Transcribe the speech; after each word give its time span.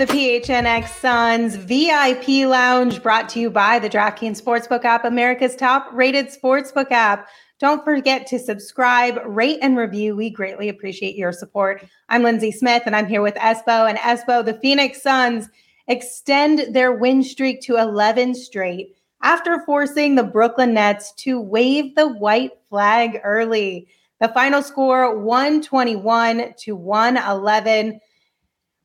the 0.00 0.06
PHNX 0.06 0.88
Suns 0.88 1.56
VIP 1.56 2.48
Lounge 2.48 3.02
brought 3.02 3.28
to 3.28 3.38
you 3.38 3.50
by 3.50 3.78
the 3.78 3.90
DraftKings 3.90 4.40
Sportsbook 4.40 4.82
app, 4.86 5.04
America's 5.04 5.54
top 5.54 5.90
rated 5.92 6.28
sportsbook 6.28 6.90
app. 6.90 7.28
Don't 7.58 7.84
forget 7.84 8.26
to 8.28 8.38
subscribe, 8.38 9.20
rate, 9.26 9.58
and 9.60 9.76
review. 9.76 10.16
We 10.16 10.30
greatly 10.30 10.70
appreciate 10.70 11.16
your 11.16 11.32
support. 11.32 11.84
I'm 12.08 12.22
Lindsay 12.22 12.50
Smith, 12.50 12.84
and 12.86 12.96
I'm 12.96 13.08
here 13.08 13.20
with 13.20 13.34
Espo. 13.34 13.90
And 13.90 13.98
Espo, 13.98 14.42
the 14.42 14.58
Phoenix 14.62 15.02
Suns 15.02 15.50
extend 15.86 16.74
their 16.74 16.94
win 16.94 17.22
streak 17.22 17.60
to 17.64 17.76
11 17.76 18.36
straight 18.36 18.96
after 19.22 19.62
forcing 19.66 20.14
the 20.14 20.24
Brooklyn 20.24 20.72
Nets 20.72 21.12
to 21.18 21.38
wave 21.38 21.94
the 21.94 22.08
white 22.08 22.52
flag 22.70 23.20
early. 23.22 23.86
The 24.18 24.28
final 24.28 24.62
score 24.62 25.18
121 25.20 26.54
to 26.60 26.74
111. 26.74 28.00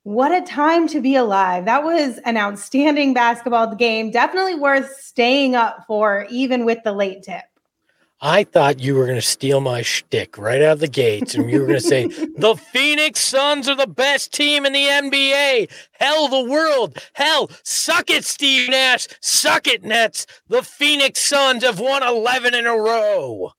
What 0.05 0.31
a 0.31 0.45
time 0.45 0.87
to 0.89 1.01
be 1.01 1.15
alive. 1.15 1.65
That 1.65 1.83
was 1.83 2.19
an 2.25 2.37
outstanding 2.37 3.15
basketball 3.15 3.73
game. 3.73 4.11
Definitely 4.11 4.53
worth 4.53 4.95
staying 5.01 5.55
up 5.55 5.83
for, 5.87 6.27
even 6.29 6.63
with 6.63 6.83
the 6.83 6.91
late 6.91 7.23
tip. 7.23 7.41
I 8.21 8.43
thought 8.43 8.79
you 8.79 8.93
were 8.93 9.05
going 9.05 9.17
to 9.17 9.21
steal 9.23 9.61
my 9.61 9.81
shtick 9.81 10.37
right 10.37 10.61
out 10.61 10.73
of 10.73 10.79
the 10.79 10.87
gates, 10.87 11.33
and 11.33 11.49
you 11.49 11.59
were 11.59 11.65
going 11.65 11.79
to 11.79 11.87
say 11.87 12.05
the 12.37 12.55
Phoenix 12.71 13.21
Suns 13.21 13.67
are 13.67 13.73
the 13.73 13.87
best 13.87 14.31
team 14.31 14.63
in 14.63 14.73
the 14.73 14.85
NBA. 14.85 15.71
Hell, 15.93 16.27
the 16.27 16.51
world. 16.51 16.99
Hell, 17.13 17.49
suck 17.63 18.11
it, 18.11 18.25
Steve 18.25 18.69
Nash. 18.69 19.07
Suck 19.21 19.65
it, 19.65 19.83
Nets. 19.83 20.27
The 20.49 20.61
Phoenix 20.61 21.19
Suns 21.19 21.63
have 21.63 21.79
won 21.79 22.03
11 22.03 22.53
in 22.53 22.67
a 22.67 22.77
row. 22.77 23.53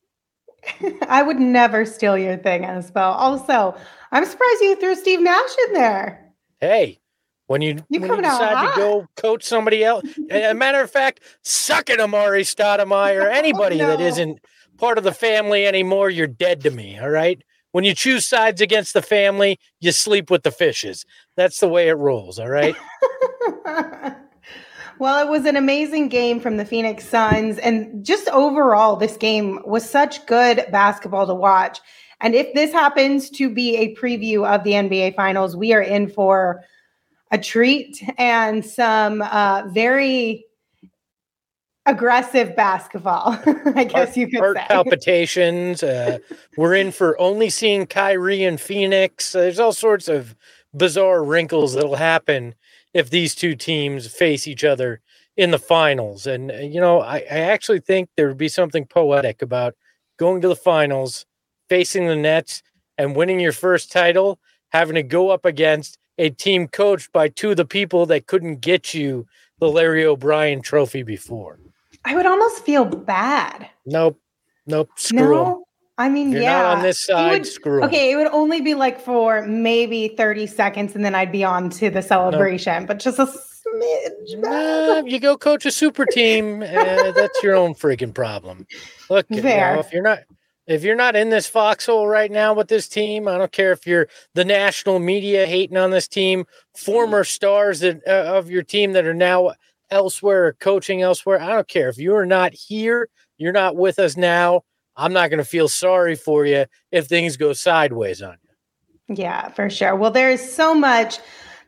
I 1.09 1.25
would 1.25 1.41
never 1.41 1.85
steal 1.85 2.17
your 2.17 2.37
thing, 2.37 2.63
Espo. 2.63 3.01
Also, 3.01 3.77
I'm 4.13 4.25
surprised 4.25 4.61
you 4.61 4.77
threw 4.77 4.95
Steve 4.95 5.21
Nash 5.21 5.57
in 5.67 5.73
there 5.73 6.23
hey, 6.61 7.01
when 7.47 7.63
you, 7.63 7.79
you 7.89 8.01
when 8.01 8.11
you 8.11 8.23
decide 8.23 8.75
to 8.75 8.77
go 8.77 9.07
coach 9.17 9.45
somebody 9.45 9.85
else, 9.85 10.05
a 10.31 10.53
matter 10.55 10.81
of 10.81 10.91
fact, 10.91 11.21
suck 11.43 11.91
it, 11.91 12.01
Amar'e 12.01 12.43
Stoudemire, 12.43 13.25
oh, 13.27 13.31
anybody 13.31 13.81
oh, 13.81 13.87
no. 13.87 13.97
that 13.97 14.01
isn't 14.01 14.41
part 14.79 14.99
of 14.99 15.05
the 15.05 15.13
family 15.13 15.67
anymore, 15.67 16.11
you're 16.11 16.27
dead 16.27 16.63
to 16.63 16.71
me. 16.71 16.99
All 16.99 17.11
right. 17.11 17.43
When 17.73 17.85
you 17.85 17.95
choose 17.95 18.27
sides 18.27 18.61
against 18.61 18.95
the 18.95 19.03
family, 19.03 19.59
you 19.81 19.93
sleep 19.93 20.31
with 20.31 20.43
the 20.43 20.51
fishes. 20.51 21.05
That's 21.37 21.61
the 21.61 21.69
way 21.69 21.89
it 21.89 21.95
rolls. 21.95 22.39
All 22.39 22.49
right. 22.49 22.75
well, 24.99 25.25
it 25.25 25.29
was 25.29 25.45
an 25.45 25.57
amazing 25.57 26.09
game 26.09 26.41
from 26.41 26.57
the 26.57 26.65
Phoenix 26.65 27.07
Suns. 27.07 27.59
And 27.59 28.05
just 28.05 28.29
overall, 28.29 28.97
this 28.97 29.17
game 29.17 29.61
was 29.65 29.89
such 29.89 30.25
good 30.27 30.65
basketball 30.73 31.27
to 31.27 31.35
watch. 31.35 31.81
And 32.21 32.35
if 32.35 32.53
this 32.55 32.73
happens 32.73 33.29
to 33.31 33.51
be 33.51 33.77
a 33.77 33.95
preview 33.95 34.47
of 34.47 34.65
the 34.65 34.73
NBA 34.73 35.17
Finals, 35.17 35.57
we 35.57 35.73
are 35.73 35.83
in 35.83 36.09
for 36.09 36.63
a 37.31 37.39
treat 37.39 38.03
and 38.17 38.65
some 38.65 39.23
uh, 39.23 39.65
very 39.69 40.47
aggressive 41.85 42.57
basketball. 42.57 43.39
I 43.75 43.85
guess 43.85 44.09
heart, 44.09 44.17
you 44.17 44.29
could 44.29 44.41
heart 44.41 44.57
say. 44.57 44.65
palpitations. 44.69 45.83
Uh, 45.83 46.19
we're 46.57 46.75
in 46.75 46.91
for 46.91 47.19
only 47.21 47.51
seeing 47.51 47.87
Kyrie 47.87 48.45
and 48.45 48.61
Phoenix. 48.61 49.33
There's 49.33 49.61
all 49.61 49.73
sorts 49.73 50.09
of 50.09 50.35
bizarre 50.75 51.25
wrinkles 51.25 51.75
that'll 51.75 51.97
happen 51.97 52.55
if 52.93 53.11
these 53.11 53.35
two 53.35 53.55
teams 53.55 54.07
face 54.07 54.47
each 54.47 54.65
other 54.65 55.01
in 55.37 55.51
the 55.51 55.59
finals. 55.59 56.27
And 56.27 56.51
uh, 56.51 56.55
you 56.57 56.81
know, 56.81 57.01
I, 57.01 57.19
I 57.19 57.39
actually 57.39 57.81
think 57.81 58.09
there 58.17 58.29
would 58.29 58.39
be 58.39 58.49
something 58.49 58.87
poetic 58.87 59.43
about 59.43 59.75
going 60.19 60.41
to 60.41 60.49
the 60.49 60.57
finals 60.57 61.27
facing 61.69 62.07
the 62.07 62.17
Nets 62.17 62.63
and 62.99 63.17
winning 63.17 63.41
your 63.41 63.53
first 63.53 63.93
title, 63.93 64.39
having 64.71 64.95
to 64.95 65.03
go 65.03 65.31
up 65.31 65.45
against 65.45 65.99
a 66.19 66.31
team 66.31 66.69
coached 66.69 67.13
by 67.13 67.29
two 67.29 67.51
of 67.51 67.57
the 67.57 67.65
people 67.65 68.07
that 68.07 68.27
couldn't 68.27 68.61
get 68.61 68.95
you 68.95 69.27
the 69.59 69.69
Larry 69.69 70.05
O'Brien 70.05 70.63
trophy 70.63 71.03
before. 71.03 71.59
I 72.05 72.15
would 72.15 72.27
almost 72.27 72.65
feel 72.65 72.85
bad. 72.85 73.69
Nope. 73.85 74.21
Nope. 74.67 74.91
Screw 74.97 75.35
no? 75.35 75.67
I 75.99 76.09
mean, 76.11 76.31
You're 76.31 76.43
yeah. 76.43 76.73
on 76.73 76.83
this 76.83 77.05
side, 77.05 77.33
would, 77.33 77.47
screw. 77.47 77.83
Okay, 77.85 78.13
it 78.13 78.17
would 78.17 78.27
only 78.27 78.61
be 78.61 78.75
like 78.75 79.01
for 79.01 79.47
maybe 79.47 80.09
30 80.09 80.47
seconds 80.47 80.95
and 80.95 81.05
then 81.05 81.15
I'd 81.15 81.33
be 81.33 81.43
on 81.43 81.71
to 81.71 81.89
the 81.89 82.03
celebration, 82.03 82.81
nope. 82.81 82.89
but 82.89 82.99
just 82.99 83.19
a 83.19 83.25
smidge. 83.25 84.39
Nah, 84.39 85.03
you 85.07 85.19
go 85.19 85.39
coach 85.39 85.65
a 85.65 85.71
super 85.71 86.05
team, 86.05 86.63
uh, 86.63 87.13
that's 87.13 87.43
your 87.43 87.55
own 87.55 87.75
freaking 87.75 88.13
problem. 88.13 88.67
Look, 89.09 89.27
you 89.31 89.41
know, 89.41 89.81
if 89.81 89.91
you're 89.91 90.03
not 90.03 90.21
if 90.67 90.83
you're 90.83 90.97
not 90.97 91.17
in 91.17 91.31
this 91.31 91.47
foxhole 91.47 92.09
right 92.09 92.31
now 92.31 92.55
with 92.55 92.69
this 92.69 92.89
team, 92.89 93.29
I 93.29 93.39
don't 93.39 93.53
care 93.53 93.73
if 93.73 93.87
you're 93.87 94.09
the 94.35 94.45
national 94.45 94.99
media 94.99 95.47
hating 95.47 95.77
on 95.77 95.91
this 95.91 96.09
team, 96.09 96.45
former 96.77 97.25
stars 97.25 97.81
that, 97.81 98.03
uh, 98.07 98.37
of 98.37 98.51
your 98.51 98.63
team 98.63 98.93
that 98.93 99.07
are 99.07 99.15
now 99.15 99.53
elsewhere 99.91 100.47
or 100.47 100.53
coaching 100.55 101.03
elsewhere. 101.03 101.41
I 101.41 101.49
don't 101.49 101.69
care 101.69 101.89
if 101.89 101.99
you 101.99 102.15
are 102.17 102.27
not 102.27 102.53
here, 102.53 103.09
you're 103.39 103.53
not 103.53 103.77
with 103.77 103.99
us 103.99 104.17
now. 104.17 104.63
I'm 104.97 105.13
not 105.13 105.31
going 105.31 105.39
to 105.39 105.45
feel 105.45 105.69
sorry 105.69 106.17
for 106.17 106.47
you 106.47 106.67
if 106.91 107.07
things 107.07 107.37
go 107.37 107.53
sideways 107.53 108.23
on 108.23 108.37
you. 108.43 109.15
Yeah, 109.17 109.49
for 109.51 109.69
sure. 109.71 109.95
Well, 109.95 110.11
there 110.11 110.31
is 110.31 110.53
so 110.53 110.75
much 110.75 111.19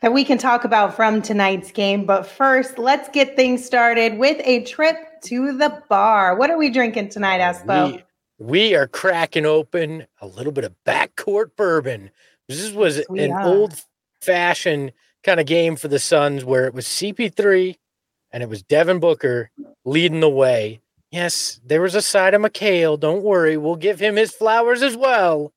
that 0.01 0.13
we 0.13 0.25
can 0.25 0.39
talk 0.39 0.65
about 0.65 0.95
from 0.95 1.23
tonight's 1.23 1.71
game. 1.71 2.07
But 2.07 2.27
first, 2.27 2.79
let's 2.79 3.09
get 3.09 3.37
things 3.37 3.65
started 3.65 4.19
with 4.19 4.41
a 4.45 4.63
trip 4.65 4.97
to 5.25 5.57
the 5.57 5.83
bar. 5.89 6.37
What 6.37 6.51
are 6.51 6.59
we 6.59 6.71
drinking 6.71 7.11
tonight, 7.11 7.41
Espo? 7.41 7.93
We, 7.93 8.05
we 8.39 8.75
are 8.75 8.87
cracking 8.87 9.47
open 9.47 10.07
a 10.21 10.27
little 10.27 10.53
bit 10.53 10.65
of 10.65 10.75
backcourt 10.87 11.57
bourbon. 11.57 12.11
This 12.49 12.73
was 12.73 13.03
we 13.09 13.25
an 13.25 13.33
old 13.33 13.75
fashioned 14.21 14.93
kind 15.25 15.41
of 15.41 15.47
game 15.47 15.77
for 15.77 15.89
the 15.89 15.99
Suns 15.99 16.45
where 16.45 16.67
it 16.67 16.75
was 16.75 16.87
CP3 16.87 17.77
and 18.33 18.43
it 18.43 18.49
was 18.49 18.63
Devin 18.63 19.01
Booker 19.01 19.51
leading 19.85 20.21
the 20.21 20.29
way. 20.29 20.81
Yes, 21.11 21.61
there 21.65 21.81
was 21.81 21.95
a 21.95 22.03
side 22.03 22.35
of 22.35 22.43
Mikal. 22.43 23.01
Don't 23.01 23.23
worry, 23.23 23.57
we'll 23.57 23.77
give 23.77 23.99
him 23.99 24.17
his 24.17 24.31
flowers 24.31 24.83
as 24.83 24.97
well. 24.97 25.53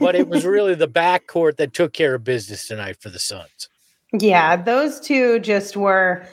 But 0.00 0.16
it 0.16 0.28
was 0.28 0.44
really 0.44 0.74
the 0.74 0.88
backcourt 0.88 1.56
that 1.56 1.72
took 1.72 1.92
care 1.92 2.16
of 2.16 2.24
business 2.24 2.66
tonight 2.66 2.96
for 3.00 3.08
the 3.10 3.18
Suns. 3.18 3.68
Yeah, 4.18 4.56
those 4.56 5.00
two 5.00 5.38
just 5.38 5.76
were 5.76 6.26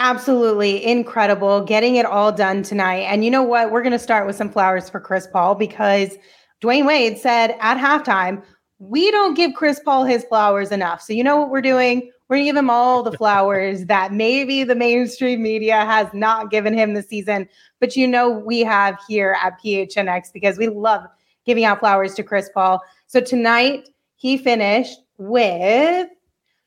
absolutely 0.00 0.82
incredible 0.84 1.60
getting 1.60 1.96
it 1.96 2.06
all 2.06 2.32
done 2.32 2.62
tonight. 2.62 3.00
And 3.00 3.22
you 3.22 3.30
know 3.30 3.42
what? 3.42 3.70
We're 3.70 3.82
going 3.82 3.92
to 3.92 3.98
start 3.98 4.26
with 4.26 4.34
some 4.34 4.50
flowers 4.50 4.88
for 4.88 4.98
Chris 4.98 5.28
Paul 5.30 5.54
because 5.54 6.16
Dwyane 6.62 6.86
Wade 6.86 7.18
said 7.18 7.54
at 7.60 7.76
halftime, 7.76 8.42
we 8.78 9.10
don't 9.10 9.34
give 9.34 9.52
Chris 9.54 9.78
Paul 9.78 10.04
his 10.04 10.24
flowers 10.24 10.72
enough. 10.72 11.02
So 11.02 11.12
you 11.12 11.22
know 11.22 11.36
what 11.36 11.50
we're 11.50 11.60
doing? 11.60 12.10
We're 12.28 12.36
going 12.36 12.46
to 12.46 12.48
give 12.48 12.56
him 12.56 12.70
all 12.70 13.02
the 13.02 13.12
flowers 13.12 13.84
that 13.86 14.14
maybe 14.14 14.64
the 14.64 14.74
mainstream 14.74 15.42
media 15.42 15.84
has 15.84 16.08
not 16.14 16.50
given 16.50 16.72
him 16.72 16.94
this 16.94 17.08
season. 17.08 17.46
But 17.78 17.94
you 17.94 18.08
know, 18.08 18.30
we 18.30 18.60
have 18.60 18.98
here 19.06 19.36
at 19.42 19.60
PHNX 19.62 20.32
because 20.32 20.56
we 20.56 20.68
love 20.68 21.04
giving 21.44 21.64
out 21.64 21.80
flowers 21.80 22.14
to 22.14 22.22
Chris 22.22 22.48
Paul. 22.54 22.80
So 23.06 23.20
tonight 23.20 23.90
he 24.16 24.38
finished 24.38 24.98
with 25.18 26.08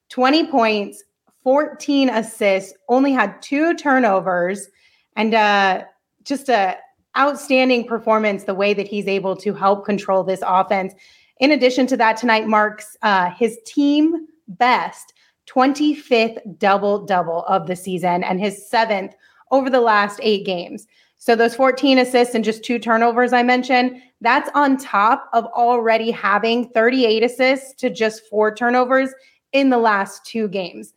20 0.09 0.51
points, 0.51 1.03
14 1.43 2.09
assists, 2.09 2.73
only 2.89 3.11
had 3.11 3.41
two 3.41 3.73
turnovers, 3.75 4.69
and 5.15 5.33
uh, 5.33 5.83
just 6.23 6.49
a 6.49 6.77
outstanding 7.17 7.85
performance. 7.85 8.45
The 8.45 8.55
way 8.55 8.73
that 8.73 8.87
he's 8.87 9.07
able 9.07 9.35
to 9.37 9.53
help 9.53 9.85
control 9.85 10.23
this 10.23 10.41
offense. 10.45 10.93
In 11.39 11.51
addition 11.51 11.87
to 11.87 11.97
that, 11.97 12.17
tonight 12.17 12.47
marks 12.47 12.95
uh, 13.01 13.29
his 13.31 13.57
team 13.65 14.27
best 14.47 15.13
25th 15.47 16.57
double 16.57 17.05
double 17.05 17.43
of 17.45 17.67
the 17.67 17.75
season 17.75 18.23
and 18.23 18.39
his 18.39 18.69
seventh 18.69 19.13
over 19.51 19.69
the 19.69 19.81
last 19.81 20.19
eight 20.23 20.45
games. 20.45 20.87
So 21.17 21.35
those 21.35 21.55
14 21.55 21.99
assists 21.99 22.35
and 22.35 22.43
just 22.43 22.63
two 22.63 22.79
turnovers 22.79 23.31
I 23.31 23.43
mentioned, 23.43 24.01
that's 24.19 24.49
on 24.55 24.77
top 24.77 25.29
of 25.31 25.45
already 25.45 26.11
having 26.11 26.69
38 26.69 27.23
assists 27.23 27.73
to 27.75 27.89
just 27.89 28.27
four 28.29 28.53
turnovers 28.53 29.09
in 29.53 29.69
the 29.69 29.77
last 29.77 30.25
two 30.25 30.47
games 30.47 30.93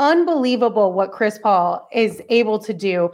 unbelievable 0.00 0.92
what 0.92 1.12
Chris 1.12 1.38
Paul 1.38 1.86
is 1.92 2.20
able 2.30 2.58
to 2.58 2.74
do 2.74 3.10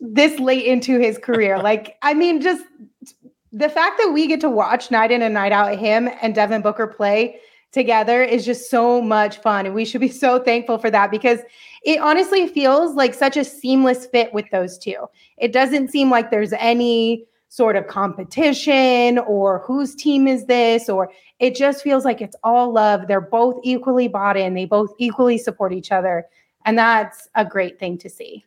this 0.00 0.38
late 0.38 0.64
into 0.64 0.98
his 0.98 1.18
career. 1.18 1.58
like, 1.62 1.98
I 2.00 2.14
mean, 2.14 2.40
just 2.40 2.64
the 3.52 3.68
fact 3.68 3.98
that 3.98 4.12
we 4.12 4.26
get 4.26 4.40
to 4.40 4.50
watch 4.50 4.90
night 4.90 5.10
in 5.10 5.20
and 5.20 5.34
night 5.34 5.52
out 5.52 5.78
him 5.78 6.08
and 6.22 6.34
Devin 6.34 6.62
Booker 6.62 6.86
play 6.86 7.38
together 7.72 8.22
is 8.22 8.46
just 8.46 8.70
so 8.70 9.02
much 9.02 9.38
fun. 9.38 9.66
And 9.66 9.74
we 9.74 9.84
should 9.84 10.00
be 10.00 10.08
so 10.24 10.38
thankful 10.38 10.78
for 10.78 10.90
that 10.90 11.10
because 11.10 11.40
it 11.84 12.00
honestly 12.00 12.46
feels 12.48 12.94
like 12.94 13.12
such 13.12 13.36
a 13.36 13.44
seamless 13.44 14.06
fit 14.06 14.32
with 14.32 14.46
those 14.50 14.78
two. 14.78 15.06
It 15.36 15.52
doesn't 15.52 15.90
seem 15.90 16.10
like 16.10 16.30
there's 16.30 16.54
any 16.54 17.26
sort 17.54 17.76
of 17.76 17.86
competition 17.86 19.16
or 19.18 19.60
whose 19.60 19.94
team 19.94 20.26
is 20.26 20.46
this 20.46 20.88
or 20.88 21.08
it 21.38 21.54
just 21.54 21.84
feels 21.84 22.04
like 22.04 22.20
it's 22.20 22.34
all 22.42 22.72
love 22.72 23.06
they're 23.06 23.20
both 23.20 23.60
equally 23.62 24.08
bought 24.08 24.36
in 24.36 24.54
they 24.54 24.64
both 24.64 24.92
equally 24.98 25.38
support 25.38 25.72
each 25.72 25.92
other 25.92 26.26
and 26.64 26.76
that's 26.76 27.28
a 27.36 27.44
great 27.44 27.78
thing 27.78 27.96
to 27.96 28.10
see 28.10 28.44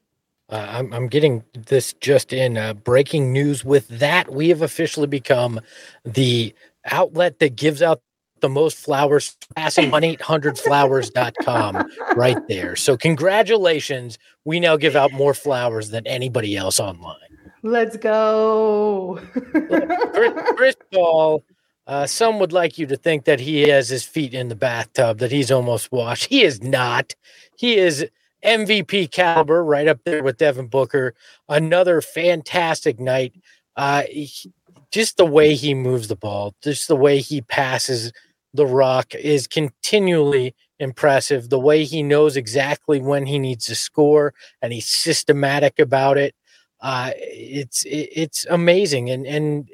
uh, 0.49 0.67
I'm, 0.69 0.93
I'm 0.93 1.07
getting 1.07 1.41
this 1.53 1.93
just 2.01 2.33
in 2.33 2.57
uh, 2.57 2.73
breaking 2.73 3.31
news 3.31 3.63
with 3.63 3.87
that 3.87 4.33
we 4.33 4.49
have 4.49 4.61
officially 4.61 5.07
become 5.07 5.61
the 6.03 6.53
outlet 6.83 7.39
that 7.39 7.55
gives 7.55 7.81
out 7.81 8.01
the 8.41 8.49
most 8.49 8.77
flowers 8.77 9.37
passing 9.55 9.89
1-800-flowers.com 9.89 11.91
right 12.15 12.37
there. 12.47 12.75
So 12.75 12.95
congratulations. 12.95 14.19
We 14.45 14.59
now 14.59 14.77
give 14.77 14.95
out 14.95 15.11
more 15.11 15.33
flowers 15.33 15.89
than 15.89 16.05
anybody 16.05 16.55
else 16.55 16.79
online. 16.79 17.26
Let's 17.63 17.97
go. 17.97 19.19
Chris, 19.33 20.33
Chris 20.55 20.75
Paul, 20.93 21.43
uh, 21.87 22.05
some 22.05 22.39
would 22.39 22.53
like 22.53 22.77
you 22.77 22.85
to 22.87 22.97
think 22.97 23.25
that 23.25 23.39
he 23.39 23.69
has 23.69 23.89
his 23.89 24.03
feet 24.03 24.33
in 24.33 24.49
the 24.49 24.55
bathtub, 24.55 25.19
that 25.19 25.31
he's 25.31 25.51
almost 25.51 25.91
washed. 25.91 26.25
He 26.25 26.43
is 26.43 26.61
not. 26.61 27.15
He 27.57 27.77
is 27.77 28.07
MVP 28.43 29.11
caliber, 29.11 29.63
right 29.63 29.87
up 29.87 29.99
there 30.03 30.23
with 30.23 30.37
Devin 30.37 30.67
Booker. 30.67 31.15
Another 31.49 32.01
fantastic 32.01 32.99
night. 32.99 33.33
Uh, 33.75 34.03
he, 34.09 34.51
just 34.91 35.17
the 35.17 35.25
way 35.25 35.55
he 35.55 35.73
moves 35.73 36.07
the 36.07 36.15
ball, 36.15 36.55
just 36.61 36.87
the 36.87 36.95
way 36.95 37.19
he 37.19 37.41
passes 37.41 38.11
the 38.53 38.65
rock 38.65 39.13
is 39.15 39.47
continually 39.47 40.55
impressive. 40.79 41.49
The 41.49 41.59
way 41.59 41.83
he 41.83 42.03
knows 42.03 42.37
exactly 42.37 42.99
when 42.99 43.25
he 43.25 43.39
needs 43.39 43.65
to 43.67 43.75
score 43.75 44.33
and 44.61 44.73
he's 44.73 44.87
systematic 44.87 45.79
about 45.79 46.17
it. 46.17 46.35
Uh, 46.81 47.11
it's 47.15 47.83
it's 47.87 48.45
amazing. 48.49 49.09
And 49.09 49.25
and 49.25 49.69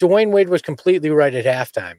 Dwyane 0.00 0.30
Wade 0.30 0.48
was 0.48 0.62
completely 0.62 1.10
right 1.10 1.34
at 1.34 1.44
halftime. 1.44 1.96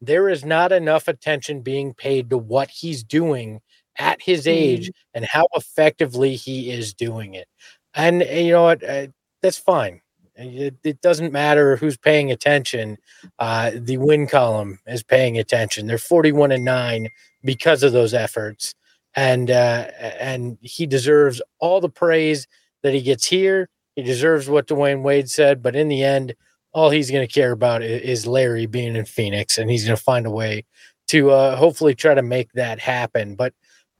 There 0.00 0.28
is 0.28 0.44
not 0.44 0.72
enough 0.72 1.08
attention 1.08 1.60
being 1.60 1.94
paid 1.94 2.30
to 2.30 2.38
what 2.38 2.70
he's 2.70 3.04
doing 3.04 3.60
at 3.98 4.20
his 4.22 4.46
age 4.46 4.88
mm. 4.88 4.92
and 5.14 5.24
how 5.24 5.46
effectively 5.54 6.34
he 6.34 6.70
is 6.70 6.94
doing 6.94 7.34
it. 7.34 7.46
And 7.94 8.22
you 8.22 8.52
know 8.52 8.64
what? 8.64 8.82
Uh, 8.82 9.08
that's 9.42 9.58
fine. 9.58 10.00
It, 10.34 10.76
it, 10.82 11.00
doesn't 11.02 11.32
matter 11.32 11.76
who's 11.76 11.98
paying 11.98 12.32
attention. 12.32 12.96
Uh, 13.38 13.72
the 13.74 13.98
win 13.98 14.26
column 14.26 14.78
is 14.86 15.02
paying 15.02 15.38
attention. 15.38 15.86
They're 15.86 15.98
41 15.98 16.52
and 16.52 16.64
9 16.64 17.08
because 17.44 17.82
of 17.82 17.92
those 17.92 18.14
efforts. 18.14 18.74
And 19.14 19.50
uh, 19.50 19.90
and 20.00 20.56
he 20.62 20.86
deserves 20.86 21.42
all 21.58 21.82
the 21.82 21.90
praise 21.90 22.46
that 22.82 22.94
he 22.94 23.02
gets 23.02 23.26
here. 23.26 23.68
He 23.96 24.02
deserves 24.02 24.48
what 24.48 24.66
Dwyane 24.66 25.02
Wade 25.02 25.30
said, 25.30 25.62
but 25.62 25.76
in 25.76 25.88
the 25.88 26.02
end, 26.02 26.34
all 26.72 26.90
he's 26.90 27.10
going 27.10 27.26
to 27.26 27.32
care 27.32 27.52
about 27.52 27.82
is 27.82 28.26
Larry 28.26 28.66
being 28.66 28.96
in 28.96 29.04
Phoenix, 29.04 29.58
and 29.58 29.70
he's 29.70 29.84
going 29.84 29.96
to 29.96 30.02
find 30.02 30.26
a 30.26 30.30
way 30.30 30.64
to 31.08 31.30
uh, 31.30 31.56
hopefully 31.56 31.94
try 31.94 32.14
to 32.14 32.22
make 32.22 32.52
that 32.52 32.78
happen. 32.78 33.34
But 33.34 33.52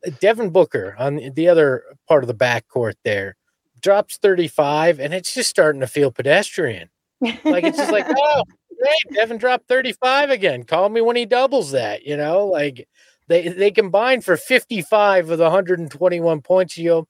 uh, 0.06 0.10
Devin 0.20 0.50
Booker 0.50 0.96
on 0.98 1.20
the 1.34 1.48
other 1.48 1.84
part 2.08 2.24
of 2.24 2.28
the 2.28 2.34
backcourt 2.34 2.94
there, 3.04 3.36
drops 3.82 4.16
35 4.16 5.00
and 5.00 5.12
it's 5.12 5.34
just 5.34 5.50
starting 5.50 5.80
to 5.80 5.86
feel 5.86 6.10
pedestrian. 6.10 6.88
Like 7.20 7.64
it's 7.64 7.76
just 7.76 7.92
like, 7.92 8.06
oh, 8.16 8.42
great, 8.80 9.14
Devin 9.14 9.38
dropped 9.38 9.68
35 9.68 10.30
again. 10.30 10.62
Call 10.62 10.88
me 10.88 11.00
when 11.00 11.16
he 11.16 11.26
doubles 11.26 11.72
that, 11.72 12.06
you 12.06 12.16
know, 12.16 12.46
like 12.46 12.88
they 13.28 13.48
they 13.48 13.70
combined 13.70 14.24
for 14.24 14.36
55 14.36 15.30
of 15.30 15.38
the 15.38 15.44
121 15.44 16.40
points. 16.40 16.78
You 16.78 16.88
go, 16.88 17.08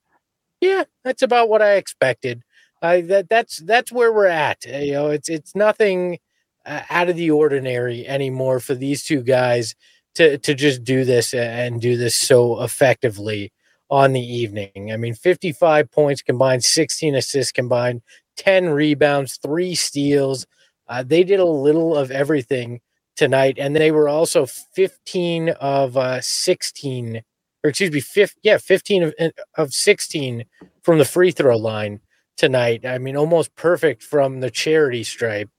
yeah, 0.61 0.84
that's 1.05 1.23
about 1.23 1.49
what 1.49 1.62
I 1.62 1.75
expected. 1.75 2.43
That 2.82 3.29
that's 3.31 3.58
that's 3.58 3.93
where 3.93 4.12
we're 4.12 4.26
at. 4.26 4.64
You 4.67 4.93
know, 4.93 5.08
it's 5.08 5.29
it's 5.29 5.55
nothing 5.55 6.19
uh, 6.67 6.82
out 6.90 7.08
of 7.08 7.17
the 7.17 7.31
ordinary 7.31 8.06
anymore 8.06 8.58
for 8.58 8.75
these 8.75 9.05
two 9.05 9.23
guys 9.23 9.76
to 10.17 10.37
to 10.38 10.55
just 10.55 10.82
do 10.82 11.05
this 11.05 11.32
and 11.32 11.81
do 11.81 11.96
this 11.96 12.19
so 12.19 12.61
effectively 12.62 13.52
on 13.88 14.12
the 14.12 14.20
evening. 14.20 14.90
I 14.93 14.96
mean, 14.96 15.14
55 15.14 15.90
points 15.93 16.23
combined, 16.23 16.64
16 16.64 17.14
assists 17.14 17.52
combined, 17.52 18.02
10 18.37 18.70
rebounds, 18.70 19.38
three 19.43 19.75
steals. 19.76 20.46
Uh, 20.88 21.05
they 21.05 21.23
did 21.23 21.38
a 21.40 21.44
little 21.44 21.96
of 21.96 22.11
everything 22.11 22.81
tonight, 23.17 23.58
and 23.58 23.76
they 23.76 23.93
were 23.93 24.08
also 24.08 24.46
15 24.46 25.50
of 25.50 25.96
uh, 25.96 26.20
16, 26.20 27.23
or 27.62 27.70
excuse 27.70 27.93
me, 27.93 28.00
15, 28.00 28.40
yeah, 28.43 28.58
15 28.58 29.02
of, 29.05 29.14
of 29.56 29.73
16 29.73 30.44
from 30.82 30.99
the 30.99 31.05
free 31.05 31.31
throw 31.31 31.56
line 31.56 32.00
tonight. 32.37 32.84
I 32.84 32.99
mean, 32.99 33.17
almost 33.17 33.55
perfect 33.55 34.02
from 34.02 34.40
the 34.40 34.50
charity 34.50 35.05
stripe. 35.05 35.50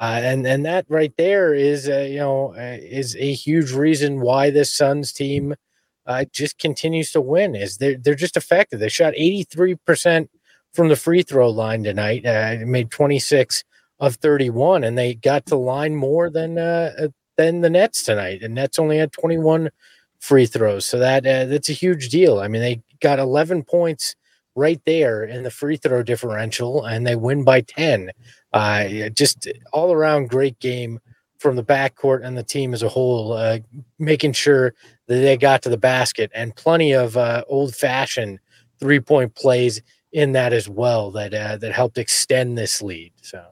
Uh, 0.00 0.20
and 0.22 0.46
and 0.46 0.64
that 0.64 0.86
right 0.88 1.12
there 1.16 1.52
is 1.52 1.88
uh, 1.88 2.06
you 2.08 2.18
know 2.18 2.54
is 2.56 3.16
a 3.16 3.32
huge 3.32 3.72
reason 3.72 4.20
why 4.20 4.50
this 4.50 4.72
Suns 4.72 5.12
team 5.12 5.54
uh, 6.06 6.24
just 6.32 6.58
continues 6.58 7.10
to 7.12 7.20
win. 7.20 7.56
Is 7.56 7.78
they're 7.78 7.98
they're 7.98 8.14
just 8.14 8.36
effective. 8.36 8.78
They 8.78 8.88
shot 8.88 9.14
eighty 9.16 9.42
three 9.42 9.74
percent 9.74 10.30
from 10.72 10.88
the 10.88 10.96
free 10.96 11.22
throw 11.22 11.50
line 11.50 11.82
tonight. 11.82 12.24
Uh, 12.24 12.58
made 12.64 12.92
twenty 12.92 13.18
six 13.18 13.64
of 13.98 14.16
thirty 14.16 14.50
one, 14.50 14.84
and 14.84 14.96
they 14.96 15.14
got 15.14 15.46
to 15.46 15.56
line 15.56 15.96
more 15.96 16.30
than 16.30 16.58
uh, 16.58 17.08
than 17.36 17.62
the 17.62 17.70
Nets 17.70 18.04
tonight. 18.04 18.42
And 18.42 18.54
Nets 18.54 18.78
only 18.78 18.98
had 18.98 19.10
twenty 19.10 19.38
one 19.38 19.70
free 20.20 20.46
throws, 20.46 20.86
so 20.86 21.00
that 21.00 21.24
that's 21.24 21.70
a 21.70 21.72
huge 21.74 22.08
deal. 22.08 22.38
I 22.38 22.46
mean, 22.46 22.62
they 22.62 22.82
got 23.00 23.18
eleven 23.18 23.64
points 23.64 24.14
right 24.54 24.80
there 24.86 25.24
in 25.24 25.42
the 25.42 25.50
free 25.50 25.76
throw 25.76 26.02
differential, 26.02 26.84
and 26.84 27.06
they 27.06 27.16
win 27.16 27.44
by 27.44 27.60
ten. 27.60 28.10
Uh, 28.52 29.08
just 29.10 29.48
all 29.72 29.92
around 29.92 30.30
great 30.30 30.58
game 30.58 31.00
from 31.38 31.56
the 31.56 31.64
backcourt 31.64 32.24
and 32.24 32.36
the 32.36 32.42
team 32.42 32.74
as 32.74 32.82
a 32.82 32.88
whole, 32.88 33.32
uh, 33.32 33.58
making 33.98 34.32
sure 34.32 34.74
that 35.06 35.14
they 35.16 35.36
got 35.36 35.62
to 35.62 35.68
the 35.68 35.76
basket 35.76 36.30
and 36.34 36.56
plenty 36.56 36.92
of 36.92 37.16
uh, 37.16 37.44
old 37.48 37.74
fashioned 37.74 38.38
three 38.80 39.00
point 39.00 39.34
plays 39.34 39.80
in 40.12 40.32
that 40.32 40.52
as 40.52 40.68
well 40.68 41.10
that 41.10 41.34
uh, 41.34 41.56
that 41.56 41.72
helped 41.72 41.98
extend 41.98 42.56
this 42.56 42.82
lead. 42.82 43.12
So. 43.22 43.44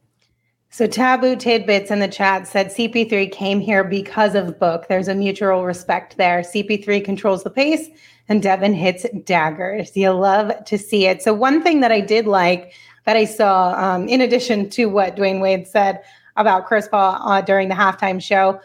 So 0.69 0.87
Taboo 0.87 1.37
Tidbits 1.37 1.91
in 1.91 2.01
the 2.01 2.09
chat 2.09 2.47
said 2.47 2.67
CP3 2.67 3.33
came 3.33 3.61
here 3.61 3.83
because 3.83 4.35
of 4.35 4.59
book. 4.59 4.89
There's 4.89 5.09
a 5.09 5.15
mutual 5.15 5.65
respect 5.65 6.19
there. 6.19 6.41
CP3 6.41 7.03
controls 7.03 7.45
the 7.45 7.51
pace 7.51 7.89
and 8.29 8.43
Devin 8.43 8.75
hits 8.75 9.07
daggers. 9.25 9.97
You 9.97 10.11
love 10.11 10.53
to 10.65 10.79
see 10.79 11.07
it. 11.07 11.23
So 11.23 11.33
one 11.33 11.63
thing 11.63 11.81
that 11.81 11.93
I 11.93 12.01
did 12.01 12.27
like 12.27 12.73
that 13.05 13.17
I 13.17 13.25
saw, 13.25 13.73
um, 13.75 14.09
in 14.09 14.21
addition 14.21 14.69
to 14.71 14.87
what 14.87 15.17
Dwyane 15.17 15.41
Wade 15.41 15.67
said 15.67 16.03
about 16.37 16.67
Chris 16.67 16.89
Paul 16.89 17.21
uh, 17.23 17.41
during 17.41 17.69
the 17.69 17.75
halftime 17.75 18.21
show, 18.21 18.61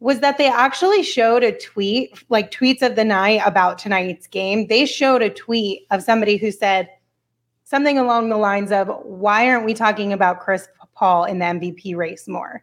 was 0.00 0.20
that 0.20 0.38
they 0.38 0.48
actually 0.48 1.02
showed 1.02 1.44
a 1.44 1.56
tweet, 1.56 2.24
like 2.30 2.50
tweets 2.50 2.82
of 2.82 2.96
the 2.96 3.04
night 3.04 3.42
about 3.44 3.78
tonight's 3.78 4.26
game. 4.26 4.66
They 4.66 4.86
showed 4.86 5.22
a 5.22 5.30
tweet 5.30 5.86
of 5.90 6.02
somebody 6.02 6.36
who 6.36 6.50
said 6.50 6.88
something 7.64 7.98
along 7.98 8.28
the 8.28 8.38
lines 8.38 8.72
of, 8.72 8.88
Why 9.04 9.48
aren't 9.48 9.66
we 9.66 9.74
talking 9.74 10.12
about 10.12 10.40
Chris 10.40 10.68
Paul 10.94 11.24
in 11.24 11.38
the 11.38 11.44
MVP 11.44 11.96
race 11.96 12.26
more? 12.26 12.62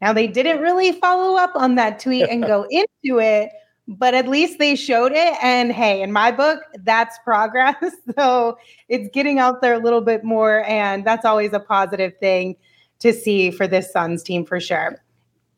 Now, 0.00 0.12
they 0.12 0.26
didn't 0.26 0.60
really 0.60 0.92
follow 0.92 1.36
up 1.36 1.52
on 1.54 1.76
that 1.76 1.98
tweet 1.98 2.28
and 2.28 2.42
go 2.44 2.64
into 2.70 3.18
it, 3.18 3.50
but 3.86 4.14
at 4.14 4.28
least 4.28 4.58
they 4.58 4.76
showed 4.76 5.12
it. 5.12 5.34
And 5.42 5.72
hey, 5.72 6.02
in 6.02 6.12
my 6.12 6.30
book, 6.30 6.60
that's 6.82 7.18
progress. 7.24 7.76
so 8.18 8.58
it's 8.88 9.08
getting 9.12 9.38
out 9.38 9.60
there 9.60 9.74
a 9.74 9.78
little 9.78 10.00
bit 10.00 10.24
more. 10.24 10.64
And 10.64 11.04
that's 11.04 11.24
always 11.24 11.52
a 11.52 11.60
positive 11.60 12.16
thing 12.18 12.56
to 13.00 13.12
see 13.12 13.50
for 13.50 13.66
this 13.66 13.92
Suns 13.92 14.22
team 14.22 14.44
for 14.44 14.60
sure. 14.60 15.02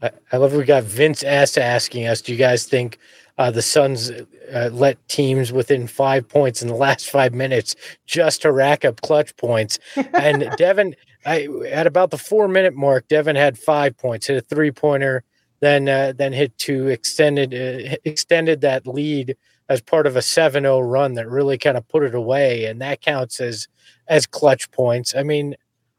I, 0.03 0.11
I 0.33 0.37
love 0.37 0.55
we 0.55 0.65
got 0.65 0.85
Vince 0.85 1.23
S 1.25 1.57
asking 1.57 2.07
us, 2.07 2.21
do 2.21 2.33
you 2.33 2.39
guys 2.39 2.67
think 2.67 2.99
uh, 3.39 3.51
the 3.51 3.63
Suns 3.63 4.11
uh, 4.11 4.71
let 4.73 5.07
teams 5.09 5.53
within 5.53 5.87
five 5.87 6.29
points 6.29 6.63
in 6.63 6.69
the 6.69 6.75
last 6.75 7.09
five 7.09 7.33
minutes 7.33 7.77
just 8.07 8.43
to 8.43 8.53
rack 8.53 8.85
up 8.85 9.01
clutch 9.01 9.37
points? 9.37 9.79
And 10.15 10.51
Devin, 10.57 10.97
I, 11.25 11.49
at 11.71 11.87
about 11.87 12.11
the 12.11 12.19
four 12.19 12.49
minute 12.49 12.75
mark, 12.75 13.09
Devin 13.09 13.37
had 13.37 13.59
five 13.59 13.97
points, 13.97 14.27
hit 14.27 14.37
a 14.37 14.41
three 14.41 14.71
pointer, 14.71 15.25
then 15.61 15.89
uh, 15.89 16.13
then 16.17 16.33
hit 16.33 16.57
two, 16.59 16.89
extended 16.89 17.55
uh, 17.55 17.97
extended 18.05 18.61
that 18.61 18.87
lead 18.87 19.37
as 19.69 19.81
part 19.81 20.07
of 20.07 20.15
a 20.15 20.21
7-0 20.21 20.89
run 20.89 21.15
that 21.15 21.29
really 21.29 21.59
kind 21.59 21.77
of 21.77 21.89
put 21.89 22.05
it 22.05 22.15
away, 22.15 22.67
and 22.67 22.81
that 22.81 23.01
counts 23.01 23.41
as 23.41 23.69
as 24.09 24.27
clutch 24.27 24.71
points. 24.71 25.15
I 25.15 25.23
mean, 25.23 25.57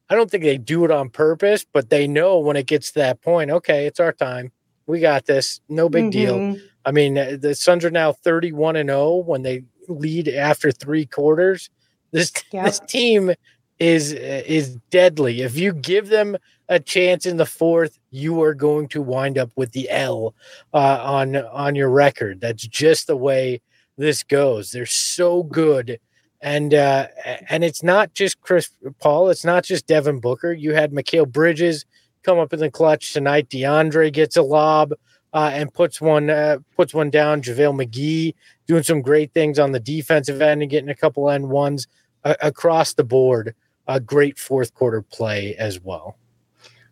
I 0.10 0.16
don't 0.16 0.32
think 0.32 0.44
they 0.44 0.58
do 0.58 0.86
it 0.86 0.92
on 0.92 1.10
purpose, 1.10 1.66
but 1.72 1.90
they 1.90 2.08
know 2.08 2.40
when 2.40 2.56
it 2.56 2.68
gets 2.68 2.92
to 2.92 3.00
that 3.00 3.22
point, 3.22 3.52
okay, 3.52 3.86
it's 3.86 4.00
our 4.00 4.14
time. 4.14 4.52
We 4.86 5.00
got 5.00 5.26
this. 5.26 5.60
No 5.68 5.90
big 5.90 6.06
mm-hmm. 6.06 6.54
deal. 6.54 6.62
I 6.86 6.92
mean, 6.92 7.18
uh, 7.18 7.38
the 7.40 7.54
Suns 7.54 7.84
are 7.84 7.92
now 7.92 8.14
31 8.14 8.78
and 8.78 8.90
0 8.90 9.16
when 9.18 9.42
they 9.42 9.66
lead 9.90 10.30
after 10.30 10.72
3 10.72 11.06
quarters. 11.08 11.70
This 12.12 12.32
yep. 12.54 12.66
this 12.66 12.80
team 12.80 13.34
is 13.80 14.14
is 14.14 14.78
deadly. 14.90 15.42
If 15.42 15.58
you 15.58 15.74
give 15.74 16.08
them 16.08 16.38
a 16.70 16.80
chance 16.80 17.26
in 17.26 17.38
the 17.38 17.46
fourth, 17.46 17.98
you 18.12 18.42
are 18.42 18.54
going 18.54 18.88
to 18.90 19.02
wind 19.02 19.38
up 19.38 19.52
with 19.56 19.72
the 19.72 19.90
L 19.90 20.36
uh, 20.74 21.00
on 21.02 21.36
on 21.36 21.76
your 21.76 21.90
record. 21.90 22.42
That's 22.42 22.68
just 22.68 23.08
the 23.08 23.18
way 23.18 23.62
this 23.98 24.24
goes. 24.24 24.72
They're 24.72 24.86
so 24.86 25.44
good 25.44 26.00
and 26.42 26.74
uh, 26.74 27.08
and 27.50 27.64
it's 27.64 27.84
not 27.84 28.14
just 28.14 28.42
Chris 28.42 28.70
Paul, 29.00 29.30
it's 29.30 29.46
not 29.46 29.64
just 29.64 29.88
Devin 29.88 30.20
Booker. 30.20 30.54
You 30.54 30.74
had 30.74 30.92
Mikal 30.92 31.28
Bridges 31.32 31.86
come 32.24 32.40
up 32.40 32.54
in 32.54 32.60
the 32.60 32.70
clutch 32.70 33.14
tonight. 33.14 33.50
DeAndre 33.50 34.12
gets 34.12 34.38
a 34.38 34.42
lob 34.42 34.94
uh, 35.34 35.52
and 35.54 35.74
puts 35.74 36.00
one 36.00 36.30
uh, 36.30 36.58
puts 36.76 36.94
one 36.94 37.10
down. 37.10 37.42
JaVale 37.42 37.86
McGee 37.86 38.36
doing 38.68 38.84
some 38.84 39.02
great 39.02 39.34
things 39.34 39.58
on 39.58 39.72
the 39.72 39.80
defensive 39.80 40.42
end 40.42 40.62
and 40.62 40.70
getting 40.70 40.90
a 40.90 40.96
couple 40.96 41.30
and 41.30 41.50
ones 41.50 41.88
uh, 42.24 42.36
across 42.42 42.94
the 42.94 43.04
board. 43.04 43.56
A 43.88 44.00
great 44.00 44.38
fourth 44.38 44.74
quarter 44.74 45.02
play 45.02 45.56
as 45.56 45.80
well. 45.80 46.18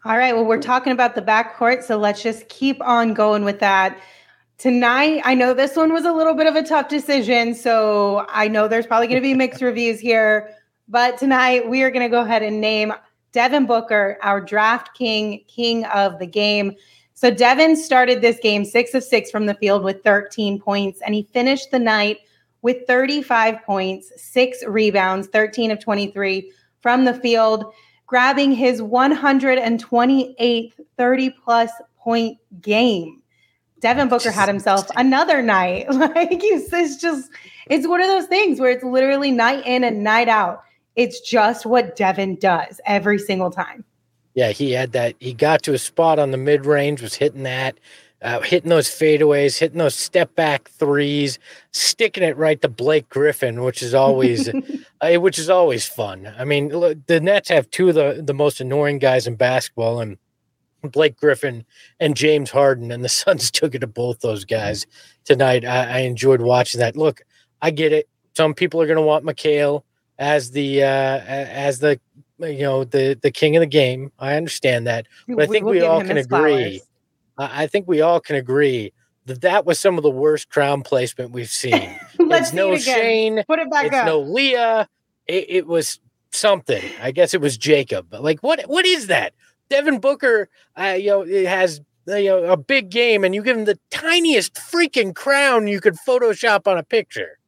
All 0.05 0.19
right. 0.19 0.35
Well, 0.35 0.45
we're 0.45 0.61
talking 0.61 0.93
about 0.93 1.15
the 1.15 1.21
backcourt, 1.23 1.83
so 1.83 1.97
let's 1.97 2.21
just 2.21 2.47
keep 2.47 2.79
on 2.79 3.15
going 3.15 3.43
with 3.43 3.59
that. 3.61 3.99
Tonight, 4.59 5.23
I 5.25 5.33
know 5.33 5.55
this 5.55 5.75
one 5.75 5.91
was 5.91 6.05
a 6.05 6.13
little 6.13 6.35
bit 6.35 6.45
of 6.45 6.55
a 6.55 6.61
tough 6.61 6.89
decision, 6.89 7.55
so 7.55 8.23
I 8.29 8.47
know 8.47 8.67
there's 8.67 8.85
probably 8.85 9.07
going 9.07 9.19
to 9.19 9.27
be 9.27 9.33
mixed 9.33 9.63
reviews 9.63 9.99
here. 9.99 10.51
But 10.87 11.17
tonight, 11.17 11.67
we 11.67 11.81
are 11.81 11.89
going 11.89 12.05
to 12.05 12.09
go 12.09 12.21
ahead 12.21 12.43
and 12.43 12.61
name 12.61 12.93
Devin 13.31 13.65
Booker 13.65 14.19
our 14.21 14.39
draft 14.39 14.95
king, 14.95 15.43
king 15.47 15.85
of 15.85 16.19
the 16.19 16.27
game. 16.27 16.73
So 17.15 17.31
Devin 17.31 17.75
started 17.75 18.21
this 18.21 18.37
game 18.37 18.63
six 18.63 18.93
of 18.93 19.03
six 19.03 19.31
from 19.31 19.47
the 19.47 19.55
field 19.55 19.83
with 19.83 20.03
13 20.03 20.61
points, 20.61 21.01
and 21.01 21.15
he 21.15 21.27
finished 21.33 21.71
the 21.71 21.79
night 21.79 22.19
with 22.61 22.85
35 22.85 23.63
points, 23.63 24.11
six 24.17 24.63
rebounds, 24.67 25.29
13 25.29 25.71
of 25.71 25.79
23 25.79 26.51
from 26.81 27.05
the 27.05 27.15
field, 27.15 27.73
grabbing 28.07 28.51
his 28.51 28.81
128th 28.81 30.73
30 30.97 31.29
plus 31.43 31.71
point 31.97 32.37
game. 32.61 33.21
Devin 33.79 34.09
Booker 34.09 34.31
had 34.31 34.47
himself 34.47 34.87
another 34.95 35.41
night. 35.41 35.87
Like 35.93 36.39
it's 36.43 37.01
just, 37.01 37.29
it's 37.67 37.87
one 37.87 38.01
of 38.01 38.07
those 38.07 38.27
things 38.27 38.59
where 38.59 38.71
it's 38.71 38.83
literally 38.83 39.31
night 39.31 39.65
in 39.65 39.83
and 39.83 40.03
night 40.03 40.27
out. 40.27 40.63
It's 40.95 41.19
just 41.19 41.65
what 41.65 41.95
Devin 41.95 42.35
does 42.35 42.79
every 42.85 43.19
single 43.19 43.51
time. 43.51 43.83
Yeah, 44.33 44.51
he 44.51 44.71
had 44.71 44.91
that. 44.91 45.15
He 45.19 45.33
got 45.33 45.63
to 45.63 45.73
a 45.73 45.77
spot 45.77 46.19
on 46.19 46.31
the 46.31 46.37
mid 46.37 46.65
range, 46.65 47.01
was 47.01 47.15
hitting 47.15 47.43
that, 47.43 47.77
uh, 48.21 48.39
hitting 48.41 48.69
those 48.69 48.87
fadeaways, 48.87 49.59
hitting 49.59 49.77
those 49.77 49.95
step 49.95 50.33
back 50.35 50.69
threes, 50.69 51.37
sticking 51.71 52.23
it 52.23 52.37
right 52.37 52.61
to 52.61 52.67
Blake 52.67 53.09
Griffin, 53.09 53.63
which 53.63 53.83
is 53.83 53.93
always, 53.93 54.49
uh, 55.01 55.13
which 55.15 55.37
is 55.37 55.49
always 55.49 55.85
fun. 55.85 56.33
I 56.37 56.45
mean, 56.45 56.69
the 56.69 57.19
Nets 57.21 57.49
have 57.49 57.69
two 57.69 57.89
of 57.89 57.95
the 57.95 58.21
the 58.25 58.33
most 58.33 58.61
annoying 58.61 58.99
guys 58.99 59.27
in 59.27 59.35
basketball, 59.35 59.99
and 59.99 60.17
Blake 60.91 61.17
Griffin 61.17 61.65
and 61.99 62.15
James 62.15 62.51
Harden, 62.51 62.91
and 62.91 63.03
the 63.03 63.09
Suns 63.21 63.51
took 63.51 63.75
it 63.75 63.79
to 63.79 63.87
both 63.87 64.21
those 64.21 64.45
guys 64.45 64.85
tonight. 65.23 65.65
I, 65.65 65.85
I 65.85 65.99
enjoyed 65.99 66.41
watching 66.41 66.79
that. 66.79 66.95
Look, 66.95 67.21
I 67.61 67.71
get 67.71 67.91
it. 67.91 68.07
Some 68.35 68.53
people 68.53 68.81
are 68.81 68.87
going 68.87 68.97
to 68.97 69.01
want 69.01 69.25
Mikal 69.25 69.83
as 70.17 70.51
the 70.51 70.83
uh, 70.83 71.19
as 71.27 71.79
the 71.79 71.99
you 72.39 72.59
know 72.59 72.83
the 72.83 73.17
the 73.21 73.31
king 73.31 73.55
of 73.55 73.61
the 73.61 73.67
game. 73.67 74.11
I 74.19 74.35
understand 74.35 74.87
that, 74.87 75.07
but 75.27 75.43
I 75.43 75.47
think 75.47 75.65
we, 75.65 75.79
we 75.79 75.81
all 75.81 76.01
can 76.03 76.17
agree. 76.17 76.81
I 77.37 77.67
think 77.67 77.87
we 77.87 78.01
all 78.01 78.19
can 78.19 78.35
agree 78.35 78.93
that 79.25 79.41
that 79.41 79.65
was 79.65 79.79
some 79.79 79.97
of 79.97 80.03
the 80.03 80.11
worst 80.11 80.49
crown 80.49 80.83
placement 80.83 81.31
we've 81.31 81.49
seen. 81.49 81.99
Let's 82.19 82.47
it's 82.47 82.53
no 82.53 82.73
it 82.73 82.81
Shane. 82.81 83.43
Put 83.47 83.59
it 83.59 83.69
back 83.69 83.87
it's 83.87 83.95
up. 83.95 84.05
No 84.05 84.19
Leah. 84.19 84.87
It, 85.27 85.45
it 85.49 85.67
was 85.67 85.99
something. 86.31 86.83
I 87.01 87.11
guess 87.11 87.33
it 87.33 87.41
was 87.41 87.57
Jacob. 87.57 88.07
But 88.09 88.23
like, 88.23 88.39
what 88.41 88.61
what 88.63 88.85
is 88.85 89.07
that? 89.07 89.33
Devin 89.69 89.99
Booker, 89.99 90.49
uh, 90.79 90.95
you 90.99 91.07
know, 91.07 91.21
it 91.21 91.47
has 91.47 91.81
you 92.07 92.25
know 92.25 92.43
a 92.45 92.57
big 92.57 92.89
game, 92.89 93.23
and 93.23 93.33
you 93.33 93.41
give 93.41 93.57
him 93.57 93.65
the 93.65 93.79
tiniest 93.89 94.55
freaking 94.55 95.15
crown 95.15 95.67
you 95.67 95.81
could 95.81 95.95
Photoshop 96.07 96.67
on 96.67 96.77
a 96.77 96.83
picture. 96.83 97.39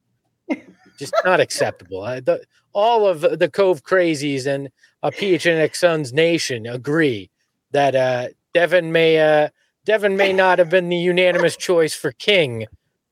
Just 0.98 1.14
not 1.24 1.38
acceptable. 1.38 2.02
I, 2.02 2.18
the, 2.18 2.42
all 2.72 3.06
of 3.06 3.20
the 3.20 3.48
Cove 3.48 3.84
crazies 3.84 4.46
and 4.46 4.68
a 5.02 5.12
PHNX 5.12 5.76
Suns 5.76 6.12
Nation 6.12 6.66
agree 6.66 7.30
that 7.70 7.94
uh, 7.94 8.28
Devin 8.52 8.90
may 8.90 9.18
uh, 9.20 9.48
Devin 9.88 10.18
may 10.18 10.34
not 10.34 10.58
have 10.58 10.68
been 10.68 10.90
the 10.90 10.98
unanimous 10.98 11.56
choice 11.56 11.94
for 11.94 12.12
King, 12.12 12.66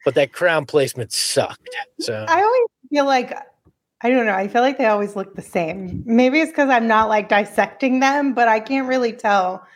but 0.04 0.14
that 0.14 0.34
crown 0.34 0.66
placement 0.66 1.10
sucked. 1.10 1.70
So 2.00 2.26
I 2.28 2.42
always 2.42 2.66
feel 2.90 3.06
like 3.06 3.34
I 4.02 4.10
don't 4.10 4.26
know. 4.26 4.34
I 4.34 4.46
feel 4.46 4.60
like 4.60 4.76
they 4.76 4.84
always 4.84 5.16
look 5.16 5.34
the 5.36 5.40
same. 5.40 6.02
Maybe 6.04 6.38
it's 6.38 6.50
because 6.50 6.68
I'm 6.68 6.86
not 6.86 7.08
like 7.08 7.30
dissecting 7.30 8.00
them, 8.00 8.34
but 8.34 8.46
I 8.46 8.60
can't 8.60 8.86
really 8.86 9.14
tell 9.14 9.66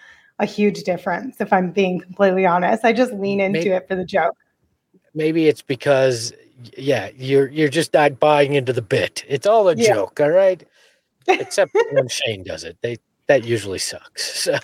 a 0.41 0.45
huge 0.45 0.83
difference 0.83 1.41
if 1.41 1.55
I'm 1.55 1.71
being 1.71 2.01
completely 2.01 2.45
honest. 2.45 2.85
I 2.85 2.93
just 2.93 3.15
lean 3.15 3.41
into 3.41 3.61
maybe, 3.61 3.71
it 3.71 3.89
for 3.89 3.95
the 3.95 4.05
joke. 4.05 4.37
Maybe 5.15 5.49
it's 5.49 5.63
because 5.63 6.35
yeah, 6.77 7.09
you're 7.17 7.49
you're 7.49 7.71
just 7.71 7.95
not 7.95 8.21
buying 8.21 8.53
into 8.53 8.75
the 8.75 8.83
bit. 8.83 9.25
It's 9.27 9.47
all 9.47 9.71
a 9.71 9.75
yeah. 9.75 9.95
joke, 9.95 10.21
all 10.21 10.29
right? 10.29 10.63
Except 11.27 11.75
when 11.93 12.09
Shane 12.09 12.45
does 12.45 12.63
it. 12.63 12.77
They 12.83 12.99
that 13.27 13.45
usually 13.45 13.79
sucks. 13.79 14.39
So 14.39 14.59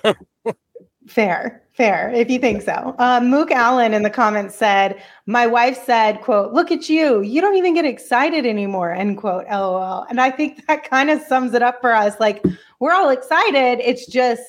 fair, 1.07 1.63
fair, 1.73 2.11
if 2.15 2.31
you 2.31 2.39
think 2.39 2.63
so. 2.63 2.95
Um, 2.99 3.29
Mook 3.31 3.51
Allen 3.51 3.95
in 3.95 4.03
the 4.03 4.11
comments 4.11 4.55
said, 4.55 5.03
"My 5.27 5.47
wife 5.47 5.83
said, 5.85 6.21
quote, 6.21 6.53
look 6.53 6.71
at 6.71 6.89
you. 6.89 7.23
You 7.23 7.41
don't 7.41 7.57
even 7.57 7.75
get 7.75 7.85
excited 7.85 8.47
anymore." 8.47 8.93
End 8.93 9.19
quote. 9.19 9.45
LOL. 9.51 10.07
And 10.09 10.21
I 10.21 10.31
think 10.31 10.67
that 10.67 10.89
kind 10.89 11.11
of 11.11 11.21
sums 11.23 11.55
it 11.55 11.63
up 11.63 11.81
for 11.81 11.93
us. 11.93 12.19
Like 12.21 12.45
we're 12.81 12.93
all 12.93 13.11
excited. 13.11 13.81
It's 13.81 14.07
just 14.07 14.43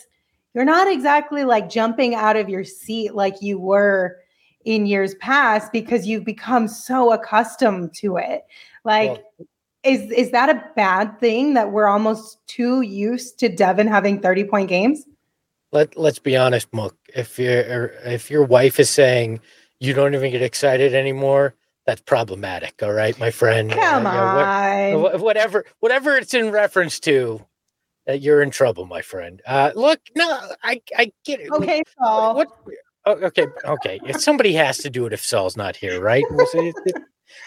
you're 0.53 0.65
not 0.65 0.91
exactly 0.91 1.43
like 1.43 1.69
jumping 1.69 2.15
out 2.15 2.35
of 2.35 2.49
your 2.49 2.63
seat 2.63 3.13
like 3.13 3.41
you 3.41 3.59
were 3.59 4.17
in 4.65 4.85
years 4.85 5.15
past 5.15 5.71
because 5.71 6.05
you've 6.05 6.25
become 6.25 6.67
so 6.67 7.13
accustomed 7.13 7.93
to 7.93 8.17
it. 8.17 8.45
Like, 8.83 9.11
well, 9.11 9.47
is 9.83 10.11
is 10.11 10.31
that 10.31 10.49
a 10.49 10.63
bad 10.75 11.19
thing 11.19 11.53
that 11.53 11.71
we're 11.71 11.87
almost 11.87 12.45
too 12.47 12.81
used 12.81 13.39
to 13.39 13.49
Devin 13.49 13.87
having 13.87 14.19
30 14.19 14.43
point 14.45 14.69
games? 14.69 15.05
Let 15.71 15.97
let's 15.97 16.19
be 16.19 16.37
honest, 16.37 16.73
Mook. 16.73 16.95
If 17.13 17.37
your 17.39 17.87
if 18.05 18.31
your 18.31 18.43
wife 18.43 18.79
is 18.79 18.89
saying 18.89 19.41
you 19.79 19.93
don't 19.93 20.15
even 20.15 20.31
get 20.31 20.41
excited 20.41 20.93
anymore, 20.93 21.55
that's 21.85 22.01
problematic. 22.01 22.81
All 22.81 22.93
right, 22.93 23.17
my 23.19 23.31
friend. 23.31 23.71
Come 23.71 24.05
uh, 24.07 24.09
on. 24.09 24.87
You 24.87 24.91
know, 24.93 24.99
what, 24.99 25.19
whatever 25.19 25.65
whatever 25.79 26.15
it's 26.15 26.33
in 26.33 26.51
reference 26.51 26.99
to, 27.01 27.45
uh, 28.07 28.13
you're 28.13 28.41
in 28.41 28.49
trouble, 28.49 28.85
my 28.85 29.01
friend. 29.01 29.41
Uh, 29.45 29.71
look, 29.75 29.99
no, 30.15 30.39
I 30.63 30.81
I 30.97 31.11
get 31.25 31.41
it. 31.41 31.51
Okay, 31.51 31.83
Saul. 31.97 32.35
What, 32.35 32.49
Oh, 33.07 33.13
okay, 33.13 33.47
okay. 33.63 34.01
If 34.05 34.19
somebody 34.19 34.51
has 34.53 34.79
to 34.79 34.89
do 34.89 35.05
it 35.05 35.13
if 35.13 35.23
Saul's 35.23 35.55
not 35.55 35.77
here, 35.77 36.01
right? 36.01 36.25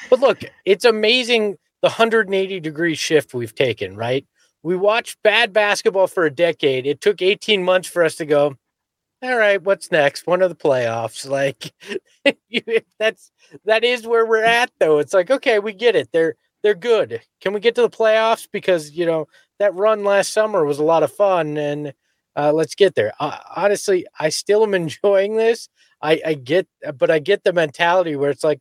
but 0.09 0.19
look, 0.19 0.41
it's 0.65 0.87
amazing 0.87 1.59
the 1.83 1.89
180 1.89 2.61
degree 2.61 2.95
shift 2.95 3.35
we've 3.35 3.55
taken, 3.55 3.95
right? 3.95 4.27
We 4.63 4.77
watched 4.77 5.23
bad 5.23 5.53
basketball 5.53 6.07
for 6.07 6.27
a 6.27 6.31
decade. 6.31 6.87
It 6.87 7.01
took 7.01 7.23
18 7.23 7.65
months 7.65 7.89
for 7.89 8.05
us 8.05 8.17
to 8.17 8.27
go, 8.27 8.57
all 9.23 9.37
right, 9.37 9.63
what's 9.63 9.91
next? 9.91 10.27
One 10.27 10.43
of 10.43 10.49
the 10.49 10.57
playoffs. 10.57 11.27
Like 11.31 11.73
that's 12.99 13.31
that 13.65 13.85
is 13.85 14.07
where 14.07 14.27
we're 14.27 14.45
at 14.45 14.71
though. 14.81 14.99
It's 14.99 15.15
like, 15.15 15.31
okay, 15.31 15.59
we 15.59 15.73
get 15.73 15.97
it. 15.97 16.09
They're 16.13 16.37
they're 16.63 16.75
good. 16.75 17.21
Can 17.41 17.53
we 17.53 17.61
get 17.61 17.75
to 17.77 17.83
the 17.83 17.91
playoffs? 17.91 18.49
Because 18.51 18.93
you 18.93 19.07
know, 19.07 19.27
that 19.59 19.75
run 19.75 20.05
last 20.05 20.33
summer 20.33 20.65
was 20.65 20.79
a 20.79 20.85
lot 20.85 21.03
of 21.03 21.13
fun 21.13 21.57
and 21.57 21.93
uh, 22.37 22.53
let's 22.53 22.75
get 22.75 22.95
there. 22.95 23.13
Uh, 23.21 23.39
honestly, 23.57 24.07
I 24.19 24.29
still 24.31 24.63
am 24.63 24.75
enjoying 24.75 25.37
this. 25.37 25.69
I, 26.03 26.21
I 26.25 26.35
get, 26.35 26.67
but 26.97 27.11
I 27.11 27.19
get 27.19 27.45
the 27.45 27.53
mentality 27.53 28.17
where 28.17 28.31
it's 28.31 28.45
like, 28.45 28.61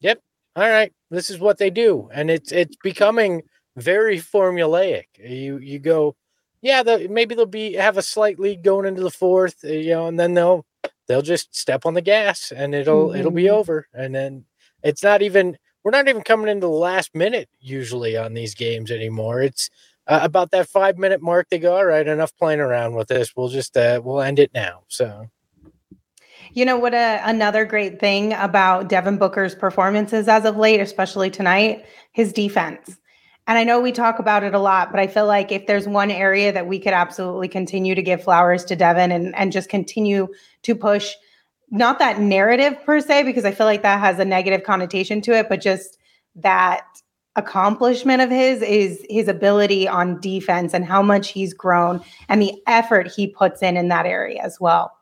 yep, 0.00 0.20
all 0.56 0.68
right, 0.68 0.92
this 1.10 1.28
is 1.30 1.38
what 1.38 1.58
they 1.58 1.70
do, 1.70 2.08
and 2.12 2.30
it's 2.30 2.52
it's 2.52 2.76
becoming 2.82 3.42
very 3.80 4.18
formulaic. 4.18 5.06
You 5.18 5.58
you 5.58 5.78
go, 5.78 6.16
yeah, 6.62 6.82
the, 6.82 7.08
maybe 7.08 7.34
they'll 7.34 7.46
be 7.46 7.74
have 7.74 7.96
a 7.96 8.02
slight 8.02 8.38
lead 8.38 8.62
going 8.62 8.86
into 8.86 9.02
the 9.02 9.10
fourth, 9.10 9.64
uh, 9.64 9.68
you 9.68 9.90
know, 9.90 10.06
and 10.06 10.18
then 10.18 10.34
they'll 10.34 10.66
they'll 11.08 11.22
just 11.22 11.54
step 11.56 11.86
on 11.86 11.94
the 11.94 12.02
gas 12.02 12.52
and 12.54 12.74
it'll 12.74 13.08
mm-hmm. 13.08 13.18
it'll 13.18 13.30
be 13.30 13.44
mm-hmm. 13.44 13.56
over, 13.56 13.88
and 13.94 14.14
then 14.14 14.44
it's 14.82 15.02
not 15.02 15.22
even 15.22 15.58
we're 15.82 15.90
not 15.90 16.08
even 16.08 16.22
coming 16.22 16.48
into 16.48 16.66
the 16.66 16.72
last 16.72 17.14
minute 17.14 17.48
usually 17.60 18.16
on 18.16 18.34
these 18.34 18.54
games 18.54 18.90
anymore. 18.90 19.42
It's 19.42 19.70
uh, 20.06 20.20
about 20.22 20.50
that 20.50 20.68
five 20.68 20.98
minute 20.98 21.22
mark, 21.22 21.48
they 21.50 21.58
go, 21.58 21.76
all 21.76 21.84
right, 21.84 22.06
enough 22.06 22.36
playing 22.36 22.60
around 22.60 22.94
with 22.94 23.08
this. 23.08 23.34
We'll 23.36 23.48
just, 23.48 23.76
uh, 23.76 24.00
we'll 24.02 24.20
end 24.20 24.40
it 24.40 24.50
now. 24.52 24.82
So, 24.88 25.30
you 26.52 26.64
know 26.64 26.76
what? 26.76 26.94
A, 26.94 27.20
another 27.24 27.64
great 27.64 28.00
thing 28.00 28.32
about 28.32 28.88
Devin 28.88 29.18
Booker's 29.18 29.54
performances 29.54 30.26
as 30.26 30.44
of 30.44 30.56
late, 30.56 30.80
especially 30.80 31.30
tonight, 31.30 31.84
his 32.12 32.32
defense. 32.32 32.98
And 33.50 33.58
I 33.58 33.64
know 33.64 33.80
we 33.80 33.90
talk 33.90 34.20
about 34.20 34.44
it 34.44 34.54
a 34.54 34.60
lot, 34.60 34.92
but 34.92 35.00
I 35.00 35.08
feel 35.08 35.26
like 35.26 35.50
if 35.50 35.66
there's 35.66 35.88
one 35.88 36.12
area 36.12 36.52
that 36.52 36.68
we 36.68 36.78
could 36.78 36.92
absolutely 36.92 37.48
continue 37.48 37.96
to 37.96 38.00
give 38.00 38.22
flowers 38.22 38.64
to 38.66 38.76
Devin 38.76 39.10
and, 39.10 39.34
and 39.34 39.50
just 39.50 39.68
continue 39.68 40.28
to 40.62 40.76
push, 40.76 41.12
not 41.68 41.98
that 41.98 42.20
narrative 42.20 42.76
per 42.86 43.00
se, 43.00 43.24
because 43.24 43.44
I 43.44 43.50
feel 43.50 43.66
like 43.66 43.82
that 43.82 43.98
has 43.98 44.20
a 44.20 44.24
negative 44.24 44.62
connotation 44.62 45.20
to 45.22 45.32
it, 45.32 45.48
but 45.48 45.60
just 45.60 45.98
that 46.36 46.86
accomplishment 47.34 48.22
of 48.22 48.30
his 48.30 48.62
is 48.62 49.04
his 49.10 49.26
ability 49.26 49.88
on 49.88 50.20
defense 50.20 50.72
and 50.72 50.84
how 50.84 51.02
much 51.02 51.30
he's 51.30 51.52
grown 51.52 52.00
and 52.28 52.40
the 52.40 52.54
effort 52.68 53.08
he 53.08 53.26
puts 53.26 53.62
in 53.62 53.76
in 53.76 53.88
that 53.88 54.06
area 54.06 54.40
as 54.40 54.60
well. 54.60 54.92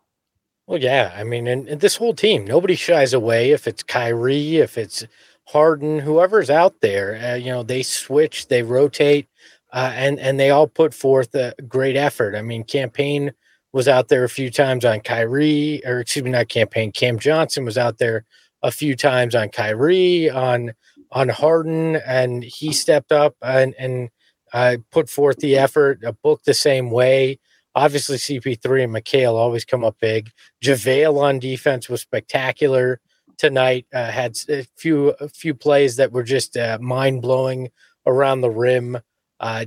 Well, 0.66 0.80
yeah, 0.80 1.12
I 1.14 1.22
mean, 1.22 1.46
and, 1.46 1.68
and 1.68 1.82
this 1.82 1.96
whole 1.96 2.14
team, 2.14 2.46
nobody 2.46 2.76
shies 2.76 3.12
away 3.12 3.50
if 3.50 3.68
it's 3.68 3.82
Kyrie, 3.82 4.56
if 4.56 4.78
it's 4.78 5.04
Harden, 5.48 5.98
whoever's 5.98 6.50
out 6.50 6.80
there. 6.82 7.18
Uh, 7.22 7.34
you 7.36 7.46
know, 7.46 7.62
they 7.62 7.82
switch, 7.82 8.48
they 8.48 8.62
rotate, 8.62 9.28
uh, 9.72 9.92
and 9.94 10.20
and 10.20 10.38
they 10.38 10.50
all 10.50 10.66
put 10.66 10.92
forth 10.92 11.34
a 11.34 11.54
great 11.66 11.96
effort. 11.96 12.34
I 12.34 12.42
mean, 12.42 12.64
campaign 12.64 13.32
was 13.72 13.88
out 13.88 14.08
there 14.08 14.24
a 14.24 14.28
few 14.28 14.50
times 14.50 14.84
on 14.84 15.00
Kyrie, 15.00 15.82
or 15.86 16.00
excuse 16.00 16.24
me, 16.24 16.30
not 16.30 16.48
campaign. 16.48 16.92
Cam 16.92 17.18
Johnson 17.18 17.64
was 17.64 17.78
out 17.78 17.96
there 17.96 18.24
a 18.62 18.70
few 18.70 18.94
times 18.94 19.34
on 19.34 19.48
Kyrie, 19.48 20.28
on 20.28 20.72
on 21.12 21.30
Harden, 21.30 21.96
and 21.96 22.44
he 22.44 22.72
stepped 22.74 23.10
up 23.10 23.34
and 23.42 23.74
and 23.78 24.10
uh, 24.52 24.76
put 24.90 25.08
forth 25.08 25.38
the 25.38 25.56
effort. 25.56 26.04
A 26.04 26.12
book 26.12 26.42
the 26.44 26.52
same 26.52 26.90
way. 26.90 27.38
Obviously, 27.74 28.18
CP3 28.18 28.84
and 28.84 28.94
Mikal 28.94 29.34
always 29.34 29.64
come 29.64 29.84
up 29.84 29.96
big. 29.98 30.30
JaVale 30.62 31.18
on 31.22 31.38
defense 31.38 31.88
was 31.88 32.02
spectacular 32.02 33.00
tonight. 33.38 33.86
Uh, 33.92 34.10
had 34.10 34.36
a 34.48 34.64
few 34.76 35.10
a 35.20 35.28
few 35.28 35.54
plays 35.54 35.96
that 35.96 36.12
were 36.12 36.22
just 36.22 36.56
uh, 36.56 36.78
mind 36.80 37.22
blowing 37.22 37.70
around 38.06 38.42
the 38.42 38.50
rim. 38.50 38.98
Uh, 39.40 39.66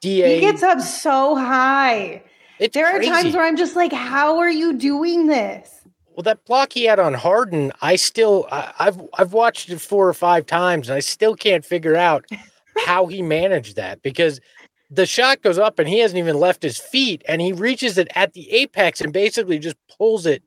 Da 0.00 0.34
he 0.34 0.40
gets 0.40 0.62
up 0.62 0.80
so 0.80 1.34
high. 1.34 2.22
there 2.58 2.90
crazy. 2.90 3.10
are 3.10 3.22
times 3.22 3.34
where 3.34 3.44
I'm 3.44 3.56
just 3.56 3.74
like, 3.74 3.92
how 3.92 4.38
are 4.38 4.50
you 4.50 4.74
doing 4.74 5.28
this? 5.28 5.80
Well, 6.14 6.22
that 6.24 6.44
block 6.44 6.74
he 6.74 6.84
had 6.84 6.98
on 6.98 7.14
Harden, 7.14 7.72
I 7.80 7.96
still 7.96 8.46
I, 8.52 8.72
I've 8.78 9.00
I've 9.16 9.32
watched 9.32 9.70
it 9.70 9.80
four 9.80 10.06
or 10.06 10.14
five 10.14 10.44
times, 10.46 10.88
and 10.88 10.96
I 10.96 11.00
still 11.00 11.34
can't 11.34 11.64
figure 11.64 11.96
out 11.96 12.26
how 12.84 13.06
he 13.06 13.22
managed 13.22 13.76
that 13.76 14.02
because 14.02 14.40
the 14.90 15.06
shot 15.06 15.42
goes 15.42 15.58
up 15.58 15.78
and 15.78 15.88
he 15.88 16.00
hasn't 16.00 16.18
even 16.18 16.38
left 16.38 16.62
his 16.62 16.78
feet 16.78 17.22
and 17.26 17.40
he 17.40 17.52
reaches 17.52 17.96
it 17.96 18.08
at 18.14 18.34
the 18.34 18.50
apex 18.50 19.00
and 19.00 19.12
basically 19.12 19.58
just 19.58 19.76
pulls 19.96 20.26
it 20.26 20.42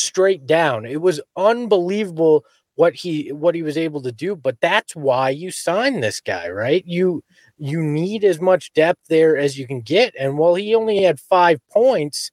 straight 0.00 0.46
down. 0.46 0.84
It 0.86 1.00
was 1.00 1.20
unbelievable 1.36 2.44
what 2.76 2.94
he 2.94 3.32
what 3.32 3.54
he 3.54 3.62
was 3.62 3.76
able 3.76 4.02
to 4.02 4.12
do, 4.12 4.34
but 4.36 4.60
that's 4.60 4.96
why 4.96 5.30
you 5.30 5.50
sign 5.50 6.00
this 6.00 6.20
guy, 6.20 6.48
right? 6.48 6.84
You 6.86 7.22
you 7.58 7.82
need 7.82 8.24
as 8.24 8.40
much 8.40 8.72
depth 8.72 9.00
there 9.08 9.36
as 9.36 9.58
you 9.58 9.66
can 9.66 9.80
get. 9.82 10.14
And 10.18 10.38
while 10.38 10.54
he 10.54 10.74
only 10.74 11.02
had 11.02 11.20
5 11.20 11.60
points, 11.70 12.30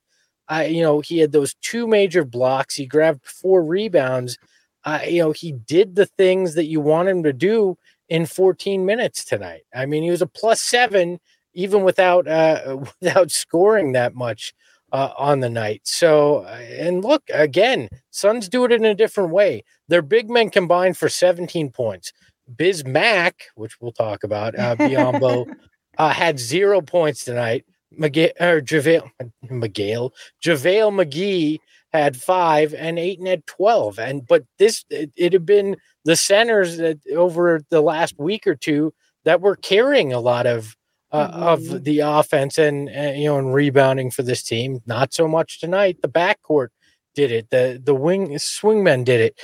I 0.48 0.66
you 0.68 0.82
know, 0.84 1.02
he 1.02 1.20
had 1.20 1.32
those 1.32 1.56
two 1.62 1.88
major 1.88 2.24
blocks, 2.26 2.76
he 2.76 2.86
grabbed 2.86 3.26
four 3.26 3.64
rebounds. 3.64 4.38
Uh, 4.86 5.00
you 5.08 5.22
know, 5.22 5.32
he 5.32 5.52
did 5.52 5.96
the 5.96 6.06
things 6.06 6.54
that 6.56 6.66
you 6.66 6.80
want 6.80 7.10
him 7.10 7.24
to 7.24 7.34
do 7.34 7.78
in 8.10 8.26
14 8.26 8.86
minutes 8.86 9.26
tonight. 9.26 9.64
I 9.76 9.86
mean, 9.86 10.04
he 10.04 10.12
was 10.12 10.22
a 10.22 10.28
plus 10.28 10.62
7 10.62 11.20
even 11.54 11.84
without 11.84 12.28
uh, 12.28 12.78
without 13.02 13.32
scoring 13.32 13.94
that 13.94 14.16
much 14.16 14.54
uh, 14.92 15.12
on 15.18 15.40
the 15.40 15.50
night. 15.50 15.82
So, 15.84 16.40
uh, 16.46 16.60
and 16.80 17.04
look 17.04 17.24
again, 17.34 17.90
Suns 18.12 18.50
do 18.50 18.66
it 18.66 18.72
in 18.72 18.86
a 18.86 18.96
different 18.96 19.32
way. 19.32 19.64
Their 19.88 20.02
big 20.02 20.30
men 20.30 20.50
combined 20.50 20.98
for 20.98 21.10
17 21.10 21.72
points. 21.72 22.14
Bismack, 22.56 23.34
which 23.56 23.80
we'll 23.82 23.92
talk 23.92 24.24
about, 24.24 24.58
uh, 24.58 24.76
Biyombo, 24.76 25.54
uh, 25.98 26.10
had 26.10 26.40
zero 26.40 26.82
points 26.82 27.26
tonight. 27.26 27.66
McGill 27.98 28.32
or 28.40 28.62
JaVale, 28.62 29.10
McGill, 29.46 30.12
JaVale 30.44 31.06
McGee 31.06 31.60
had 31.94 32.18
five 32.18 32.74
and 32.74 33.00
Ayton 33.00 33.26
had 33.26 33.48
12. 33.48 33.98
And, 33.98 34.28
but 34.28 34.44
this, 34.60 34.84
it, 34.90 35.12
it 35.16 35.34
had 35.34 35.46
been 35.46 35.78
the 36.04 36.16
centers 36.16 36.78
that 36.78 37.00
over 37.16 37.62
the 37.70 37.82
last 37.82 38.20
week 38.20 38.46
or 38.46 38.56
two 38.56 38.94
that 39.24 39.42
were 39.42 39.56
carrying 39.56 40.14
a 40.14 40.20
lot 40.20 40.46
of 40.46 40.76
uh, 41.12 41.28
mm-hmm. 41.28 41.44
of 41.44 41.84
the 41.84 42.00
offense 42.00 42.58
and, 42.58 42.90
and, 42.90 43.20
you 43.20 43.26
know 43.26 43.38
and 43.38 43.54
rebounding 43.54 44.12
for 44.12 44.24
this 44.24 44.44
team. 44.44 44.82
Not 44.86 45.14
so 45.14 45.28
much 45.28 45.60
tonight. 45.60 45.98
The 46.02 46.10
backcourt 46.10 46.70
did 47.16 47.32
it. 47.32 47.50
The 47.50 47.82
the 47.84 47.96
wing 47.96 48.30
swingmen 48.36 49.06
did 49.06 49.22
it. 49.22 49.40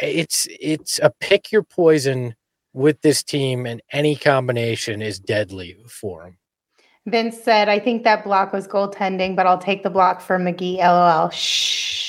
It's 0.00 0.46
it's 0.60 0.98
a 0.98 1.12
pick 1.20 1.52
your 1.52 1.62
poison 1.62 2.34
with 2.72 3.00
this 3.00 3.22
team, 3.22 3.66
and 3.66 3.80
any 3.92 4.16
combination 4.16 5.00
is 5.00 5.18
deadly 5.18 5.76
for 5.88 6.24
them. 6.24 6.38
Vince 7.06 7.42
said, 7.42 7.68
"I 7.68 7.78
think 7.78 8.04
that 8.04 8.24
block 8.24 8.52
was 8.52 8.68
goaltending, 8.68 9.36
but 9.36 9.46
I'll 9.46 9.58
take 9.58 9.82
the 9.82 9.90
block 9.90 10.20
for 10.20 10.38
McGee." 10.38 10.78
LOL. 10.78 11.30
Shh. 11.30 12.05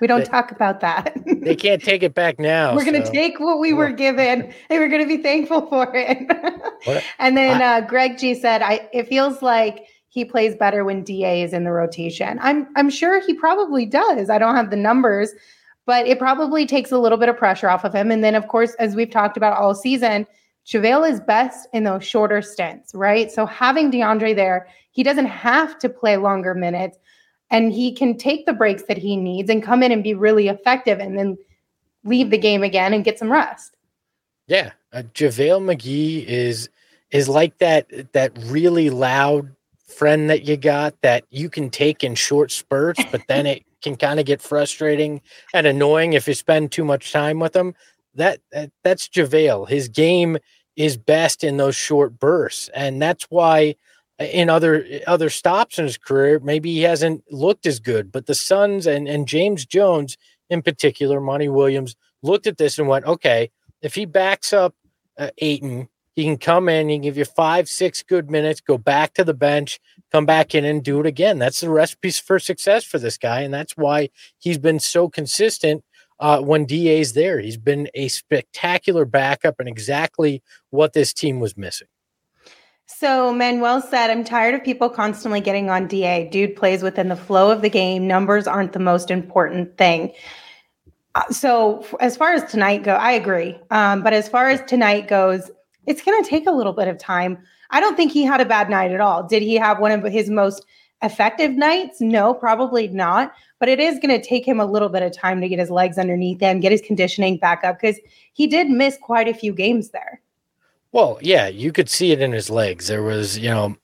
We 0.00 0.06
don't 0.06 0.20
they, 0.20 0.26
talk 0.26 0.50
about 0.50 0.80
that. 0.80 1.16
they 1.26 1.56
can't 1.56 1.82
take 1.82 2.02
it 2.02 2.14
back 2.14 2.38
now. 2.38 2.74
We're 2.74 2.84
going 2.84 3.02
to 3.02 3.10
take 3.10 3.40
what 3.40 3.58
we 3.58 3.72
were 3.72 3.90
given 3.90 4.42
and 4.70 4.80
we're 4.80 4.88
going 4.88 5.02
to 5.02 5.08
be 5.08 5.22
thankful 5.22 5.66
for 5.68 5.90
it. 5.94 7.04
and 7.18 7.36
then 7.36 7.62
uh, 7.62 7.86
Greg 7.86 8.18
G 8.18 8.34
said, 8.34 8.62
I, 8.62 8.88
it 8.92 9.08
feels 9.08 9.42
like 9.42 9.86
he 10.08 10.24
plays 10.24 10.54
better 10.54 10.84
when 10.84 11.02
DA 11.02 11.42
is 11.42 11.52
in 11.52 11.64
the 11.64 11.72
rotation. 11.72 12.38
I'm, 12.40 12.68
I'm 12.76 12.88
sure 12.88 13.20
he 13.24 13.34
probably 13.34 13.84
does. 13.84 14.30
I 14.30 14.38
don't 14.38 14.54
have 14.54 14.70
the 14.70 14.76
numbers, 14.76 15.32
but 15.86 16.06
it 16.06 16.18
probably 16.18 16.66
takes 16.66 16.92
a 16.92 16.98
little 16.98 17.18
bit 17.18 17.28
of 17.28 17.36
pressure 17.36 17.68
off 17.68 17.84
of 17.84 17.94
him. 17.94 18.10
And 18.10 18.22
then, 18.22 18.34
of 18.34 18.48
course, 18.48 18.74
as 18.74 18.94
we've 18.94 19.10
talked 19.10 19.36
about 19.36 19.56
all 19.56 19.74
season, 19.74 20.26
JaVale 20.66 21.10
is 21.10 21.20
best 21.20 21.68
in 21.72 21.84
those 21.84 22.04
shorter 22.04 22.40
stints, 22.40 22.94
right? 22.94 23.30
So 23.30 23.44
having 23.44 23.90
DeAndre 23.90 24.34
there, 24.34 24.68
he 24.92 25.02
doesn't 25.02 25.26
have 25.26 25.78
to 25.80 25.88
play 25.88 26.16
longer 26.16 26.54
minutes 26.54 26.98
and 27.54 27.72
he 27.72 27.92
can 27.92 28.18
take 28.18 28.46
the 28.46 28.52
breaks 28.52 28.82
that 28.88 28.98
he 28.98 29.16
needs 29.16 29.48
and 29.48 29.62
come 29.62 29.84
in 29.84 29.92
and 29.92 30.02
be 30.02 30.12
really 30.12 30.48
effective 30.48 30.98
and 30.98 31.16
then 31.16 31.38
leave 32.02 32.30
the 32.30 32.38
game 32.38 32.64
again 32.64 32.92
and 32.92 33.04
get 33.04 33.16
some 33.16 33.30
rest. 33.30 33.76
Yeah, 34.48 34.72
uh, 34.92 35.02
JaVale 35.14 35.62
McGee 35.62 36.26
is 36.26 36.68
is 37.12 37.28
like 37.28 37.56
that 37.58 38.12
that 38.12 38.36
really 38.46 38.90
loud 38.90 39.54
friend 39.86 40.28
that 40.30 40.44
you 40.44 40.56
got 40.56 41.00
that 41.02 41.26
you 41.30 41.48
can 41.48 41.70
take 41.70 42.02
in 42.02 42.16
short 42.16 42.50
spurts, 42.50 43.04
but 43.12 43.22
then 43.28 43.46
it 43.46 43.62
can 43.82 43.94
kind 43.94 44.18
of 44.18 44.26
get 44.26 44.42
frustrating 44.42 45.20
and 45.54 45.64
annoying 45.64 46.14
if 46.14 46.26
you 46.26 46.34
spend 46.34 46.72
too 46.72 46.84
much 46.84 47.12
time 47.12 47.38
with 47.38 47.54
him. 47.54 47.72
That, 48.16 48.40
that 48.50 48.72
that's 48.82 49.08
JaVale. 49.08 49.68
His 49.68 49.88
game 49.88 50.38
is 50.74 50.96
best 50.96 51.44
in 51.44 51.56
those 51.56 51.76
short 51.76 52.18
bursts, 52.18 52.68
and 52.74 53.00
that's 53.00 53.24
why 53.30 53.76
in 54.18 54.48
other 54.48 54.86
other 55.06 55.30
stops 55.30 55.78
in 55.78 55.84
his 55.84 55.98
career, 55.98 56.40
maybe 56.40 56.72
he 56.72 56.82
hasn't 56.82 57.24
looked 57.30 57.66
as 57.66 57.80
good. 57.80 58.12
But 58.12 58.26
the 58.26 58.34
Suns 58.34 58.86
and 58.86 59.08
and 59.08 59.26
James 59.26 59.66
Jones 59.66 60.16
in 60.50 60.62
particular, 60.62 61.20
Monty 61.20 61.48
Williams 61.48 61.96
looked 62.22 62.46
at 62.46 62.58
this 62.58 62.78
and 62.78 62.88
went, 62.88 63.04
okay, 63.06 63.50
if 63.82 63.94
he 63.94 64.04
backs 64.04 64.52
up 64.52 64.74
uh, 65.18 65.30
Ayton, 65.38 65.88
he 66.14 66.24
can 66.24 66.38
come 66.38 66.68
in, 66.68 66.88
he 66.88 66.96
can 66.96 67.02
give 67.02 67.18
you 67.18 67.24
five, 67.24 67.68
six 67.68 68.02
good 68.02 68.30
minutes, 68.30 68.60
go 68.60 68.78
back 68.78 69.14
to 69.14 69.24
the 69.24 69.34
bench, 69.34 69.80
come 70.12 70.26
back 70.26 70.54
in 70.54 70.64
and 70.64 70.82
do 70.82 71.00
it 71.00 71.06
again. 71.06 71.38
That's 71.38 71.60
the 71.60 71.70
recipe 71.70 72.10
for 72.10 72.38
success 72.38 72.84
for 72.84 72.98
this 72.98 73.18
guy, 73.18 73.40
and 73.40 73.52
that's 73.52 73.76
why 73.76 74.10
he's 74.38 74.58
been 74.58 74.80
so 74.80 75.08
consistent. 75.08 75.84
Uh, 76.20 76.40
when 76.40 76.64
DA's 76.64 77.14
there, 77.14 77.40
he's 77.40 77.56
been 77.56 77.88
a 77.94 78.06
spectacular 78.06 79.04
backup 79.04 79.58
and 79.58 79.68
exactly 79.68 80.42
what 80.70 80.92
this 80.92 81.12
team 81.12 81.40
was 81.40 81.56
missing. 81.56 81.88
So 82.86 83.32
Manuel 83.32 83.80
said, 83.80 84.10
I'm 84.10 84.24
tired 84.24 84.54
of 84.54 84.62
people 84.62 84.90
constantly 84.90 85.40
getting 85.40 85.70
on 85.70 85.88
DA. 85.88 86.28
Dude 86.30 86.54
plays 86.54 86.82
within 86.82 87.08
the 87.08 87.16
flow 87.16 87.50
of 87.50 87.62
the 87.62 87.70
game. 87.70 88.06
Numbers 88.06 88.46
aren't 88.46 88.72
the 88.72 88.78
most 88.78 89.10
important 89.10 89.78
thing. 89.78 90.12
Uh, 91.14 91.28
so 91.30 91.86
as 92.00 92.16
far 92.16 92.32
as 92.32 92.50
tonight 92.50 92.82
go, 92.82 92.94
I 92.94 93.12
agree. 93.12 93.58
Um, 93.70 94.02
but 94.02 94.12
as 94.12 94.28
far 94.28 94.48
as 94.50 94.60
tonight 94.68 95.08
goes, 95.08 95.50
it's 95.86 96.02
going 96.02 96.22
to 96.22 96.28
take 96.28 96.46
a 96.46 96.52
little 96.52 96.72
bit 96.72 96.88
of 96.88 96.98
time. 96.98 97.38
I 97.70 97.80
don't 97.80 97.96
think 97.96 98.12
he 98.12 98.22
had 98.22 98.40
a 98.40 98.44
bad 98.44 98.68
night 98.68 98.90
at 98.90 99.00
all. 99.00 99.26
Did 99.26 99.42
he 99.42 99.54
have 99.54 99.80
one 99.80 99.92
of 99.92 100.04
his 100.04 100.28
most 100.28 100.66
effective 101.02 101.52
nights? 101.52 102.00
No, 102.00 102.34
probably 102.34 102.88
not. 102.88 103.32
But 103.60 103.68
it 103.68 103.80
is 103.80 103.98
going 103.98 104.20
to 104.20 104.26
take 104.26 104.46
him 104.46 104.60
a 104.60 104.66
little 104.66 104.88
bit 104.88 105.02
of 105.02 105.12
time 105.12 105.40
to 105.40 105.48
get 105.48 105.58
his 105.58 105.70
legs 105.70 105.98
underneath 105.98 106.40
him, 106.40 106.60
get 106.60 106.72
his 106.72 106.82
conditioning 106.82 107.38
back 107.38 107.64
up 107.64 107.80
because 107.80 107.98
he 108.34 108.46
did 108.46 108.68
miss 108.68 108.98
quite 109.00 109.28
a 109.28 109.34
few 109.34 109.54
games 109.54 109.90
there. 109.90 110.20
Well, 110.94 111.18
yeah, 111.20 111.48
you 111.48 111.72
could 111.72 111.90
see 111.90 112.12
it 112.12 112.20
in 112.20 112.30
his 112.30 112.48
legs. 112.48 112.86
There 112.86 113.02
was, 113.02 113.36
you 113.36 113.50
know, 113.50 113.76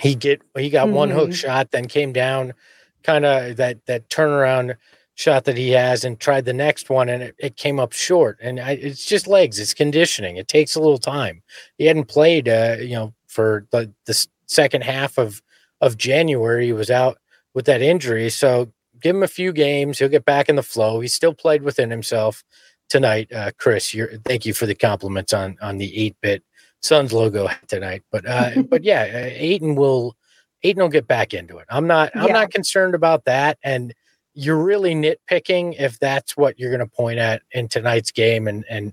he 0.00 0.14
get 0.14 0.40
he 0.56 0.70
got 0.70 0.86
mm-hmm. 0.86 0.94
one 0.94 1.10
hook 1.10 1.30
mm-hmm. 1.30 1.32
shot, 1.32 1.72
then 1.72 1.88
came 1.88 2.12
down, 2.12 2.54
kind 3.02 3.24
of 3.24 3.56
that 3.56 3.84
that 3.86 4.08
turnaround 4.08 4.76
shot 5.16 5.46
that 5.46 5.56
he 5.56 5.70
has, 5.70 6.04
and 6.04 6.20
tried 6.20 6.44
the 6.44 6.52
next 6.52 6.90
one, 6.90 7.08
and 7.08 7.24
it, 7.24 7.34
it 7.40 7.56
came 7.56 7.80
up 7.80 7.92
short. 7.92 8.38
And 8.40 8.60
I, 8.60 8.72
it's 8.74 9.04
just 9.04 9.26
legs. 9.26 9.58
It's 9.58 9.74
conditioning. 9.74 10.36
It 10.36 10.46
takes 10.46 10.76
a 10.76 10.80
little 10.80 10.98
time. 10.98 11.42
He 11.76 11.86
hadn't 11.86 12.06
played, 12.06 12.48
uh, 12.48 12.76
you 12.78 12.94
know, 12.94 13.14
for 13.26 13.66
the 13.72 13.92
the 14.06 14.28
second 14.46 14.84
half 14.84 15.18
of 15.18 15.42
of 15.80 15.96
January. 15.96 16.66
He 16.66 16.72
was 16.72 16.88
out 16.88 17.18
with 17.52 17.66
that 17.66 17.82
injury, 17.82 18.30
so 18.30 18.70
give 19.02 19.16
him 19.16 19.24
a 19.24 19.28
few 19.28 19.52
games. 19.52 19.98
He'll 19.98 20.08
get 20.08 20.24
back 20.24 20.48
in 20.48 20.54
the 20.54 20.62
flow. 20.62 21.00
He 21.00 21.08
still 21.08 21.34
played 21.34 21.62
within 21.62 21.90
himself 21.90 22.44
tonight, 22.88 23.32
uh, 23.32 23.50
Chris. 23.58 23.94
thank 24.24 24.46
you 24.46 24.54
for 24.54 24.66
the 24.66 24.74
compliments 24.74 25.32
on 25.32 25.56
on 25.60 25.78
the 25.78 25.96
eight 25.96 26.16
bit 26.20 26.42
Suns 26.80 27.12
logo 27.12 27.48
tonight. 27.68 28.02
But 28.10 28.26
uh, 28.26 28.62
but 28.68 28.84
yeah, 28.84 29.02
uh, 29.02 29.30
Ayton 29.32 29.74
will 29.74 30.16
Ayton 30.62 30.82
will 30.82 30.88
get 30.88 31.06
back 31.06 31.34
into 31.34 31.58
it. 31.58 31.66
I'm 31.68 31.86
not 31.86 32.10
I'm 32.14 32.28
yeah. 32.28 32.32
not 32.34 32.50
concerned 32.50 32.94
about 32.94 33.24
that. 33.24 33.58
And 33.62 33.94
you're 34.34 34.62
really 34.62 34.94
nitpicking 34.94 35.74
if 35.80 35.98
that's 35.98 36.36
what 36.36 36.58
you're 36.58 36.70
going 36.70 36.86
to 36.88 36.94
point 36.94 37.18
at 37.18 37.42
in 37.52 37.68
tonight's 37.68 38.12
game 38.12 38.46
and 38.46 38.64
and 38.70 38.92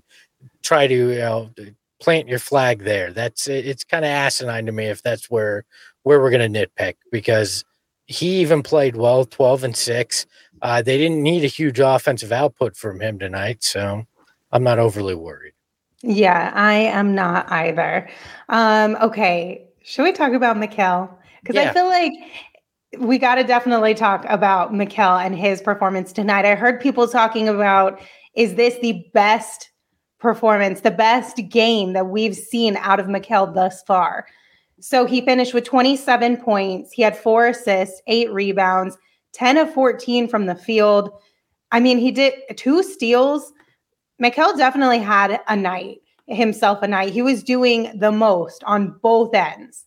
try 0.62 0.86
to 0.86 0.94
you 0.94 1.18
know 1.18 1.50
plant 2.00 2.28
your 2.28 2.38
flag 2.38 2.82
there. 2.82 3.12
That's 3.12 3.48
it's 3.48 3.84
kind 3.84 4.04
of 4.04 4.10
asinine 4.10 4.66
to 4.66 4.72
me 4.72 4.86
if 4.86 5.02
that's 5.02 5.30
where 5.30 5.64
where 6.02 6.20
we're 6.20 6.30
going 6.30 6.52
to 6.52 6.66
nitpick 6.66 6.96
because 7.10 7.64
he 8.06 8.40
even 8.40 8.62
played 8.62 8.96
well, 8.96 9.24
12 9.24 9.64
and 9.64 9.76
6. 9.76 10.26
Uh, 10.62 10.82
they 10.82 10.98
didn't 10.98 11.22
need 11.22 11.44
a 11.44 11.48
huge 11.48 11.80
offensive 11.80 12.32
output 12.32 12.76
from 12.76 13.00
him 13.00 13.18
tonight, 13.18 13.62
so 13.62 14.06
I'm 14.52 14.62
not 14.62 14.78
overly 14.78 15.14
worried. 15.14 15.52
Yeah, 16.02 16.52
I 16.54 16.74
am 16.74 17.14
not 17.14 17.50
either. 17.50 18.08
Um, 18.48 18.96
okay, 19.02 19.66
should 19.82 20.04
we 20.04 20.12
talk 20.12 20.32
about 20.32 20.56
Mikal? 20.56 21.10
Because 21.40 21.56
yeah. 21.56 21.70
I 21.70 21.72
feel 21.72 21.86
like 21.86 22.12
we 22.98 23.18
got 23.18 23.36
to 23.36 23.44
definitely 23.44 23.94
talk 23.94 24.24
about 24.28 24.72
Mikal 24.72 25.24
and 25.24 25.36
his 25.36 25.60
performance 25.60 26.12
tonight. 26.12 26.44
I 26.44 26.54
heard 26.54 26.80
people 26.80 27.08
talking 27.08 27.48
about 27.48 28.00
is 28.34 28.54
this 28.54 28.78
the 28.80 29.04
best 29.14 29.70
performance, 30.18 30.80
the 30.80 30.90
best 30.90 31.40
game 31.48 31.94
that 31.94 32.08
we've 32.08 32.36
seen 32.36 32.76
out 32.76 33.00
of 33.00 33.06
Mikal 33.06 33.52
thus 33.54 33.82
far? 33.82 34.26
So 34.80 35.06
he 35.06 35.22
finished 35.22 35.54
with 35.54 35.64
27 35.64 36.36
points. 36.38 36.92
He 36.92 37.02
had 37.02 37.16
four 37.16 37.48
assists, 37.48 38.02
eight 38.06 38.30
rebounds, 38.30 38.98
10 39.36 39.58
of 39.58 39.72
14 39.72 40.28
from 40.28 40.46
the 40.46 40.54
field. 40.54 41.10
I 41.70 41.80
mean, 41.80 41.98
he 41.98 42.10
did 42.10 42.34
two 42.56 42.82
steals. 42.82 43.52
Mikal 44.22 44.56
definitely 44.56 44.98
had 44.98 45.40
a 45.46 45.54
night, 45.54 45.98
himself 46.26 46.82
a 46.82 46.88
night. 46.88 47.12
He 47.12 47.20
was 47.20 47.42
doing 47.42 47.98
the 47.98 48.10
most 48.10 48.64
on 48.64 48.98
both 49.02 49.34
ends. 49.34 49.84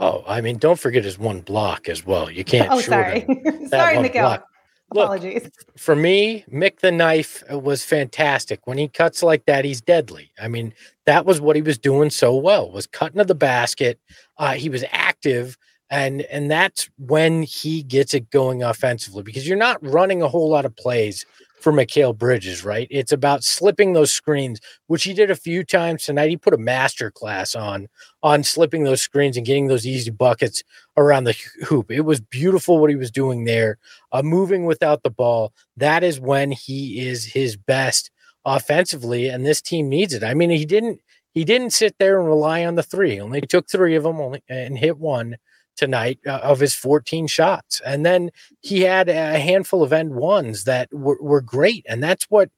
Oh, 0.00 0.24
I 0.26 0.40
mean, 0.40 0.58
don't 0.58 0.78
forget 0.78 1.04
his 1.04 1.16
one 1.16 1.42
block 1.42 1.88
as 1.88 2.04
well. 2.04 2.28
You 2.28 2.42
can't. 2.42 2.70
Oh, 2.72 2.80
sorry, 2.80 3.20
sorry, 3.68 3.96
Mikal. 3.96 4.42
Apologies. 4.90 5.44
Look, 5.44 5.52
for 5.78 5.94
me, 5.94 6.44
Mick 6.52 6.80
the 6.80 6.90
Knife 6.90 7.42
was 7.50 7.84
fantastic. 7.84 8.66
When 8.66 8.78
he 8.78 8.88
cuts 8.88 9.22
like 9.22 9.46
that, 9.46 9.64
he's 9.64 9.80
deadly. 9.80 10.32
I 10.40 10.48
mean, 10.48 10.74
that 11.06 11.24
was 11.24 11.40
what 11.40 11.56
he 11.56 11.62
was 11.62 11.78
doing 11.78 12.10
so 12.10 12.34
well. 12.36 12.70
Was 12.70 12.86
cutting 12.88 13.18
to 13.18 13.24
the 13.24 13.34
basket. 13.34 14.00
Uh, 14.36 14.54
he 14.54 14.68
was 14.68 14.84
active, 14.90 15.56
and 15.90 16.22
and 16.22 16.50
that's 16.50 16.88
when 16.98 17.42
he 17.42 17.82
gets 17.82 18.14
it 18.14 18.30
going 18.30 18.62
offensively 18.62 19.22
because 19.22 19.46
you're 19.46 19.56
not 19.56 19.84
running 19.86 20.22
a 20.22 20.28
whole 20.28 20.48
lot 20.48 20.64
of 20.64 20.74
plays 20.76 21.24
for 21.60 21.72
Mikal 21.72 22.16
Bridges, 22.16 22.62
right? 22.62 22.86
It's 22.90 23.10
about 23.10 23.42
slipping 23.42 23.94
those 23.94 24.10
screens, 24.12 24.60
which 24.86 25.04
he 25.04 25.14
did 25.14 25.30
a 25.30 25.34
few 25.34 25.64
times 25.64 26.04
tonight. 26.04 26.28
He 26.28 26.36
put 26.36 26.52
a 26.52 26.58
master 26.58 27.10
class 27.10 27.54
on 27.54 27.88
on 28.22 28.42
slipping 28.42 28.84
those 28.84 29.00
screens 29.00 29.38
and 29.38 29.46
getting 29.46 29.68
those 29.68 29.86
easy 29.86 30.10
buckets 30.10 30.62
around 30.98 31.24
the 31.24 31.36
hoop. 31.64 31.90
It 31.90 32.02
was 32.02 32.20
beautiful 32.20 32.78
what 32.78 32.90
he 32.90 32.96
was 32.96 33.10
doing 33.10 33.44
there, 33.44 33.78
uh, 34.12 34.22
moving 34.22 34.66
without 34.66 35.02
the 35.02 35.10
ball. 35.10 35.54
That 35.76 36.04
is 36.04 36.20
when 36.20 36.50
he 36.52 37.08
is 37.08 37.24
his 37.24 37.56
best 37.56 38.10
offensively, 38.44 39.28
and 39.28 39.46
this 39.46 39.62
team 39.62 39.88
needs 39.88 40.12
it. 40.12 40.22
I 40.22 40.34
mean, 40.34 40.50
he 40.50 40.66
didn't 40.66 41.00
he 41.32 41.44
didn't 41.44 41.70
sit 41.70 41.96
there 41.98 42.18
and 42.18 42.28
rely 42.28 42.64
on 42.66 42.74
the 42.74 42.82
three. 42.82 43.18
Only 43.18 43.40
took 43.40 43.68
three 43.70 43.96
of 43.96 44.02
them, 44.02 44.20
only 44.20 44.42
and 44.48 44.76
hit 44.76 44.98
one 44.98 45.36
tonight 45.76 46.18
uh, 46.26 46.40
of 46.42 46.60
his 46.60 46.74
14 46.74 47.26
shots. 47.26 47.80
And 47.84 48.04
then 48.04 48.30
he 48.60 48.82
had 48.82 49.08
a 49.08 49.38
handful 49.38 49.82
of 49.82 49.92
and 49.92 50.14
ones 50.14 50.64
that 50.64 50.92
were, 50.92 51.18
were 51.20 51.40
great. 51.40 51.84
And 51.88 52.02
that's 52.02 52.24
what 52.24 52.50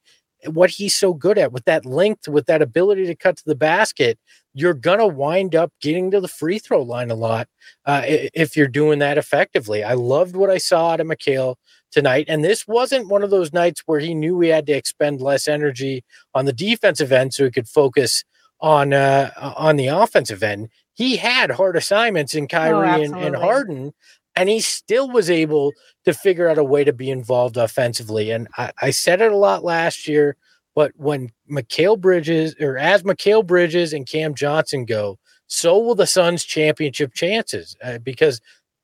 what 0.45 0.71
he's 0.71 0.95
so 0.95 1.15
good 1.15 1.39
at 1.39 1.53
with 1.53 1.65
that 1.65 1.87
length, 1.87 2.29
with 2.29 2.47
that 2.47 2.63
ability 2.63 3.07
to 3.07 3.15
cut 3.15 3.37
to 3.37 3.45
the 3.47 3.55
basket. 3.55 4.19
You're 4.55 4.75
gonna 4.75 5.07
wind 5.07 5.55
up 5.55 5.73
getting 5.81 6.11
to 6.11 6.21
the 6.21 6.29
free 6.29 6.59
throw 6.59 6.83
line 6.83 7.11
a 7.11 7.15
lot 7.15 7.49
uh, 7.85 8.03
if 8.07 8.57
you're 8.57 8.69
doing 8.69 8.99
that 9.01 9.19
effectively. 9.19 9.83
I 9.83 9.95
loved 9.95 10.37
what 10.37 10.51
I 10.51 10.59
saw 10.59 10.91
out 10.91 11.01
of 11.01 11.07
Mikal 11.07 11.57
tonight, 11.91 12.27
and 12.29 12.45
this 12.45 12.67
wasn't 12.67 13.09
one 13.09 13.23
of 13.23 13.31
those 13.31 13.53
nights 13.53 13.83
where 13.87 14.01
he 14.01 14.15
knew 14.15 14.37
we 14.37 14.49
had 14.49 14.67
to 14.67 14.73
expend 14.73 15.21
less 15.21 15.49
energy 15.49 16.05
on 16.35 16.45
the 16.45 16.53
defensive 16.53 17.13
end 17.13 17.35
so 17.35 17.45
he 17.45 17.51
could 17.51 17.69
focus 17.69 18.25
on 18.61 18.93
uh, 18.93 19.31
on 19.57 19.77
the 19.77 19.89
offensive 19.89 20.43
end 20.43 20.69
he 20.97 21.17
had 21.17 21.51
hard 21.51 21.77
assignments 21.77 22.35
in 22.35 22.45
oh, 22.45 22.49
Kyrie 22.49 22.89
oh, 22.89 23.03
and, 23.03 23.15
and 23.15 23.37
Harden, 23.37 23.93
and 24.35 24.49
he 24.49 24.61
still 24.61 25.11
was 25.11 25.29
able 25.29 25.73
to 26.07 26.15
figure 26.15 26.49
out 26.49 26.59
a 26.59 26.65
way 26.65 26.85
to 26.85 26.93
be 26.93 27.11
involved 27.11 27.59
offensively. 27.59 28.31
And 28.31 28.49
I, 28.57 28.73
I 28.81 28.91
said 28.91 29.21
it 29.21 29.31
a 29.31 29.37
lot 29.37 29.63
last 29.63 30.09
year, 30.09 30.37
but 30.75 30.93
when 30.97 31.31
Mikal 31.51 32.01
Bridges 32.01 32.57
or 32.59 32.79
as 32.79 33.03
Mikal 33.03 33.47
Bridges 33.47 33.93
and 33.93 34.07
Cam 34.07 34.35
Johnson 34.35 34.87
go, 34.87 35.19
so 35.49 35.79
will 35.79 35.95
the 35.95 36.07
Suns' 36.07 36.45
championship 36.45 37.13
chances 37.13 37.77
uh, 37.85 37.99
because 37.99 38.41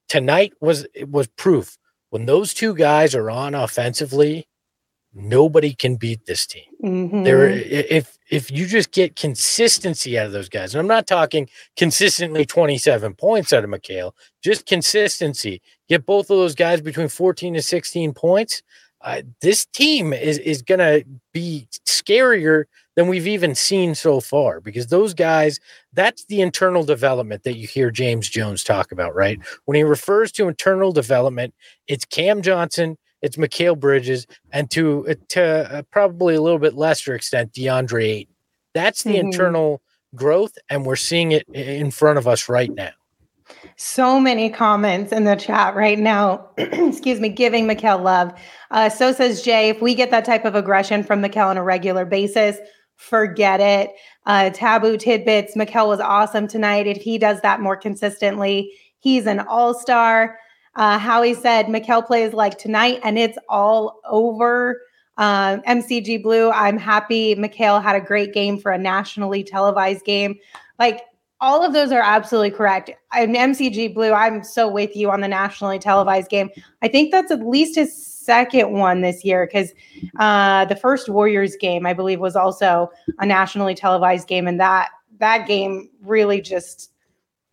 tonight 0.08 0.52
was 0.60 0.86
was 1.08 1.26
proof 1.28 1.78
when 2.10 2.26
those 2.26 2.52
two 2.52 2.74
guys 2.74 3.14
are 3.14 3.30
on 3.30 3.54
offensively, 3.54 4.46
nobody 5.14 5.74
can 5.74 5.96
beat 5.96 6.26
this 6.26 6.46
team. 6.46 6.64
Mm-hmm. 6.82 7.22
There, 7.22 7.48
if 7.48 8.18
if 8.30 8.50
you 8.50 8.66
just 8.66 8.92
get 8.92 9.16
consistency 9.16 10.18
out 10.18 10.26
of 10.26 10.32
those 10.32 10.48
guys, 10.48 10.74
and 10.74 10.80
I'm 10.80 10.86
not 10.86 11.06
talking 11.06 11.48
consistently 11.76 12.44
27 12.44 13.14
points 13.14 13.52
out 13.52 13.64
of 13.64 13.70
Mikal, 13.70 14.12
just 14.42 14.66
consistency. 14.66 15.60
Get 15.88 16.06
both 16.06 16.30
of 16.30 16.38
those 16.38 16.54
guys 16.54 16.80
between 16.80 17.08
14 17.08 17.54
to 17.54 17.62
16 17.62 18.14
points. 18.14 18.62
Uh, 19.02 19.22
this 19.40 19.66
team 19.66 20.12
is 20.12 20.38
is 20.38 20.62
to 20.62 21.04
be 21.32 21.68
scarier 21.86 22.64
than 22.94 23.08
we've 23.08 23.26
even 23.26 23.54
seen 23.54 23.94
so 23.94 24.20
far 24.20 24.60
because 24.60 24.88
those 24.88 25.14
guys 25.14 25.58
that's 25.92 26.24
the 26.26 26.40
internal 26.40 26.84
development 26.84 27.42
that 27.42 27.56
you 27.56 27.66
hear 27.66 27.90
James 27.90 28.28
Jones 28.28 28.62
talk 28.62 28.92
about 28.92 29.14
right 29.14 29.40
when 29.64 29.76
he 29.76 29.82
refers 29.82 30.30
to 30.32 30.46
internal 30.46 30.92
development 30.92 31.54
it's 31.88 32.04
Cam 32.04 32.42
Johnson 32.42 32.96
it's 33.22 33.36
Mikal 33.36 33.78
Bridges, 33.78 34.26
and 34.52 34.70
to 34.72 35.14
to 35.28 35.42
uh, 35.78 35.82
probably 35.90 36.34
a 36.34 36.42
little 36.42 36.58
bit 36.58 36.74
lesser 36.74 37.14
extent, 37.14 37.52
DeAndre 37.52 38.04
Ayton. 38.04 38.34
That's 38.74 39.02
the 39.02 39.14
mm-hmm. 39.14 39.28
internal 39.28 39.82
growth, 40.14 40.58
and 40.68 40.84
we're 40.84 40.96
seeing 40.96 41.32
it 41.32 41.48
in 41.48 41.90
front 41.90 42.18
of 42.18 42.26
us 42.28 42.48
right 42.48 42.72
now. 42.72 42.90
So 43.76 44.18
many 44.18 44.50
comments 44.50 45.12
in 45.12 45.24
the 45.24 45.36
chat 45.36 45.74
right 45.74 45.98
now. 45.98 46.48
Excuse 46.56 47.20
me, 47.20 47.28
giving 47.28 47.66
Mikal 47.66 48.02
love. 48.02 48.32
Uh, 48.70 48.88
so 48.88 49.12
says 49.12 49.42
Jay, 49.42 49.68
if 49.68 49.80
we 49.80 49.94
get 49.94 50.10
that 50.10 50.24
type 50.24 50.44
of 50.44 50.54
aggression 50.54 51.02
from 51.02 51.22
Mikal 51.22 51.48
on 51.48 51.56
a 51.56 51.62
regular 51.62 52.04
basis, 52.04 52.58
forget 52.96 53.60
it. 53.60 53.90
Uh, 54.26 54.50
taboo 54.50 54.96
tidbits. 54.96 55.56
Mikal 55.56 55.88
was 55.88 56.00
awesome 56.00 56.46
tonight. 56.46 56.86
If 56.86 57.02
he 57.02 57.18
does 57.18 57.40
that 57.40 57.60
more 57.60 57.76
consistently, 57.76 58.72
he's 58.98 59.26
an 59.26 59.40
all 59.40 59.74
star. 59.74 60.38
Uh, 60.74 60.98
Howie 60.98 61.34
said 61.34 61.66
Mikal 61.66 62.06
plays 62.06 62.32
like 62.32 62.58
tonight 62.58 63.00
and 63.04 63.18
it's 63.18 63.38
all 63.48 64.00
over. 64.08 64.80
MCG 65.18 66.22
Blue, 66.22 66.50
I'm 66.50 66.78
happy 66.78 67.34
Mikal 67.36 67.82
had 67.82 67.94
a 67.94 68.00
great 68.00 68.32
game 68.32 68.58
for 68.58 68.72
a 68.72 68.78
nationally 68.78 69.44
televised 69.44 70.04
game. 70.04 70.38
Like 70.78 71.02
all 71.42 71.64
of 71.64 71.72
those 71.72 71.90
are 71.90 72.00
absolutely 72.00 72.52
correct. 72.52 72.90
And 73.12 73.34
MCG 73.34 73.92
Blue, 73.92 74.12
I'm 74.12 74.44
so 74.44 74.68
with 74.68 74.96
you 74.96 75.10
on 75.10 75.20
the 75.20 75.28
nationally 75.28 75.78
televised 75.78 76.30
game. 76.30 76.50
I 76.82 76.88
think 76.88 77.10
that's 77.10 77.32
at 77.32 77.46
least 77.46 77.74
his 77.74 77.94
second 77.94 78.72
one 78.72 79.00
this 79.00 79.24
year 79.24 79.46
because 79.46 79.72
uh, 80.20 80.64
the 80.66 80.76
first 80.76 81.08
Warriors 81.08 81.56
game, 81.56 81.84
I 81.84 81.92
believe, 81.92 82.20
was 82.20 82.36
also 82.36 82.90
a 83.18 83.26
nationally 83.26 83.74
televised 83.74 84.28
game, 84.28 84.46
and 84.46 84.60
that 84.60 84.90
that 85.18 85.48
game 85.48 85.90
really 86.02 86.40
just 86.40 86.92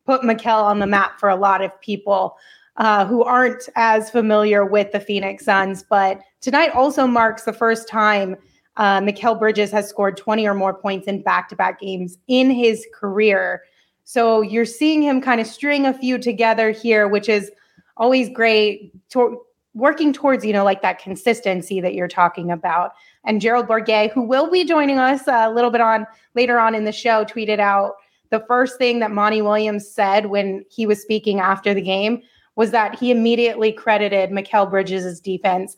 put 0.05 0.21
Mikal 0.21 0.63
on 0.63 0.79
the 0.79 0.87
map 0.87 1.19
for 1.19 1.29
a 1.29 1.35
lot 1.35 1.61
of 1.61 1.79
people 1.81 2.37
uh, 2.79 3.05
who 3.05 3.23
aren't 3.23 3.69
as 3.75 4.09
familiar 4.09 4.65
with 4.65 4.91
the 4.91 4.99
Phoenix 4.99 5.45
Suns. 5.45 5.83
But 5.83 6.21
tonight 6.41 6.71
also 6.73 7.05
marks 7.05 7.43
the 7.43 7.53
first 7.53 7.87
time 7.87 8.35
uh, 8.77 9.01
Mikal 9.01 9.37
Bridges 9.37 9.71
has 9.71 9.87
scored 9.87 10.15
20 10.15 10.47
or 10.47 10.53
more 10.53 10.73
points 10.73 11.05
in 11.05 11.21
back 11.21 11.49
to 11.49 11.55
back 11.55 11.81
games 11.81 12.17
in 12.27 12.49
his 12.49 12.87
career. 12.93 13.63
So 14.05 14.41
you're 14.41 14.65
seeing 14.65 15.03
him 15.03 15.21
kind 15.21 15.41
of 15.41 15.47
string 15.47 15.85
a 15.85 15.93
few 15.93 16.17
together 16.17 16.71
here, 16.71 17.07
which 17.07 17.29
is 17.29 17.51
always 17.97 18.29
great. 18.29 18.93
To- 19.09 19.41
working 19.75 20.11
towards, 20.11 20.43
you 20.43 20.51
know, 20.51 20.63
like 20.63 20.81
that 20.81 20.99
consistency 20.99 21.79
that 21.79 21.93
you're 21.93 22.07
talking 22.07 22.51
about. 22.51 22.93
And 23.23 23.39
Gerald 23.39 23.67
Bourguet, 23.67 24.11
who 24.11 24.23
will 24.23 24.49
be 24.49 24.65
joining 24.65 24.97
us 24.97 25.21
a 25.27 25.51
little 25.51 25.69
bit 25.69 25.79
on 25.79 26.07
later 26.35 26.59
on 26.59 26.73
in 26.73 26.85
the 26.85 26.91
show, 26.91 27.23
tweeted 27.23 27.59
out 27.59 27.93
the 28.31 28.43
first 28.47 28.77
thing 28.77 28.99
that 28.99 29.11
Monty 29.11 29.41
Williams 29.41 29.87
said 29.87 30.27
when 30.27 30.65
he 30.69 30.85
was 30.85 31.01
speaking 31.01 31.39
after 31.39 31.73
the 31.73 31.81
game 31.81 32.21
was 32.59 32.71
that 32.71 32.99
he 32.99 33.09
immediately 33.09 33.71
credited 33.71 34.31
Mikal 34.31 34.69
Bridges' 34.69 35.21
defense 35.21 35.77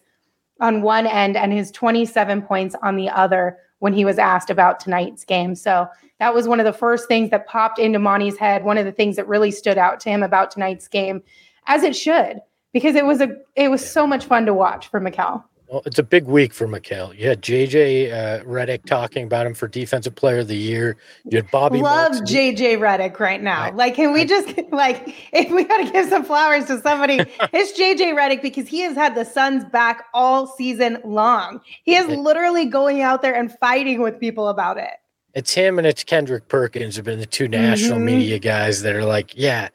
on 0.60 0.82
one 0.82 1.06
end 1.06 1.38
and 1.38 1.54
his 1.54 1.70
27 1.70 2.41
points 2.41 2.76
on 2.82 2.96
the 2.96 3.08
other 3.08 3.56
when 3.78 3.94
he 3.94 4.04
was 4.04 4.17
asked 4.17 4.50
about 4.50 4.80
tonight's 4.80 5.24
game. 5.24 5.54
So 5.54 5.86
that 6.17 6.34
was 6.34 6.48
one 6.48 6.60
of 6.60 6.65
the 6.65 6.74
first 6.74 7.08
things 7.08 7.30
that 7.30 7.46
popped 7.46 7.78
into 7.78 8.00
Monty's 8.00 8.36
head. 8.36 8.63
One 8.63 8.80
of 8.80 8.86
the 8.86 8.91
things 8.91 9.15
that 9.17 9.28
really 9.28 9.52
stood 9.52 9.78
out 9.78 10.00
to 10.00 10.10
him 10.10 10.24
about 10.24 10.50
tonight's 10.50 10.88
game, 10.88 11.22
as 11.67 11.84
it 11.84 11.96
should, 11.96 12.39
because 12.74 12.96
it 12.96 13.06
was 13.06 13.22
a 13.22 13.30
it 13.56 13.70
was 13.70 13.88
so 13.88 14.08
much 14.08 14.26
fun 14.26 14.48
to 14.48 14.54
watch 14.56 14.88
for 14.88 15.00
Mikal. 15.00 15.44
Well, 15.71 15.84
it's 15.86 15.99
a 15.99 16.03
big 16.03 16.25
week 16.25 16.53
for 16.53 16.67
Mikal. 16.67 17.17
You 17.17 17.29
had 17.29 17.41
JJ 17.41 18.12
uh, 18.12 18.43
Redick 18.43 18.86
talking 18.86 19.23
about 19.23 19.47
him 19.47 19.53
for 19.53 19.69
Defensive 19.69 20.13
Player 20.13 20.39
of 20.39 20.49
the 20.49 20.57
Year. 20.57 20.97
You 21.23 21.38
had 21.38 21.49
Bobby. 21.49 21.79
Love 21.79 22.12
Marks. 22.12 22.29
JJ 22.29 22.77
Redick 22.77 23.17
right 23.21 23.41
now. 23.41 23.71
Like, 23.71 23.95
can 23.95 24.12
we 24.12 24.25
just 24.25 24.53
like 24.73 25.15
if 25.31 25.49
we 25.49 25.63
got 25.63 25.77
to 25.77 25.89
give 25.89 26.10
some 26.10 26.25
flowers 26.25 26.65
to 26.65 26.81
somebody, 26.81 27.19
it's 27.53 27.79
JJ 27.79 28.17
Redick 28.17 28.41
because 28.41 28.67
he 28.67 28.81
has 28.81 28.95
had 28.97 29.15
the 29.15 29.23
Suns 29.23 29.63
back 29.63 30.07
all 30.13 30.45
season 30.45 30.97
long. 31.05 31.62
He 31.86 31.95
is 31.95 32.10
it, 32.10 32.19
literally 32.19 32.65
going 32.65 33.01
out 33.01 33.21
there 33.21 33.34
and 33.34 33.57
fighting 33.60 34.01
with 34.01 34.19
people 34.19 34.49
about 34.49 34.77
it. 34.77 34.91
It's 35.36 35.53
him 35.53 35.77
and 35.77 35.88
it's 35.88 36.03
Kendrick 36.03 36.49
Perkins 36.49 36.97
have 36.97 37.05
been 37.05 37.19
the 37.19 37.25
two 37.25 37.47
national 37.47 37.95
mm-hmm. 37.95 38.05
media 38.07 38.39
guys 38.39 38.81
that 38.81 38.93
are 38.93 39.05
like, 39.05 39.38
yeah 39.38 39.69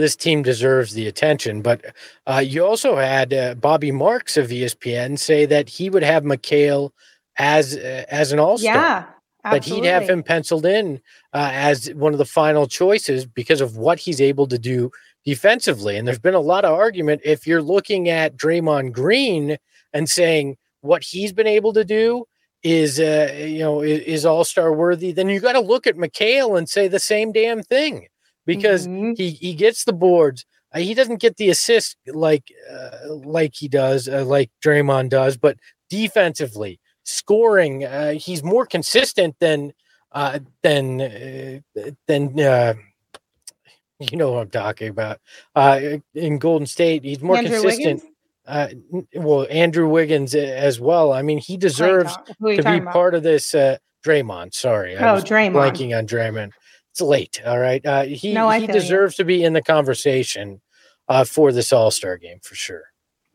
this 0.00 0.16
team 0.16 0.42
deserves 0.42 0.94
the 0.94 1.06
attention. 1.06 1.62
But 1.62 1.94
uh, 2.26 2.42
you 2.44 2.64
also 2.64 2.96
had 2.96 3.32
uh, 3.32 3.54
Bobby 3.54 3.92
Marks 3.92 4.36
of 4.36 4.48
ESPN 4.48 5.18
say 5.18 5.46
that 5.46 5.68
he 5.68 5.90
would 5.90 6.02
have 6.02 6.24
Mikal 6.24 6.90
as 7.38 7.76
uh, 7.76 8.04
as 8.08 8.32
an 8.32 8.38
all 8.38 8.58
star. 8.58 8.74
Yeah. 8.74 9.06
That 9.42 9.64
he'd 9.64 9.86
have 9.86 10.06
him 10.06 10.22
penciled 10.22 10.66
in 10.66 11.00
uh, 11.32 11.48
as 11.50 11.90
one 11.94 12.12
of 12.12 12.18
the 12.18 12.26
final 12.26 12.66
choices 12.66 13.24
because 13.24 13.62
of 13.62 13.74
what 13.74 13.98
he's 13.98 14.20
able 14.20 14.46
to 14.48 14.58
do 14.58 14.90
defensively. 15.24 15.96
And 15.96 16.06
there's 16.06 16.18
been 16.18 16.34
a 16.34 16.40
lot 16.40 16.66
of 16.66 16.74
argument 16.74 17.22
if 17.24 17.46
you're 17.46 17.62
looking 17.62 18.10
at 18.10 18.36
Draymond 18.36 18.92
Green 18.92 19.56
and 19.94 20.10
saying 20.10 20.58
what 20.82 21.02
he's 21.02 21.32
been 21.32 21.46
able 21.46 21.72
to 21.72 21.86
do 21.86 22.26
is 22.62 23.00
uh, 23.00 23.34
you 23.34 23.60
know 23.60 23.80
is, 23.80 24.00
is 24.00 24.26
all 24.26 24.44
star 24.44 24.74
worthy, 24.74 25.10
then 25.10 25.30
you 25.30 25.40
got 25.40 25.54
to 25.54 25.60
look 25.60 25.86
at 25.86 25.96
Mikal 25.96 26.58
and 26.58 26.68
say 26.68 26.86
the 26.86 27.00
same 27.00 27.32
damn 27.32 27.62
thing 27.62 28.08
because 28.50 28.88
mm-hmm. 28.88 29.12
he 29.16 29.30
he 29.30 29.54
gets 29.54 29.84
the 29.84 29.92
boards. 29.92 30.44
Uh, 30.74 30.80
he 30.80 30.92
doesn't 30.92 31.20
get 31.20 31.36
the 31.36 31.50
assist 31.50 31.96
like 32.08 32.52
uh, 32.68 33.14
like 33.14 33.54
he 33.54 33.68
does, 33.68 34.08
uh, 34.08 34.24
like 34.24 34.50
Draymond 34.64 35.10
does, 35.10 35.36
but 35.36 35.56
defensively, 35.88 36.80
scoring, 37.04 37.84
uh, 37.84 38.12
he's 38.12 38.42
more 38.42 38.66
consistent 38.66 39.36
than 39.38 39.72
uh, 40.10 40.40
than 40.62 41.00
uh, 41.00 41.60
than 42.08 42.36
you 44.00 44.16
know 44.16 44.32
what 44.32 44.40
I'm 44.42 44.50
talking 44.50 44.88
about. 44.88 45.20
in 46.14 46.38
Golden 46.38 46.66
State, 46.66 47.04
he's 47.04 47.20
more 47.20 47.36
Andrew 47.36 47.60
consistent. 47.60 48.02
well, 49.14 49.46
Andrew 49.48 49.88
Wiggins 49.88 50.34
as 50.34 50.80
well. 50.80 51.12
I 51.12 51.22
mean, 51.22 51.38
he 51.38 51.56
deserves 51.56 52.16
to 52.16 52.34
be 52.40 52.58
about? 52.58 52.92
part 52.92 53.14
of 53.14 53.22
this. 53.22 53.54
Draymond, 54.02 54.54
sorry, 54.54 54.96
I 54.96 55.10
oh, 55.14 55.20
Draymond, 55.20 55.52
blanking 55.52 55.98
on 55.98 56.06
Draymond 56.06 56.52
it's 56.90 57.00
late. 57.00 57.40
All 57.46 57.58
right. 57.58 57.84
Uh, 57.84 58.04
he 58.04 58.32
no, 58.32 58.50
he 58.50 58.66
deserves 58.66 59.18
you. 59.18 59.22
to 59.22 59.26
be 59.26 59.44
in 59.44 59.52
the 59.52 59.62
conversation 59.62 60.60
uh, 61.08 61.24
for 61.24 61.52
this 61.52 61.72
All 61.72 61.90
Star 61.90 62.16
game 62.16 62.38
for 62.42 62.54
sure. 62.54 62.84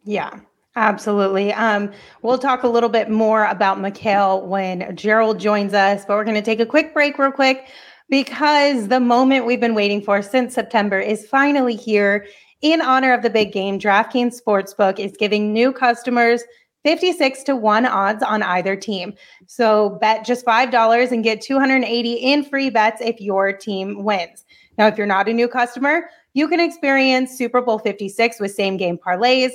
Yeah, 0.04 0.40
absolutely. 0.76 1.54
Um, 1.54 1.92
we'll 2.22 2.38
talk 2.38 2.64
a 2.64 2.68
little 2.68 2.90
bit 2.90 3.10
more 3.10 3.46
about 3.46 3.78
Mikal 3.78 4.46
when 4.46 4.96
Gerald 4.96 5.40
joins 5.40 5.74
us, 5.74 6.06
but 6.06 6.16
we're 6.16 6.26
going 6.26 6.36
to 6.36 6.42
take 6.42 6.60
a 6.60 6.66
quick 6.66 6.94
break, 6.94 7.18
real 7.18 7.32
quick, 7.32 7.68
because 8.10 8.88
the 8.88 9.00
moment 9.00 9.46
we've 9.46 9.60
been 9.60 9.76
waiting 9.76 10.02
for 10.02 10.22
since 10.22 10.54
September 10.54 11.00
is 11.00 11.28
finally 11.28 11.76
here. 11.76 12.28
In 12.62 12.82
honor 12.82 13.14
of 13.14 13.22
the 13.22 13.30
big 13.30 13.52
game, 13.52 13.80
DraftKings 13.80 14.42
Sportsbook 14.42 14.98
is 14.98 15.16
giving 15.18 15.54
new 15.54 15.72
customers 15.72 16.44
56 16.86 17.44
to 17.44 17.56
1 17.56 17.88
odds 17.88 18.22
on 18.22 18.44
either 18.44 18.76
team. 18.76 19.16
So 19.48 19.98
bet 20.00 20.24
just 20.24 20.46
$5 20.46 21.12
and 21.12 21.24
get 21.24 21.42
280 21.42 22.14
in 22.14 22.44
free 22.46 22.70
bets 22.70 23.02
if 23.02 23.20
your 23.20 23.52
team 23.52 24.04
wins. 24.04 24.46
Now, 24.78 24.86
if 24.86 24.96
you're 24.98 25.08
not 25.08 25.28
a 25.28 25.34
new 25.34 25.48
customer, 25.48 26.10
you 26.36 26.48
can 26.48 26.60
experience 26.60 27.36
Super 27.36 27.60
Bowl 27.62 27.80
56 27.80 28.40
with 28.40 28.54
same 28.54 28.78
game 28.78 29.00
parlays. 29.00 29.52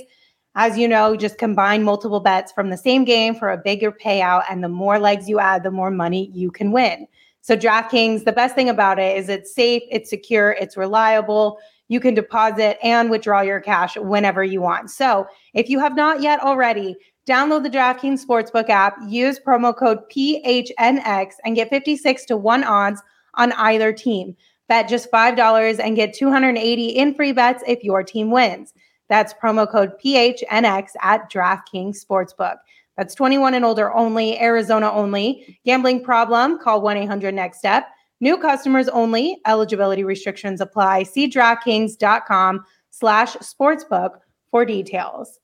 As 0.57 0.77
you 0.77 0.88
know, 0.88 1.14
just 1.14 1.38
combine 1.38 1.85
multiple 1.85 2.19
bets 2.19 2.51
from 2.51 2.71
the 2.71 2.77
same 2.77 3.05
game 3.05 3.37
for 3.37 3.51
a 3.51 3.57
bigger 3.57 3.93
payout. 3.93 4.43
And 4.51 4.64
the 4.64 4.69
more 4.69 4.99
legs 4.99 5.29
you 5.29 5.38
add, 5.38 5.62
the 5.62 5.71
more 5.71 5.93
money 5.93 6.31
you 6.35 6.51
can 6.51 6.73
win. 6.73 7.07
So, 7.43 7.57
DraftKings, 7.57 8.25
the 8.25 8.33
best 8.33 8.55
thing 8.55 8.69
about 8.69 8.99
it 8.99 9.16
is 9.16 9.29
it's 9.29 9.55
safe, 9.55 9.83
it's 9.90 10.11
secure, 10.11 10.53
it's 10.53 10.77
reliable. 10.77 11.59
You 11.88 12.01
can 12.01 12.14
deposit 12.14 12.79
and 12.85 13.11
withdraw 13.11 13.40
your 13.40 13.61
cash 13.61 13.97
whenever 13.97 14.45
you 14.45 14.61
want. 14.61 14.90
So, 14.90 15.27
if 15.55 15.69
you 15.69 15.79
have 15.81 15.97
not 15.97 16.21
yet 16.21 16.40
already, 16.40 16.97
Download 17.31 17.62
the 17.62 17.71
DraftKings 17.71 18.27
Sportsbook 18.27 18.69
app, 18.69 18.97
use 19.07 19.38
promo 19.38 19.77
code 19.77 20.01
PHNX, 20.11 21.35
and 21.45 21.55
get 21.55 21.71
56 21.71 22.25
to 22.25 22.37
1 22.37 22.64
odds 22.64 23.01
on 23.35 23.53
either 23.53 23.93
team. 23.93 24.37
Bet 24.66 24.88
just 24.88 25.12
$5 25.12 25.79
and 25.79 25.95
get 25.95 26.12
280 26.12 26.88
in 26.88 27.14
free 27.14 27.31
bets 27.31 27.62
if 27.69 27.85
your 27.85 28.03
team 28.03 28.33
wins. 28.33 28.75
That's 29.09 29.33
promo 29.33 29.71
code 29.71 29.93
PHNX 30.05 30.88
at 31.03 31.31
DraftKings 31.31 32.05
Sportsbook. 32.05 32.57
That's 32.97 33.14
21 33.14 33.55
and 33.55 33.64
older 33.64 33.95
only, 33.95 34.40
Arizona 34.40 34.90
only. 34.90 35.57
Gambling 35.64 36.03
problem? 36.03 36.59
Call 36.59 36.83
1 36.83 36.97
800 36.97 37.33
NEXT 37.33 37.61
STEP. 37.61 37.85
New 38.21 38.38
customers 38.38 38.88
only. 38.88 39.40
Eligibility 39.47 40.03
restrictions 40.03 40.61
apply. 40.61 41.05
See 41.05 41.31
DraftKings.com 41.31 42.64
slash 42.90 43.37
sportsbook 43.37 44.14
for 44.51 44.64
details. 44.64 45.38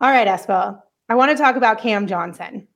All 0.00 0.10
right, 0.10 0.26
Espo. 0.26 0.80
I 1.14 1.16
want 1.16 1.30
to 1.30 1.40
talk 1.40 1.54
about 1.54 1.78
Cam 1.78 2.08
Johnson. 2.08 2.66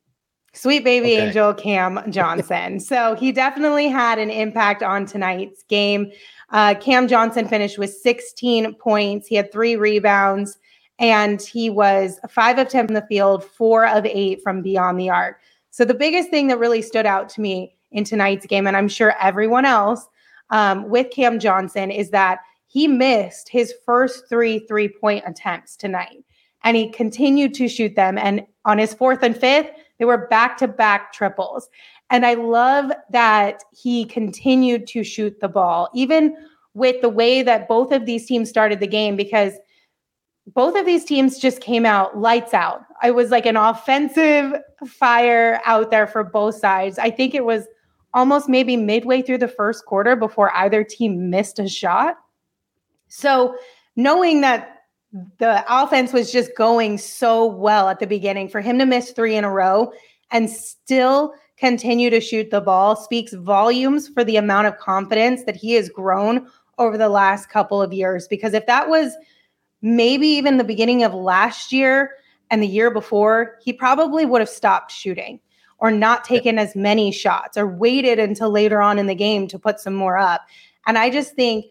Sweet 0.53 0.85
baby 0.85 1.15
okay. 1.15 1.27
angel 1.27 1.53
Cam 1.53 2.01
Johnson. 2.13 2.79
so 2.79 3.17
he 3.17 3.33
definitely 3.33 3.89
had 3.89 4.21
an 4.21 4.31
impact 4.31 4.81
on 4.81 5.07
tonight's 5.07 5.65
game. 5.65 6.13
Uh, 6.51 6.77
Cam 6.77 7.09
Johnson 7.09 7.49
finished 7.49 7.79
with 7.79 7.93
16 7.93 8.77
points. 8.77 9.27
He 9.27 9.35
had 9.35 9.51
three 9.51 9.75
rebounds, 9.75 10.57
and 11.01 11.43
he 11.43 11.69
was 11.69 12.21
five 12.31 12.59
of 12.59 12.69
10 12.69 12.87
from 12.87 12.95
the 12.95 13.05
field, 13.09 13.43
four 13.43 13.85
of 13.89 14.07
eight 14.07 14.41
from 14.41 14.63
beyond 14.63 15.01
the 15.01 15.11
arc. 15.11 15.41
So 15.73 15.85
the 15.85 15.93
biggest 15.93 16.31
thing 16.31 16.47
that 16.47 16.61
really 16.61 16.81
stood 16.81 17.07
out 17.07 17.29
to 17.31 17.41
me 17.41 17.75
in 17.91 18.05
tonight's 18.05 18.47
game, 18.47 18.69
and 18.69 18.77
I'm 18.77 18.87
sure 18.87 19.17
everyone 19.21 19.65
else 19.65 20.07
um, 20.51 20.89
with 20.89 21.11
Cam 21.11 21.41
Johnson, 21.41 21.91
is 21.91 22.11
that 22.11 22.39
he 22.69 22.87
missed 22.87 23.49
his 23.49 23.75
first 23.85 24.29
three 24.29 24.61
three 24.61 24.89
point 24.89 25.25
attempts 25.27 25.77
tonight 25.77 26.23
and 26.65 26.77
he 26.77 26.91
continued 26.91 27.55
to 27.55 27.69
shoot 27.69 27.95
them. 27.95 28.19
And 28.19 28.47
on 28.65 28.79
his 28.79 28.95
fourth 28.95 29.23
and 29.23 29.37
fifth, 29.37 29.71
they 29.99 30.05
were 30.05 30.27
back 30.29 30.57
to 30.59 30.69
back 30.69 31.13
triples. 31.13 31.69
And 32.11 32.25
I 32.25 32.35
love 32.35 32.91
that 33.11 33.63
he 33.73 34.05
continued 34.05 34.87
to 34.89 35.05
shoot 35.05 35.41
the 35.41 35.49
ball, 35.49 35.91
even 35.95 36.37
with 36.75 37.01
the 37.01 37.09
way 37.09 37.43
that 37.43 37.69
both 37.69 37.93
of 37.93 38.07
these 38.07 38.27
teams 38.27 38.49
started 38.49 38.81
the 38.81 38.87
game, 38.87 39.17
because 39.17 39.55
both 40.55 40.77
of 40.77 40.87
these 40.87 41.05
teams 41.05 41.39
just 41.39 41.61
came 41.61 41.85
out 41.85 42.19
lights 42.19 42.55
out. 42.55 42.83
It 43.05 43.15
was 43.15 43.31
like 43.31 43.47
an 43.47 43.57
offensive 43.57 44.55
fire 44.87 45.61
out 45.65 45.91
there 45.91 46.07
for 46.07 46.25
both 46.25 46.55
sides. 46.55 46.99
I 46.99 47.11
think 47.11 47.35
it 47.35 47.45
was 47.45 47.67
almost 48.15 48.49
maybe 48.49 48.77
midway 48.77 49.21
through 49.21 49.39
the 49.39 49.49
first 49.49 49.85
quarter 49.85 50.17
before 50.17 50.55
either 50.57 50.83
team 50.83 51.29
missed 51.31 51.59
a 51.59 51.69
shot. 51.69 52.17
So, 53.09 53.57
knowing 53.97 54.41
that 54.43 54.78
the 55.13 55.65
offense 55.69 56.13
was 56.13 56.31
just 56.31 56.55
going 56.57 56.99
so 56.99 57.47
well 57.47 57.89
at 57.89 57.99
the 57.99 58.07
beginning. 58.07 58.49
For 58.49 58.61
him 58.61 58.79
to 58.79 58.87
miss 58.87 59.11
three 59.11 59.37
in 59.37 59.45
a 59.45 59.51
row 59.51 59.93
and 60.31 60.51
still 60.51 61.35
continue 61.57 62.11
to 62.11 62.21
shoot 62.21 62.51
the 62.51 62.61
ball 62.61 62.95
speaks 62.95 63.33
volumes 63.33 64.09
for 64.09 64.23
the 64.23 64.37
amount 64.37 64.67
of 64.67 64.79
confidence 64.79 65.45
that 65.45 65.57
he 65.57 65.73
has 65.73 65.89
grown 65.89 66.47
over 66.79 66.97
the 66.97 67.09
last 67.09 67.49
couple 67.49 67.83
of 67.83 67.93
years. 67.93 68.29
Because 68.29 68.55
if 68.55 68.67
that 68.67 68.89
was 68.89 69.17
maybe 69.83 70.27
even 70.27 70.59
the 70.59 70.65
beginning 70.65 71.03
of 71.03 71.15
last 71.15 71.73
year 71.73 72.13
and 72.51 72.63
the 72.63 72.69
year 72.69 72.91
before, 72.91 73.57
he 73.63 73.73
probably 73.73 74.25
would 74.25 74.41
have 74.41 74.49
stopped 74.49 74.93
shooting 74.93 75.41
or 75.79 75.91
not 75.91 76.25
taken 76.25 76.59
as 76.59 76.77
many 76.77 77.11
shots 77.11 77.57
or 77.57 77.67
waited 77.67 78.19
until 78.19 78.51
later 78.51 78.83
on 78.83 78.99
in 78.99 79.07
the 79.07 79.15
game 79.15 79.47
to 79.49 79.59
put 79.59 79.81
some 79.81 79.95
more 79.95 80.19
up. 80.19 80.43
And 80.87 80.99
I 80.99 81.11
just 81.11 81.35
think 81.35 81.67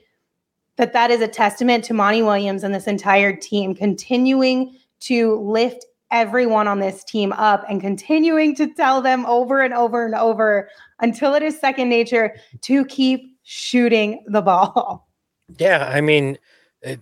that 0.78 0.94
that 0.94 1.12
is 1.12 1.22
a 1.22 1.28
testament 1.28 1.84
to 1.86 1.94
Monty 1.94 2.22
Williams 2.22 2.64
and 2.64 2.74
this 2.74 2.88
entire 2.88 3.36
team 3.36 3.76
continuing 3.76 4.76
to 5.02 5.40
lift 5.40 5.86
everyone 6.12 6.68
on 6.68 6.80
this 6.80 7.04
team 7.04 7.34
up 7.34 7.66
and 7.70 7.82
continuing 7.82 8.56
to 8.56 8.74
tell 8.74 9.02
them 9.02 9.26
over 9.26 9.62
and 9.62 9.74
over 9.74 10.06
and 10.06 10.16
over 10.16 10.70
until 11.00 11.34
it 11.36 11.44
is 11.44 11.60
second 11.60 11.90
nature 11.90 12.36
to 12.62 12.86
keep 12.86 13.38
shooting 13.44 14.24
the 14.28 14.42
ball. 14.42 15.04
Yeah, 15.60 15.90
I 15.90 16.02
mean, 16.02 16.38
it, 16.82 17.00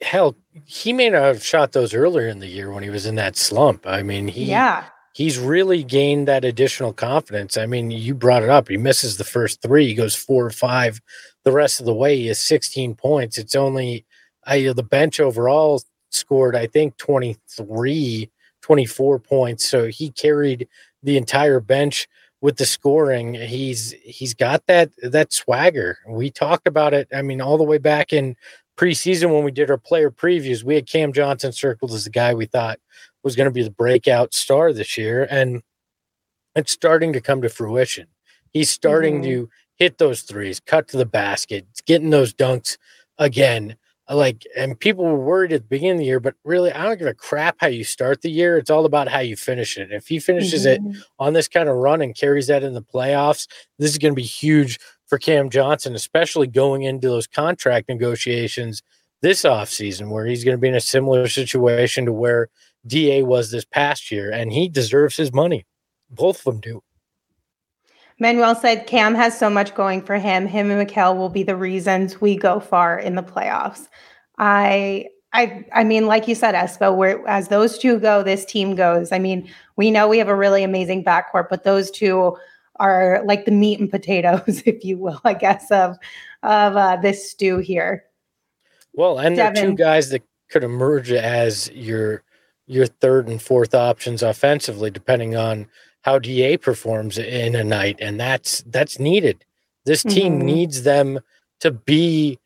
hell, 0.00 0.34
he 0.64 0.92
may 0.92 1.08
not 1.08 1.22
have 1.22 1.44
shot 1.44 1.70
those 1.70 1.94
earlier 1.94 2.26
in 2.26 2.40
the 2.40 2.48
year 2.48 2.72
when 2.72 2.82
he 2.82 2.90
was 2.90 3.06
in 3.06 3.14
that 3.14 3.36
slump. 3.36 3.86
I 3.86 4.02
mean, 4.02 4.26
he 4.26 4.46
yeah. 4.46 4.86
He's 5.14 5.38
really 5.38 5.84
gained 5.84 6.26
that 6.26 6.44
additional 6.44 6.92
confidence. 6.92 7.56
I 7.56 7.66
mean, 7.66 7.92
you 7.92 8.12
brought 8.12 8.42
it 8.42 8.48
up. 8.48 8.66
He 8.66 8.76
misses 8.76 9.18
the 9.18 9.24
first 9.24 9.62
three. 9.62 9.86
He 9.86 9.94
goes 9.94 10.16
four 10.16 10.44
or 10.44 10.50
five 10.50 11.00
the 11.46 11.52
rest 11.52 11.78
of 11.78 11.86
the 11.86 11.94
way 11.94 12.26
is 12.26 12.40
16 12.40 12.96
points. 12.96 13.38
It's 13.38 13.54
only 13.54 14.04
I 14.44 14.72
the 14.72 14.82
bench 14.82 15.20
overall 15.20 15.80
scored 16.10 16.56
I 16.56 16.66
think 16.66 16.96
23 16.96 18.30
24 18.62 19.18
points. 19.20 19.68
So 19.68 19.86
he 19.86 20.10
carried 20.10 20.66
the 21.04 21.16
entire 21.16 21.60
bench 21.60 22.08
with 22.40 22.56
the 22.56 22.66
scoring. 22.66 23.34
He's 23.34 23.94
he's 24.02 24.34
got 24.34 24.66
that 24.66 24.90
that 25.00 25.32
swagger. 25.32 25.98
We 26.08 26.32
talked 26.32 26.66
about 26.66 26.92
it. 26.92 27.06
I 27.14 27.22
mean, 27.22 27.40
all 27.40 27.58
the 27.58 27.62
way 27.62 27.78
back 27.78 28.12
in 28.12 28.34
preseason 28.76 29.32
when 29.32 29.44
we 29.44 29.52
did 29.52 29.70
our 29.70 29.78
player 29.78 30.10
previews, 30.10 30.64
we 30.64 30.74
had 30.74 30.88
Cam 30.88 31.12
Johnson 31.12 31.52
circled 31.52 31.92
as 31.92 32.02
the 32.02 32.10
guy 32.10 32.34
we 32.34 32.46
thought 32.46 32.80
was 33.22 33.36
going 33.36 33.44
to 33.44 33.52
be 33.52 33.62
the 33.62 33.70
breakout 33.70 34.34
star 34.34 34.72
this 34.72 34.98
year, 34.98 35.28
and 35.30 35.62
it's 36.56 36.72
starting 36.72 37.12
to 37.12 37.20
come 37.20 37.40
to 37.42 37.48
fruition. 37.48 38.08
He's 38.52 38.68
starting 38.68 39.22
mm-hmm. 39.22 39.30
to 39.30 39.50
hit 39.76 39.98
those 39.98 40.22
threes, 40.22 40.60
cut 40.60 40.88
to 40.88 40.96
the 40.96 41.06
basket, 41.06 41.66
getting 41.86 42.10
those 42.10 42.34
dunks 42.34 42.76
again. 43.18 43.76
Like, 44.08 44.44
and 44.56 44.78
people 44.78 45.04
were 45.04 45.18
worried 45.18 45.52
at 45.52 45.62
the 45.62 45.68
beginning 45.68 45.96
of 45.96 45.98
the 45.98 46.04
year, 46.04 46.20
but 46.20 46.34
really, 46.44 46.70
I 46.70 46.84
don't 46.84 46.98
give 46.98 47.08
a 47.08 47.14
crap 47.14 47.56
how 47.58 47.66
you 47.66 47.82
start 47.82 48.22
the 48.22 48.30
year. 48.30 48.56
It's 48.56 48.70
all 48.70 48.84
about 48.84 49.08
how 49.08 49.18
you 49.18 49.34
finish 49.34 49.76
it. 49.76 49.90
If 49.90 50.06
he 50.06 50.20
finishes 50.20 50.64
mm-hmm. 50.64 50.92
it 50.92 50.96
on 51.18 51.32
this 51.32 51.48
kind 51.48 51.68
of 51.68 51.76
run 51.76 52.02
and 52.02 52.14
carries 52.14 52.46
that 52.46 52.62
in 52.62 52.74
the 52.74 52.82
playoffs, 52.82 53.48
this 53.78 53.90
is 53.90 53.98
going 53.98 54.12
to 54.12 54.16
be 54.16 54.22
huge 54.22 54.78
for 55.06 55.18
Cam 55.18 55.50
Johnson, 55.50 55.96
especially 55.96 56.46
going 56.46 56.82
into 56.82 57.08
those 57.08 57.26
contract 57.26 57.88
negotiations 57.88 58.82
this 59.22 59.42
offseason, 59.42 60.10
where 60.10 60.26
he's 60.26 60.44
going 60.44 60.56
to 60.56 60.60
be 60.60 60.68
in 60.68 60.74
a 60.74 60.80
similar 60.80 61.26
situation 61.26 62.04
to 62.04 62.12
where 62.12 62.48
DA 62.86 63.22
was 63.22 63.50
this 63.50 63.64
past 63.64 64.12
year, 64.12 64.30
and 64.30 64.52
he 64.52 64.68
deserves 64.68 65.16
his 65.16 65.32
money. 65.32 65.66
Both 66.10 66.38
of 66.38 66.44
them 66.44 66.60
do. 66.60 66.82
Manuel 68.18 68.54
said 68.54 68.86
Cam 68.86 69.14
has 69.14 69.38
so 69.38 69.50
much 69.50 69.74
going 69.74 70.02
for 70.02 70.16
him. 70.16 70.46
Him 70.46 70.70
and 70.70 70.88
Mikal 70.88 71.16
will 71.16 71.28
be 71.28 71.42
the 71.42 71.56
reasons 71.56 72.20
we 72.20 72.36
go 72.36 72.60
far 72.60 72.98
in 72.98 73.14
the 73.14 73.22
playoffs. 73.22 73.88
I 74.38 75.06
I 75.32 75.64
I 75.72 75.84
mean, 75.84 76.06
like 76.06 76.26
you 76.26 76.34
said, 76.34 76.54
Espo, 76.54 76.96
where 76.96 77.26
as 77.28 77.48
those 77.48 77.78
two 77.78 77.98
go, 77.98 78.22
this 78.22 78.44
team 78.44 78.74
goes. 78.74 79.12
I 79.12 79.18
mean, 79.18 79.50
we 79.76 79.90
know 79.90 80.08
we 80.08 80.18
have 80.18 80.28
a 80.28 80.36
really 80.36 80.64
amazing 80.64 81.04
backcourt, 81.04 81.48
but 81.50 81.64
those 81.64 81.90
two 81.90 82.36
are 82.76 83.22
like 83.24 83.44
the 83.44 83.50
meat 83.50 83.80
and 83.80 83.90
potatoes, 83.90 84.62
if 84.66 84.84
you 84.84 84.98
will, 84.98 85.20
I 85.24 85.34
guess, 85.34 85.70
of 85.70 85.96
of 86.42 86.76
uh, 86.76 86.96
this 86.96 87.30
stew 87.30 87.58
here. 87.58 88.04
Well, 88.94 89.18
and 89.18 89.36
they're 89.36 89.52
two 89.52 89.74
guys 89.74 90.08
that 90.10 90.22
could 90.50 90.64
emerge 90.64 91.12
as 91.12 91.70
your 91.72 92.22
your 92.66 92.86
third 92.86 93.28
and 93.28 93.40
fourth 93.40 93.74
options 93.74 94.22
offensively, 94.22 94.90
depending 94.90 95.36
on 95.36 95.68
how 96.06 96.20
Da 96.20 96.56
performs 96.56 97.18
in 97.18 97.56
a 97.56 97.64
night, 97.64 97.98
and 98.00 98.18
that's 98.18 98.62
that's 98.68 99.00
needed. 99.00 99.44
This 99.84 100.04
team 100.04 100.38
mm-hmm. 100.38 100.46
needs 100.46 100.84
them 100.84 101.18
to 101.60 101.72
be 101.72 102.38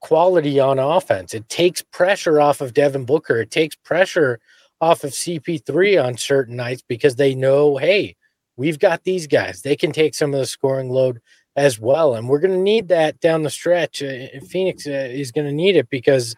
quality 0.00 0.60
on 0.60 0.78
offense. 0.78 1.32
It 1.32 1.48
takes 1.48 1.80
pressure 1.80 2.38
off 2.38 2.60
of 2.60 2.74
Devin 2.74 3.06
Booker. 3.06 3.38
It 3.38 3.50
takes 3.50 3.76
pressure 3.76 4.40
off 4.82 5.04
of 5.04 5.12
CP3 5.12 6.04
on 6.04 6.18
certain 6.18 6.54
nights 6.54 6.82
because 6.86 7.16
they 7.16 7.34
know, 7.34 7.78
hey, 7.78 8.14
we've 8.56 8.78
got 8.78 9.04
these 9.04 9.26
guys. 9.26 9.62
They 9.62 9.74
can 9.74 9.90
take 9.90 10.14
some 10.14 10.34
of 10.34 10.40
the 10.40 10.46
scoring 10.46 10.90
load 10.90 11.20
as 11.56 11.80
well. 11.80 12.14
And 12.14 12.28
we're 12.28 12.38
going 12.40 12.54
to 12.54 12.62
need 12.62 12.88
that 12.88 13.20
down 13.20 13.42
the 13.42 13.50
stretch. 13.50 14.02
Uh, 14.02 14.26
Phoenix 14.46 14.86
uh, 14.86 15.08
is 15.10 15.32
going 15.32 15.46
to 15.46 15.52
need 15.52 15.76
it 15.76 15.88
because 15.88 16.36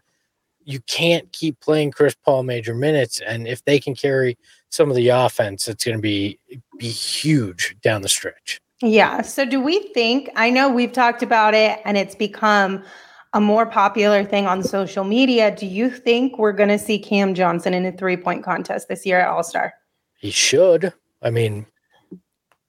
you 0.65 0.81
can't 0.87 1.31
keep 1.33 1.59
playing 1.61 1.91
Chris 1.91 2.15
Paul 2.25 2.45
major 2.45 2.75
minutes. 2.75 3.21
And 3.21 3.49
if 3.49 3.65
they 3.65 3.81
can 3.81 3.95
carry 3.95 4.39
some 4.71 4.89
of 4.89 4.97
the 4.97 5.09
offense, 5.09 5.67
that's 5.67 5.85
going 5.85 5.99
to 5.99 6.03
be 6.03 6.39
be 6.79 6.89
huge 6.89 7.77
down 7.83 8.03
the 8.03 8.09
stretch. 8.09 8.61
Yeah. 8.81 9.21
So 9.21 9.45
do 9.45 9.61
we 9.61 9.81
think, 9.93 10.31
I 10.37 10.49
know 10.49 10.71
we've 10.71 10.93
talked 10.93 11.23
about 11.23 11.53
it 11.53 11.81
and 11.85 11.99
it's 11.99 12.15
become 12.15 12.83
a 13.35 13.41
more 13.41 13.67
popular 13.67 14.25
thing 14.25 14.47
on 14.47 14.63
social 14.63 15.05
media. 15.05 15.55
Do 15.55 15.67
you 15.67 15.91
think 15.91 16.39
we're 16.39 16.53
going 16.53 16.71
to 16.71 16.79
see 16.79 16.99
Cam 16.99 17.35
Johnson 17.35 17.75
in 17.75 17.85
a 17.85 17.93
three 17.93 18.17
point 18.17 18.43
contest 18.43 18.89
this 18.89 19.05
year 19.05 19.21
at 19.21 19.29
All 19.29 19.45
Star? 19.45 19.75
He 20.19 20.31
should. 20.31 20.93
I 21.23 21.31
mean, 21.31 21.67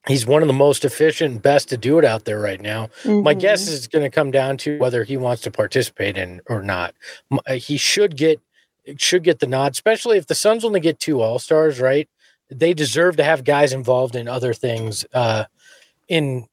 he's 0.08 0.26
one 0.26 0.42
of 0.42 0.48
the 0.48 0.54
most 0.54 0.84
efficient, 0.84 1.42
best 1.42 1.70
to 1.70 1.78
do 1.78 1.98
it 1.98 2.06
out 2.06 2.26
there 2.26 2.40
right 2.40 2.62
now. 2.62 2.88
Mm-hmm. 3.04 3.24
My 3.24 3.34
guess 3.34 3.68
is 3.68 3.88
going 3.88 4.04
to 4.04 4.10
come 4.10 4.32
down 4.32 4.58
to 4.58 4.78
whether 4.80 5.04
he 5.04 5.18
wants 5.18 5.42
to 5.44 5.52
participate 5.52 6.18
in 6.18 6.42
or 6.48 6.62
not. 6.62 6.94
Uh, 7.32 7.54
he 7.54 7.78
should 7.78 8.18
get 8.18 8.40
should 8.98 9.24
get 9.24 9.40
the 9.40 9.48
nod, 9.48 9.74
especially 9.74 10.18
if 10.18 10.28
the 10.28 10.36
Suns 10.36 10.66
only 10.66 10.80
get 10.80 11.00
two 11.00 11.22
All 11.22 11.40
Stars. 11.40 11.80
Right? 11.80 12.10
They 12.50 12.74
deserve 12.74 13.18
to 13.18 13.24
have 13.24 13.44
guys 13.44 13.74
involved 13.74 14.16
in 14.16 14.28
other 14.28 14.54
things 14.54 15.06
uh, 15.14 15.46
in 16.08 16.48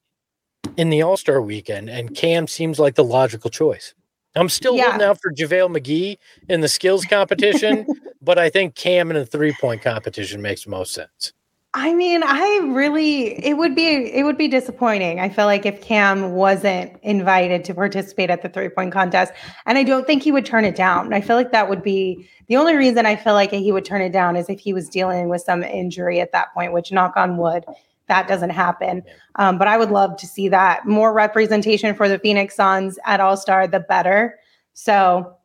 in 0.77 0.91
the 0.91 1.03
All 1.03 1.17
Star 1.17 1.41
weekend, 1.41 1.91
and 1.91 2.15
Cam 2.15 2.47
seems 2.47 2.79
like 2.79 2.95
the 2.95 3.05
logical 3.05 3.51
choice. 3.51 3.95
I'm 4.37 4.49
still 4.49 4.77
yeah. 4.77 4.91
holding 4.91 5.07
out 5.07 5.21
for 5.21 5.33
JaVale 5.33 5.77
McGee 5.77 6.19
in 6.49 6.61
the 6.61 6.69
skills 6.69 7.05
competition, 7.05 7.87
but 8.23 8.39
I 8.39 8.51
think 8.51 8.75
Cam 8.75 9.11
in 9.11 9.17
a 9.17 9.27
three 9.27 9.55
point 9.61 9.83
competition 9.83 10.43
makes 10.43 10.67
most 10.67 10.95
sense. 10.95 11.33
I 11.75 11.93
mean, 11.93 12.23
I 12.25 12.61
really 12.65 13.45
it 13.45 13.59
would 13.59 13.75
be 13.75 13.89
it 13.89 14.25
would 14.25 14.39
be 14.39 14.49
disappointing. 14.49 15.21
I 15.21 15.29
feel 15.29 15.45
like 15.45 15.67
if 15.67 15.83
Cam 15.83 16.33
wasn't 16.33 16.99
invited 17.03 17.63
to 17.67 17.75
participate 17.75 18.31
at 18.31 18.41
the 18.41 18.49
three 18.49 18.71
point 18.71 18.91
contest, 18.91 19.35
and 19.67 19.77
I 19.77 19.85
don't 19.85 20.07
think 20.07 20.23
he 20.23 20.33
would 20.33 20.47
turn 20.47 20.65
it 20.65 20.75
down. 20.75 21.13
I 21.13 21.21
feel 21.21 21.37
like 21.37 21.53
that 21.53 21.69
would 21.69 21.83
be 21.83 22.27
the 22.47 22.57
only 22.57 22.75
reason 22.75 23.05
I 23.05 23.17
feel 23.17 23.35
like 23.35 23.51
he 23.51 23.71
would 23.71 23.85
turn 23.85 24.01
it 24.01 24.13
down 24.13 24.35
is 24.35 24.49
if 24.49 24.61
he 24.61 24.73
was 24.73 24.89
dealing 24.89 25.29
with 25.29 25.43
some 25.43 25.63
injury 25.63 26.21
at 26.21 26.33
that 26.33 26.55
point, 26.55 26.73
which 26.73 26.91
knock 26.91 27.19
on 27.19 27.37
wood, 27.37 27.67
that 28.09 28.27
doesn't 28.27 28.51
happen. 28.51 29.03
Um, 29.35 29.59
but 29.59 29.69
I 29.69 29.77
would 29.77 29.91
love 29.91 30.17
to 30.17 30.27
see 30.27 30.49
that 30.49 30.87
more 30.87 31.13
representation 31.13 31.95
for 31.95 32.09
the 32.09 32.19
Phoenix 32.19 32.57
Suns 32.57 32.99
at 33.05 33.21
All 33.21 33.37
Star, 33.37 33.67
the 33.67 33.81
better. 33.81 34.39
So, 34.73 35.37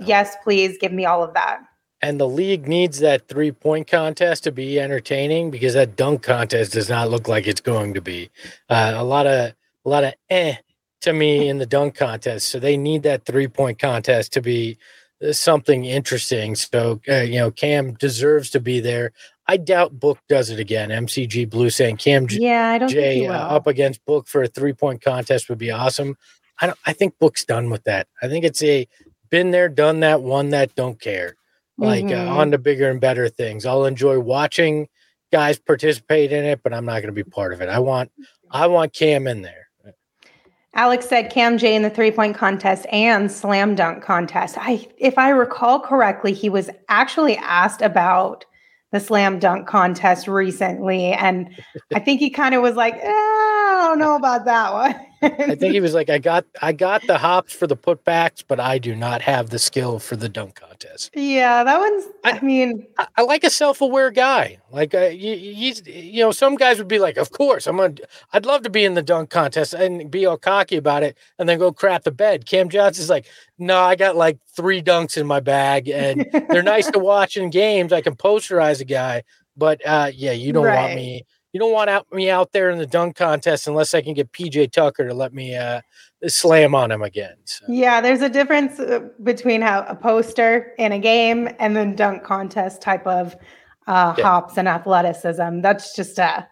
yes, 0.00 0.36
please 0.42 0.76
give 0.78 0.92
me 0.92 1.04
all 1.04 1.22
of 1.22 1.34
that. 1.34 1.60
And 2.00 2.20
the 2.20 2.28
league 2.28 2.68
needs 2.68 3.00
that 3.00 3.26
three 3.28 3.50
point 3.50 3.88
contest 3.88 4.44
to 4.44 4.52
be 4.52 4.78
entertaining 4.78 5.50
because 5.50 5.74
that 5.74 5.96
dunk 5.96 6.22
contest 6.22 6.72
does 6.72 6.88
not 6.88 7.10
look 7.10 7.26
like 7.26 7.46
it's 7.46 7.60
going 7.60 7.94
to 7.94 8.00
be. 8.00 8.30
Uh, 8.68 8.92
a 8.94 9.04
lot 9.04 9.26
of 9.26 9.52
a 9.84 9.88
lot 9.88 10.04
of 10.04 10.14
eh 10.30 10.56
to 11.00 11.12
me 11.12 11.48
in 11.48 11.58
the 11.58 11.66
dunk 11.66 11.96
contest. 11.96 12.48
So 12.48 12.58
they 12.58 12.76
need 12.76 13.02
that 13.02 13.24
three 13.24 13.48
point 13.48 13.78
contest 13.78 14.32
to 14.34 14.40
be 14.40 14.78
uh, 15.26 15.32
something 15.32 15.84
interesting. 15.84 16.54
So 16.54 17.00
uh, 17.08 17.22
you 17.22 17.38
know, 17.38 17.50
Cam 17.50 17.94
deserves 17.94 18.50
to 18.50 18.60
be 18.60 18.78
there. 18.78 19.10
I 19.48 19.56
doubt 19.56 19.98
Book 19.98 20.18
does 20.28 20.50
it 20.50 20.60
again. 20.60 20.90
MCG 20.90 21.50
Blue 21.50 21.70
saying 21.70 21.96
Cam 21.96 22.28
yeah, 22.30 22.70
I 22.70 22.78
don't 22.78 22.88
J 22.88 23.26
uh, 23.26 23.32
up 23.32 23.66
against 23.66 24.04
Book 24.04 24.28
for 24.28 24.42
a 24.44 24.48
three 24.48 24.72
point 24.72 25.02
contest 25.02 25.48
would 25.48 25.58
be 25.58 25.72
awesome. 25.72 26.16
I 26.60 26.66
don't. 26.66 26.78
I 26.86 26.92
think 26.92 27.18
Book's 27.18 27.44
done 27.44 27.70
with 27.70 27.82
that. 27.84 28.06
I 28.22 28.28
think 28.28 28.44
it's 28.44 28.62
a 28.62 28.86
been 29.30 29.50
there, 29.50 29.68
done 29.68 30.00
that, 30.00 30.22
won 30.22 30.50
that, 30.50 30.74
don't 30.74 31.00
care 31.00 31.34
like 31.78 32.04
mm-hmm. 32.04 32.28
uh, 32.28 32.36
on 32.36 32.50
to 32.50 32.58
bigger 32.58 32.90
and 32.90 33.00
better 33.00 33.28
things. 33.28 33.64
I'll 33.64 33.86
enjoy 33.86 34.18
watching 34.18 34.88
guys 35.32 35.58
participate 35.58 36.32
in 36.32 36.44
it, 36.44 36.62
but 36.62 36.74
I'm 36.74 36.84
not 36.84 37.02
going 37.02 37.06
to 37.06 37.12
be 37.12 37.24
part 37.24 37.52
of 37.52 37.60
it. 37.60 37.68
I 37.68 37.78
want 37.78 38.10
I 38.50 38.66
want 38.66 38.92
Cam 38.92 39.26
in 39.26 39.42
there. 39.42 39.68
Alex 40.74 41.08
said 41.08 41.30
Cam 41.30 41.58
J 41.58 41.74
in 41.74 41.82
the 41.82 41.90
three 41.90 42.10
point 42.10 42.36
contest 42.36 42.86
and 42.92 43.30
slam 43.32 43.74
dunk 43.74 44.02
contest. 44.02 44.56
I, 44.58 44.86
if 44.98 45.18
I 45.18 45.30
recall 45.30 45.80
correctly, 45.80 46.32
he 46.32 46.48
was 46.48 46.70
actually 46.88 47.36
asked 47.36 47.82
about 47.82 48.44
the 48.92 49.00
slam 49.00 49.38
dunk 49.38 49.66
contest 49.66 50.28
recently, 50.28 51.06
and 51.12 51.50
I 51.94 51.98
think 51.98 52.20
he 52.20 52.30
kind 52.30 52.54
of 52.54 52.62
was 52.62 52.76
like, 52.76 52.94
eh, 52.94 53.08
"I 53.08 53.84
don't 53.88 53.98
know 53.98 54.16
about 54.16 54.44
that 54.44 54.72
one." 54.72 54.94
I 55.22 55.54
think 55.54 55.72
he 55.72 55.80
was 55.80 55.94
like, 55.94 56.08
I 56.10 56.18
got 56.18 56.44
I 56.62 56.72
got 56.72 57.06
the 57.06 57.18
hops 57.18 57.52
for 57.52 57.66
the 57.66 57.76
putbacks, 57.76 58.44
but 58.46 58.60
I 58.60 58.78
do 58.78 58.94
not 58.94 59.20
have 59.22 59.50
the 59.50 59.58
skill 59.58 59.98
for 59.98 60.16
the 60.16 60.28
dunk 60.28 60.54
contest. 60.56 61.10
Yeah, 61.14 61.64
that 61.64 61.78
one's. 61.78 62.04
I, 62.24 62.32
I 62.32 62.40
mean, 62.40 62.86
I, 62.98 63.06
I, 63.16 63.22
like 63.22 63.44
a 63.44 63.50
self-aware 63.50 64.10
guy. 64.10 64.58
Like 64.70 64.94
uh, 64.94 65.08
he's, 65.08 65.86
you 65.86 66.22
know, 66.22 66.30
some 66.30 66.56
guys 66.56 66.78
would 66.78 66.88
be 66.88 66.98
like, 66.98 67.16
"Of 67.16 67.32
course, 67.32 67.66
I'm 67.66 67.76
gonna. 67.76 67.94
I'd 68.32 68.46
love 68.46 68.62
to 68.62 68.70
be 68.70 68.84
in 68.84 68.94
the 68.94 69.02
dunk 69.02 69.30
contest 69.30 69.74
and 69.74 70.10
be 70.10 70.26
all 70.26 70.38
cocky 70.38 70.76
about 70.76 71.02
it, 71.02 71.16
and 71.38 71.48
then 71.48 71.58
go 71.58 71.72
crap 71.72 72.04
the 72.04 72.12
bed." 72.12 72.46
Cam 72.46 72.68
Johnson's 72.68 73.10
like, 73.10 73.26
"No, 73.58 73.78
I 73.80 73.96
got 73.96 74.16
like 74.16 74.38
three 74.54 74.82
dunks 74.82 75.16
in 75.16 75.26
my 75.26 75.40
bag, 75.40 75.88
and 75.88 76.26
they're 76.48 76.62
nice 76.62 76.90
to 76.90 76.98
watch 77.00 77.36
in 77.36 77.50
games. 77.50 77.92
I 77.92 78.02
can 78.02 78.14
posterize 78.14 78.80
a 78.80 78.84
guy, 78.84 79.24
but 79.56 79.84
uh, 79.84 80.10
yeah, 80.14 80.32
you 80.32 80.52
don't 80.52 80.64
right. 80.64 80.80
want 80.80 80.94
me." 80.94 81.26
You 81.52 81.60
don't 81.60 81.72
want 81.72 81.90
out, 81.90 82.12
me 82.12 82.30
out 82.30 82.52
there 82.52 82.70
in 82.70 82.78
the 82.78 82.86
dunk 82.86 83.16
contest 83.16 83.66
unless 83.66 83.94
I 83.94 84.02
can 84.02 84.14
get 84.14 84.32
PJ 84.32 84.72
Tucker 84.72 85.08
to 85.08 85.14
let 85.14 85.32
me 85.32 85.56
uh, 85.56 85.80
slam 86.26 86.74
on 86.74 86.90
him 86.90 87.02
again. 87.02 87.36
So. 87.44 87.64
Yeah, 87.68 88.00
there's 88.00 88.20
a 88.20 88.28
difference 88.28 88.78
uh, 88.78 89.08
between 89.22 89.62
how 89.62 89.84
a 89.88 89.94
poster 89.94 90.74
in 90.78 90.92
a 90.92 90.98
game 90.98 91.48
and 91.58 91.76
then 91.76 91.96
dunk 91.96 92.24
contest 92.24 92.82
type 92.82 93.06
of 93.06 93.34
uh, 93.86 94.14
yeah. 94.18 94.24
hops 94.24 94.58
and 94.58 94.68
athleticism. 94.68 95.60
That's 95.60 95.96
just 95.96 96.18
a 96.18 96.46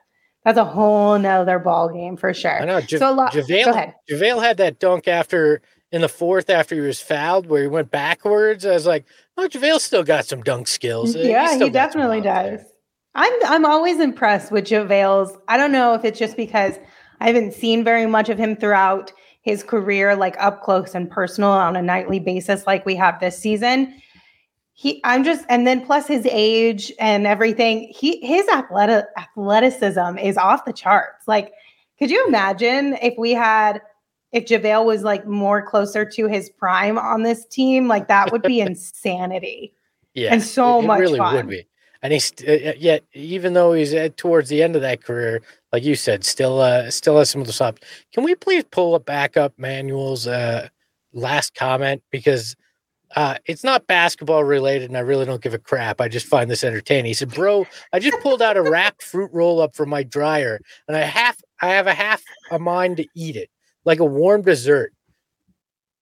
that's 0.45 0.59
a 0.59 0.65
whole 0.65 1.19
nother 1.19 1.59
ball 1.59 1.89
game 1.89 2.17
for 2.17 2.33
sure. 2.33 2.63
I 2.63 2.65
know. 2.65 2.79
Ja- 2.79 2.99
so 2.99 3.13
lo- 3.13 3.27
JaVale, 3.27 3.65
go 3.65 3.71
ahead. 3.73 3.95
JaVale 4.11 4.43
had 4.43 4.57
that 4.59 4.79
dunk 4.79 5.09
after 5.09 5.61
in 5.93 6.01
the 6.01 6.09
fourth 6.09 6.49
after 6.51 6.75
he 6.75 6.81
was 6.81 7.01
fouled 7.01 7.47
where 7.47 7.63
he 7.63 7.69
went 7.69 7.91
backwards. 7.91 8.65
I 8.65 8.73
was 8.73 8.87
like, 8.87 9.05
oh, 9.37 9.49
JaVale 9.49 9.81
still 9.81 10.05
got 10.05 10.25
some 10.25 10.43
dunk 10.43 10.69
skills. 10.69 11.15
Yeah, 11.15 11.59
he 11.59 11.69
definitely 11.69 12.21
does. 12.21 12.61
There. 12.61 12.67
I'm 13.17 13.33
I'm 13.47 13.65
always 13.65 13.99
impressed 13.99 14.53
with 14.53 14.67
JaVale's. 14.67 15.37
I 15.49 15.57
don't 15.57 15.73
know 15.73 15.95
if 15.95 16.05
it's 16.05 16.19
just 16.19 16.37
because 16.37 16.79
I 17.21 17.27
haven't 17.27 17.55
seen 17.55 17.83
very 17.83 18.07
much 18.07 18.29
of 18.29 18.39
him 18.39 18.55
throughout 18.55 19.11
his 19.41 19.63
career, 19.63 20.15
like 20.15 20.37
up 20.39 20.63
close 20.63 20.95
and 20.95 21.11
personal 21.11 21.51
on 21.51 21.77
a 21.77 21.83
nightly 21.83 22.19
basis, 22.19 22.67
like 22.67 22.85
we 22.85 22.95
have 22.97 23.19
this 23.21 23.39
season. 23.39 23.95
He, 24.75 25.01
I'm 25.05 25.25
just, 25.25 25.47
and 25.49 25.67
then 25.67 25.87
plus 25.87 26.07
his 26.07 26.27
age 26.27 26.93
and 26.99 27.27
everything. 27.27 27.91
He, 27.97 28.21
his 28.27 28.47
athletic 28.49 29.07
athleticism 29.17 30.19
is 30.19 30.37
off 30.37 30.67
the 30.67 30.73
charts. 30.73 31.27
Like, 31.27 31.53
could 31.99 32.11
you 32.11 32.27
imagine 32.27 32.99
if 33.01 33.15
we 33.17 33.33
had, 33.33 33.81
if 34.33 34.45
JaVale 34.45 34.85
was 34.85 35.03
like 35.03 35.27
more 35.27 35.65
closer 35.65 36.05
to 36.05 36.27
his 36.27 36.51
prime 36.51 36.99
on 36.99 37.23
this 37.23 37.47
team? 37.47 37.89
Like 37.89 38.09
that 38.09 38.33
would 38.33 38.43
be 38.43 38.61
insanity. 38.61 39.73
Yeah, 40.13 40.33
and 40.33 40.43
so 40.43 40.81
it, 40.81 40.85
it 40.85 40.87
much 40.89 41.01
really 41.01 41.19
fun. 41.19 41.37
would 41.37 41.49
be 41.49 41.67
and 42.07 42.13
he's 42.13 42.33
uh, 42.47 42.73
yet 42.79 43.03
even 43.15 43.55
though 43.55 43.73
he's 43.73 43.93
at, 43.93 44.17
towards 44.17 44.49
the 44.49 44.63
end 44.63 44.77
of 44.77 44.83
that 44.83 45.03
career, 45.03 45.43
like 45.73 45.83
you 45.83 45.97
said, 45.97 46.25
still 46.25 46.61
uh, 46.61 46.89
still 46.89 47.19
has 47.19 47.29
some 47.29 47.41
of 47.41 47.49
the 47.49 47.53
stops. 47.53 47.83
Can 48.15 48.23
we 48.23 48.37
please 48.37 48.63
pull 48.71 48.95
it 48.95 49.05
back 49.05 49.37
up, 49.37 49.53
Manuel's 49.59 50.29
uh, 50.29 50.69
last 51.13 51.57
comment 51.57 52.05
because 52.13 52.55
uh, 53.17 53.39
it's 53.47 53.65
not 53.65 53.89
basketball 53.89 54.45
related, 54.45 54.89
and 54.89 54.97
I 54.97 55.01
really 55.01 55.25
don't 55.25 55.43
give 55.43 55.53
a 55.53 55.59
crap. 55.59 56.01
I 56.01 56.07
just 56.07 56.27
find 56.27 56.49
this 56.49 56.63
entertaining. 56.63 57.07
He 57.07 57.15
said, 57.15 57.35
"Bro, 57.35 57.67
I 57.93 57.99
just 57.99 58.21
pulled 58.21 58.41
out 58.41 58.57
a 58.57 58.63
wrapped 58.63 59.03
fruit 59.03 59.31
roll 59.33 59.61
up 59.61 59.75
from 59.75 59.89
my 59.89 60.05
dryer, 60.05 60.61
and 60.87 60.97
I 60.97 61.01
half 61.01 61.43
I 61.61 61.71
have 61.71 61.89
a 61.89 61.95
half 61.95 62.23
a 62.53 62.61
mind 62.61 62.99
to 62.99 63.07
eat 63.17 63.35
it 63.35 63.51
like 63.85 63.99
a 63.99 64.05
warm 64.05 64.43
dessert." 64.43 64.93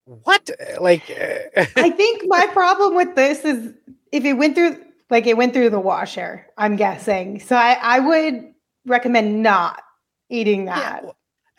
What? 0.04 0.50
Like, 0.82 1.10
I 1.56 1.88
think 1.88 2.24
my 2.26 2.46
problem 2.48 2.94
with 2.94 3.14
this 3.14 3.42
is 3.46 3.72
if 4.12 4.22
it 4.26 4.34
went 4.34 4.54
through 4.54 4.84
like 5.14 5.28
it 5.28 5.36
went 5.36 5.52
through 5.52 5.70
the 5.70 5.78
washer, 5.78 6.44
I'm 6.58 6.74
guessing. 6.74 7.38
So 7.38 7.54
I, 7.54 7.78
I 7.80 8.00
would 8.00 8.52
recommend 8.84 9.44
not 9.44 9.80
eating 10.28 10.64
that. 10.64 11.04
Yeah, 11.04 11.10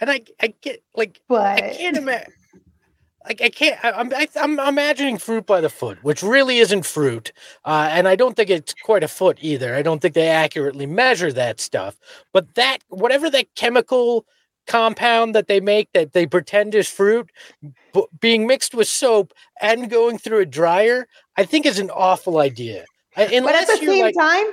and 0.02 0.12
I 0.12 0.22
I 0.42 0.54
get 0.62 0.84
like 0.94 1.22
but 1.30 1.64
I 1.64 1.74
can't 1.74 1.96
imagine 1.96 2.34
like 3.26 3.42
I 3.42 3.48
can't. 3.48 3.84
I, 3.84 3.92
I'm 3.92 4.14
I, 4.14 4.28
I'm 4.36 4.60
imagining 4.60 5.18
fruit 5.18 5.46
by 5.46 5.62
the 5.62 5.70
foot, 5.70 6.04
which 6.04 6.22
really 6.22 6.58
isn't 6.58 6.86
fruit, 6.86 7.32
uh, 7.64 7.88
and 7.90 8.10
I 8.10 8.18
don't 8.18 8.36
think 8.36 8.50
it's 8.50 8.74
quite 8.74 9.04
a 9.04 9.08
foot 9.08 9.38
either. 9.40 9.74
I 9.74 9.82
don't 9.82 10.02
think 10.02 10.16
they 10.16 10.28
accurately 10.28 10.86
measure 10.86 11.32
that 11.32 11.62
stuff. 11.62 11.98
But 12.34 12.56
that 12.56 12.80
whatever 12.90 13.30
that 13.30 13.48
chemical 13.56 14.26
compound 14.68 15.34
that 15.34 15.48
they 15.48 15.62
make 15.62 15.94
that 15.94 16.12
they 16.12 16.26
pretend 16.26 16.76
is 16.76 16.90
fruit 16.90 17.32
b- 17.94 18.08
being 18.20 18.48
mixed 18.48 18.76
with 18.76 18.90
soap 18.90 19.32
and 19.62 19.90
going 19.90 20.18
through 20.18 20.40
a 20.40 20.46
dryer, 20.46 21.08
I 21.38 21.46
think 21.46 21.66
is 21.66 21.80
an 21.80 21.90
awful 21.92 22.40
idea. 22.40 22.84
But 23.16 23.56
at 23.56 23.68
the 23.68 23.78
same 23.78 24.02
like, 24.02 24.16
time, 24.18 24.46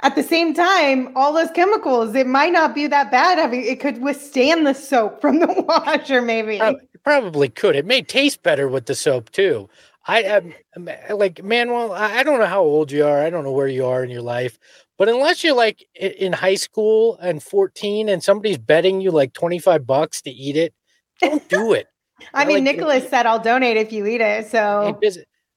at 0.00 0.14
the 0.14 0.22
same 0.22 0.54
time, 0.54 1.12
all 1.16 1.32
those 1.32 1.50
chemicals, 1.50 2.14
it 2.14 2.26
might 2.26 2.52
not 2.52 2.74
be 2.74 2.86
that 2.86 3.10
bad. 3.10 3.38
I 3.38 3.46
mean, 3.46 3.64
it 3.64 3.80
could 3.80 4.02
withstand 4.02 4.66
the 4.66 4.74
soap 4.74 5.20
from 5.20 5.40
the 5.40 5.46
washer, 5.68 6.20
maybe. 6.20 6.60
probably 7.04 7.48
could. 7.48 7.76
It 7.76 7.86
may 7.86 8.02
taste 8.02 8.42
better 8.42 8.68
with 8.68 8.86
the 8.86 8.94
soap 8.94 9.30
too. 9.30 9.68
I 10.06 10.22
am 10.22 10.54
like 11.10 11.42
Manuel. 11.42 11.92
I 11.92 12.22
don't 12.22 12.38
know 12.38 12.46
how 12.46 12.62
old 12.62 12.92
you 12.92 13.06
are. 13.06 13.22
I 13.22 13.30
don't 13.30 13.44
know 13.44 13.52
where 13.52 13.68
you 13.68 13.86
are 13.86 14.04
in 14.04 14.10
your 14.10 14.22
life, 14.22 14.58
but 14.98 15.08
unless 15.08 15.42
you're 15.42 15.54
like 15.54 15.86
in 15.94 16.32
high 16.32 16.56
school 16.56 17.16
and 17.22 17.42
14 17.42 18.08
and 18.08 18.22
somebody's 18.22 18.58
betting 18.58 19.00
you 19.00 19.10
like 19.10 19.32
25 19.32 19.86
bucks 19.86 20.20
to 20.22 20.30
eat 20.30 20.56
it, 20.56 20.74
don't 21.20 21.48
do 21.48 21.72
it. 21.72 21.86
I 22.34 22.44
mean, 22.44 22.64
like, 22.64 22.76
Nicholas 22.76 23.08
said, 23.08 23.26
I'll 23.26 23.42
donate 23.42 23.76
if 23.76 23.92
you 23.92 24.06
eat 24.06 24.20
it. 24.20 24.46
So 24.46 24.58
uh, 24.58 25.10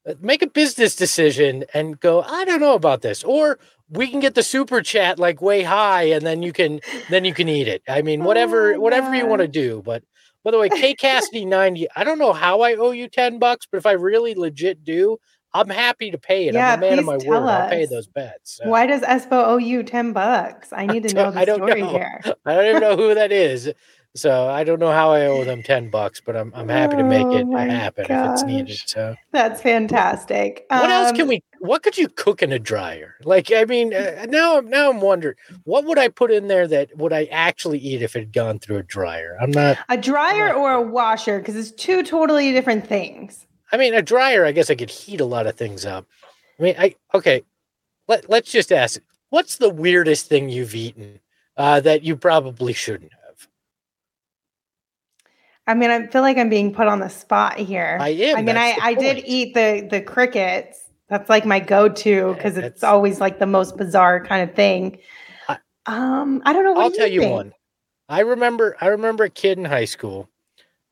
Uh, 0.08 0.14
make 0.22 0.42
a 0.42 0.48
business 0.48 0.96
decision 0.96 1.66
and 1.74 2.00
go, 2.00 2.22
I 2.22 2.46
don't 2.46 2.60
know 2.60 2.76
about 2.76 3.02
this. 3.02 3.24
Or 3.24 3.60
we 3.90 4.08
can 4.08 4.20
get 4.20 4.36
the 4.36 4.44
super 4.44 4.82
chat 4.82 5.20
like 5.20 5.42
way 5.42 5.64
high 5.64 6.04
and 6.04 6.26
then 6.26 6.42
you 6.44 6.54
can 6.54 6.80
then 7.10 7.26
you 7.26 7.34
can 7.34 7.50
eat 7.50 7.68
it. 7.68 7.82
I 7.88 8.02
mean, 8.02 8.24
whatever 8.24 8.76
oh 8.76 8.80
whatever 8.80 9.14
you 9.16 9.26
want 9.26 9.42
to 9.42 9.48
do. 9.48 9.82
But 9.86 10.04
by 10.44 10.52
the 10.52 10.60
way, 10.60 10.70
K 10.70 10.94
Cassidy 10.94 11.46
90, 11.46 11.88
I 11.96 12.04
don't 12.04 12.20
know 12.20 12.34
how 12.34 12.62
I 12.62 12.76
owe 12.76 12.92
you 12.92 13.10
10 13.10 13.40
bucks, 13.40 13.66
but 13.70 13.78
if 13.78 13.86
I 13.86 13.94
really 13.94 14.34
legit 14.34 14.84
do, 14.84 15.18
I'm 15.54 15.70
happy 15.70 16.12
to 16.12 16.18
pay 16.18 16.48
it. 16.48 16.54
Yeah, 16.54 16.74
I'm 16.74 16.80
a 16.80 16.82
man 16.82 17.00
of 17.00 17.06
my 17.06 17.18
word. 17.18 17.44
Us. 17.44 17.50
I'll 17.50 17.70
pay 17.70 17.86
those 17.86 18.08
bets. 18.08 18.58
So. 18.58 18.70
Why 18.70 18.86
does 18.86 19.02
Espo 19.02 19.46
owe 19.46 19.58
you 19.58 19.84
10 19.84 20.14
bucks? 20.14 20.72
I 20.72 20.86
need 20.88 21.04
to 21.04 21.16
know 21.16 21.32
the 21.32 21.44
story 21.44 21.82
know. 21.82 21.90
here. 21.90 22.22
I 22.46 22.54
don't 22.54 22.66
even 22.66 22.82
know 22.82 22.96
who 22.96 23.16
that 23.16 23.32
is. 23.32 23.72
So 24.18 24.48
I 24.48 24.64
don't 24.64 24.80
know 24.80 24.92
how 24.92 25.12
I 25.12 25.28
owe 25.28 25.44
them 25.44 25.62
10 25.62 25.90
bucks, 25.90 26.20
but 26.20 26.36
I'm, 26.36 26.52
I'm 26.56 26.68
happy 26.68 26.98
to 26.98 27.04
make 27.04 27.28
it 27.28 27.46
oh 27.48 27.58
happen 27.58 28.06
gosh. 28.08 28.28
if 28.28 28.34
it's 28.34 28.44
needed. 28.44 28.80
So 28.86 29.16
that's 29.32 29.62
fantastic. 29.62 30.66
What 30.70 30.86
um, 30.86 30.92
else 30.92 31.12
can 31.12 31.22
um, 31.22 31.28
we, 31.28 31.44
what 31.60 31.84
could 31.84 31.98
you 31.98 32.08
cook 32.10 32.42
in 32.42 32.52
a 32.52 32.60
dryer? 32.60 33.16
Like, 33.24 33.52
I 33.52 33.66
mean, 33.66 33.94
uh, 33.94 34.26
now, 34.30 34.60
now 34.60 34.90
I'm 34.90 35.02
wondering 35.02 35.36
what 35.64 35.86
would 35.86 36.00
I 36.00 36.08
put 36.08 36.32
in 36.32 36.48
there 36.48 36.68
that 36.68 36.98
would 36.98 37.14
I 37.14 37.26
actually 37.26 37.80
eat 37.80 38.02
if 38.02 38.16
it 38.16 38.20
had 38.20 38.34
gone 38.34 38.60
through 38.60 38.78
a 38.78 38.84
dryer? 38.84 39.38
I'm 39.40 39.52
not 39.52 39.78
a 39.90 39.98
dryer 39.98 40.48
not, 40.48 40.56
or 40.56 40.74
a 40.74 40.82
washer 40.82 41.40
because 41.40 41.56
it's 41.56 41.72
two 41.72 42.04
totally 42.04 42.52
different 42.52 42.88
things. 42.88 43.46
I 43.72 43.78
mean, 43.78 43.94
a 43.94 44.02
dryer, 44.02 44.46
I 44.46 44.52
guess 44.52 44.70
I 44.70 44.76
could 44.76 44.90
heat 44.90 45.22
a 45.22 45.26
lot 45.26 45.46
of 45.46 45.56
things 45.56 45.86
up. 45.86 46.08
I 46.60 46.64
mean, 46.64 46.76
I, 46.80 46.96
okay, 47.14 47.44
let, 48.08 48.30
let's 48.30 48.52
just 48.52 48.72
ask 48.72 49.00
what's 49.30 49.58
the 49.58 49.70
weirdest 49.70 50.28
thing 50.28 50.50
you've 50.50 50.74
eaten 50.74 51.20
uh, 51.58 51.82
that 51.82 52.04
you 52.04 52.16
probably 52.16 52.74
shouldn't 52.74 53.12
I 55.68 55.74
mean, 55.74 55.92
I 55.92 56.08
feel 56.08 56.22
like 56.22 56.38
I'm 56.38 56.50
being 56.50 56.74
put 56.74 56.88
on 56.88 57.00
the 57.00 57.10
spot 57.10 57.58
here. 57.58 57.98
I 58.00 58.10
am. 58.10 58.38
I 58.38 58.42
mean, 58.42 58.56
I, 58.58 58.78
I 58.82 58.94
did 58.94 59.24
eat 59.26 59.54
the 59.54 59.86
the 59.90 60.02
crickets. 60.02 60.86
That's 61.10 61.30
like 61.30 61.46
my 61.46 61.60
go-to 61.60 62.34
because 62.34 62.58
it's 62.58 62.84
always 62.84 63.22
like 63.22 63.40
the 63.40 63.46
most 63.46 63.78
bizarre 63.78 64.24
kind 64.26 64.50
of 64.50 64.56
thing. 64.56 65.00
I, 65.48 65.58
um, 65.86 66.42
I 66.46 66.52
don't 66.52 66.66
know. 66.66 66.78
I'll 66.78 66.92
tell 66.92 67.08
you, 67.08 67.22
you 67.22 67.30
one. 67.30 67.54
I 68.10 68.22
remember. 68.22 68.78
I 68.80 68.88
remember 68.88 69.26
a 69.26 69.30
kid 69.30 69.58
in 69.58 69.66
high 69.66 69.86
school, 69.86 70.30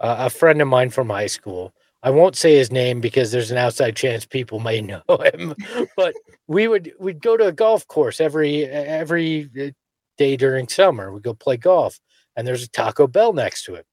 uh, 0.02 0.16
a 0.20 0.30
friend 0.30 0.62
of 0.62 0.68
mine 0.68 0.90
from 0.90 1.10
high 1.10 1.28
school. 1.28 1.74
I 2.04 2.12
won't 2.12 2.36
say 2.36 2.56
his 2.56 2.72
name 2.72 3.02
because 3.02 3.32
there's 3.32 3.52
an 3.52 3.58
outside 3.58 3.96
chance 3.96 4.26
people 4.26 4.60
may 4.60 4.82
know 4.82 5.02
him. 5.34 5.56
but 5.96 6.14
we 6.48 6.68
would 6.68 6.92
we'd 7.00 7.22
go 7.22 7.38
to 7.38 7.48
a 7.48 7.52
golf 7.54 7.88
course 7.88 8.20
every 8.20 8.66
every 8.66 9.50
uh, 9.60 10.36
during 10.38 10.68
summer. 10.68 11.14
We'd 11.14 11.24
go 11.24 11.34
play 11.34 11.56
golf, 11.56 12.00
and 12.36 12.46
there's 12.46 12.64
a 12.64 12.70
Taco 12.70 13.08
Bell 13.08 13.32
next 13.32 13.64
to 13.66 13.76
it. 13.76 13.86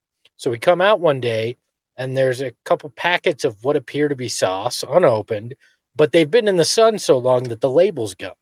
So 0.42 0.50
we 0.50 0.58
come 0.58 0.80
out 0.80 0.98
one 0.98 1.20
day 1.20 1.56
and 1.96 2.16
there's 2.16 2.42
a 2.42 2.50
couple 2.64 2.90
packets 2.90 3.44
of 3.44 3.62
what 3.62 3.76
appear 3.76 4.08
to 4.08 4.16
be 4.16 4.28
sauce 4.28 4.82
unopened, 4.82 5.54
but 5.94 6.10
they've 6.10 6.28
been 6.28 6.48
in 6.48 6.56
the 6.56 6.64
sun 6.64 6.98
so 6.98 7.16
long 7.16 7.44
that 7.44 7.60
the 7.60 7.70
label's 7.70 8.16
gone. 8.16 8.32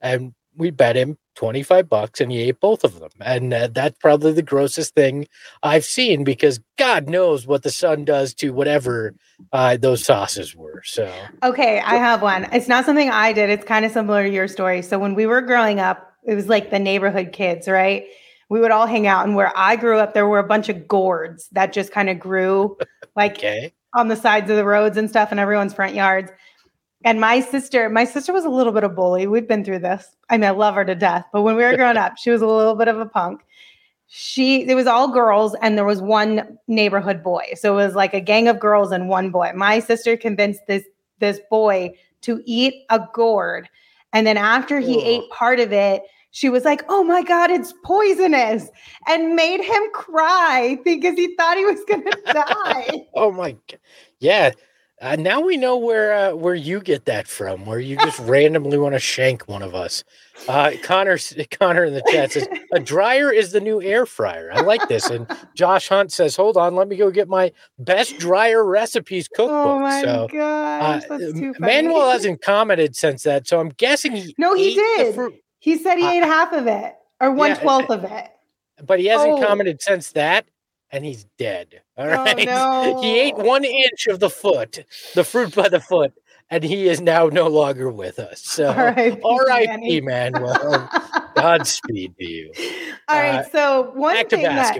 And 0.00 0.34
we 0.56 0.72
bet 0.72 0.96
him 0.96 1.18
25 1.36 1.88
bucks 1.88 2.20
and 2.20 2.32
he 2.32 2.42
ate 2.42 2.58
both 2.58 2.82
of 2.82 2.98
them. 2.98 3.10
And 3.20 3.54
uh, 3.54 3.68
that's 3.68 3.96
probably 4.00 4.32
the 4.32 4.42
grossest 4.42 4.96
thing 4.96 5.28
I've 5.62 5.84
seen 5.84 6.24
because 6.24 6.58
God 6.78 7.08
knows 7.08 7.46
what 7.46 7.62
the 7.62 7.70
sun 7.70 8.04
does 8.04 8.34
to 8.34 8.50
whatever 8.50 9.14
uh, 9.52 9.76
those 9.76 10.04
sauces 10.04 10.56
were. 10.56 10.82
So, 10.84 11.08
okay, 11.44 11.78
I 11.78 11.94
have 11.94 12.22
one. 12.22 12.48
It's 12.52 12.66
not 12.66 12.86
something 12.86 13.08
I 13.08 13.32
did, 13.32 13.50
it's 13.50 13.64
kind 13.64 13.84
of 13.84 13.92
similar 13.92 14.24
to 14.24 14.30
your 14.30 14.48
story. 14.48 14.82
So, 14.82 14.98
when 14.98 15.14
we 15.14 15.26
were 15.26 15.42
growing 15.42 15.78
up, 15.78 16.12
it 16.24 16.34
was 16.34 16.48
like 16.48 16.72
the 16.72 16.80
neighborhood 16.80 17.30
kids, 17.32 17.68
right? 17.68 18.06
We 18.48 18.60
would 18.60 18.70
all 18.70 18.86
hang 18.86 19.06
out. 19.06 19.26
And 19.26 19.34
where 19.34 19.52
I 19.56 19.76
grew 19.76 19.98
up, 19.98 20.14
there 20.14 20.26
were 20.26 20.38
a 20.38 20.46
bunch 20.46 20.68
of 20.68 20.86
gourds 20.86 21.48
that 21.52 21.72
just 21.72 21.92
kind 21.92 22.08
of 22.08 22.18
grew 22.18 22.76
like 23.16 23.38
okay. 23.38 23.72
on 23.94 24.08
the 24.08 24.16
sides 24.16 24.50
of 24.50 24.56
the 24.56 24.64
roads 24.64 24.96
and 24.96 25.08
stuff 25.08 25.32
in 25.32 25.38
everyone's 25.38 25.74
front 25.74 25.94
yards. 25.94 26.30
And 27.04 27.20
my 27.20 27.40
sister, 27.40 27.88
my 27.88 28.04
sister 28.04 28.32
was 28.32 28.44
a 28.44 28.48
little 28.48 28.72
bit 28.72 28.84
of 28.84 28.94
bully. 28.94 29.26
We've 29.26 29.46
been 29.46 29.64
through 29.64 29.80
this. 29.80 30.16
I 30.28 30.36
mean, 30.36 30.48
I 30.48 30.50
love 30.50 30.74
her 30.74 30.84
to 30.84 30.94
death. 30.94 31.24
But 31.32 31.42
when 31.42 31.56
we 31.56 31.62
were 31.62 31.76
growing 31.76 31.96
up, 31.96 32.16
she 32.18 32.30
was 32.30 32.42
a 32.42 32.46
little 32.46 32.74
bit 32.74 32.88
of 32.88 32.98
a 32.98 33.06
punk. 33.06 33.42
She, 34.08 34.68
it 34.68 34.74
was 34.74 34.86
all 34.86 35.08
girls, 35.08 35.56
and 35.62 35.76
there 35.76 35.84
was 35.84 36.00
one 36.00 36.58
neighborhood 36.68 37.24
boy. 37.24 37.54
So 37.56 37.72
it 37.72 37.84
was 37.84 37.94
like 37.96 38.14
a 38.14 38.20
gang 38.20 38.46
of 38.46 38.60
girls 38.60 38.92
and 38.92 39.08
one 39.08 39.30
boy. 39.30 39.50
My 39.54 39.80
sister 39.80 40.16
convinced 40.16 40.60
this 40.68 40.84
this 41.18 41.40
boy 41.50 41.92
to 42.20 42.40
eat 42.44 42.84
a 42.90 43.00
gourd, 43.14 43.68
and 44.12 44.26
then 44.26 44.36
after 44.36 44.78
he 44.78 45.02
ate 45.02 45.28
part 45.30 45.58
of 45.58 45.72
it, 45.72 46.02
she 46.36 46.50
was 46.50 46.66
like, 46.66 46.84
"Oh 46.90 47.02
my 47.02 47.22
god, 47.22 47.50
it's 47.50 47.72
poisonous," 47.82 48.68
and 49.08 49.34
made 49.34 49.62
him 49.62 49.82
cry 49.94 50.78
because 50.84 51.14
he 51.14 51.34
thought 51.34 51.56
he 51.56 51.64
was 51.64 51.82
going 51.88 52.04
to 52.10 52.20
die. 52.26 53.06
oh 53.14 53.32
my 53.32 53.52
god! 53.52 53.80
Yeah. 54.20 54.52
Uh, 55.00 55.14
now 55.14 55.40
we 55.40 55.58
know 55.58 55.76
where 55.76 56.12
uh, 56.12 56.34
where 56.34 56.54
you 56.54 56.80
get 56.80 57.06
that 57.06 57.26
from, 57.26 57.64
where 57.64 57.80
you 57.80 57.96
just 57.98 58.18
randomly 58.20 58.76
want 58.78 58.94
to 58.94 58.98
shank 58.98 59.48
one 59.48 59.62
of 59.62 59.74
us. 59.74 60.04
Uh, 60.48 60.72
Connor 60.82 61.18
Connor 61.50 61.84
in 61.84 61.94
the 61.94 62.02
chat 62.10 62.32
says 62.32 62.48
a 62.72 62.80
dryer 62.80 63.30
is 63.30 63.52
the 63.52 63.60
new 63.60 63.80
air 63.82 64.04
fryer. 64.06 64.50
I 64.52 64.60
like 64.60 64.88
this. 64.88 65.08
And 65.08 65.26
Josh 65.54 65.88
Hunt 65.88 66.12
says, 66.12 66.36
"Hold 66.36 66.56
on, 66.58 66.76
let 66.76 66.88
me 66.88 66.96
go 66.96 67.10
get 67.10 67.28
my 67.28 67.52
best 67.78 68.18
dryer 68.18 68.64
recipes 68.64 69.28
cookbook." 69.28 69.50
Oh 69.50 69.78
my 69.78 70.02
so, 70.02 70.28
gosh, 70.30 71.04
uh, 71.10 71.18
Manuel 71.58 72.10
hasn't 72.10 72.42
commented 72.42 72.96
since 72.96 73.22
that, 73.22 73.46
so 73.46 73.60
I'm 73.60 73.70
guessing 73.70 74.12
he 74.12 74.34
no, 74.38 74.54
he 74.54 74.74
did. 74.74 75.32
He 75.66 75.76
said 75.76 75.96
he 75.96 76.06
ate 76.06 76.22
half 76.22 76.52
of 76.52 76.68
it 76.68 76.94
or 77.20 77.32
one 77.32 77.56
twelfth 77.56 77.88
yeah, 77.90 77.96
of 77.96 78.04
it. 78.04 78.30
But 78.86 79.00
he 79.00 79.06
hasn't 79.06 79.32
oh. 79.32 79.44
commented 79.44 79.82
since 79.82 80.12
that, 80.12 80.46
and 80.92 81.04
he's 81.04 81.24
dead. 81.38 81.82
All 81.98 82.06
right. 82.06 82.48
Oh, 82.48 82.92
no. 82.92 83.02
he 83.02 83.18
ate 83.18 83.36
one 83.36 83.64
inch 83.64 84.06
of 84.06 84.20
the 84.20 84.30
foot, 84.30 84.84
the 85.16 85.24
fruit 85.24 85.56
by 85.56 85.68
the 85.68 85.80
foot, 85.80 86.12
and 86.50 86.62
he 86.62 86.86
is 86.86 87.00
now 87.00 87.26
no 87.26 87.48
longer 87.48 87.90
with 87.90 88.20
us. 88.20 88.42
So 88.42 88.68
R.I.P. 89.24 90.00
Manuel. 90.02 90.88
Godspeed 91.34 92.14
to 92.16 92.24
you. 92.24 92.52
All 93.08 93.20
right. 93.20 93.40
Uh, 93.40 93.50
so 93.50 93.90
one 93.94 94.24
thing 94.28 94.44
that 94.44 94.78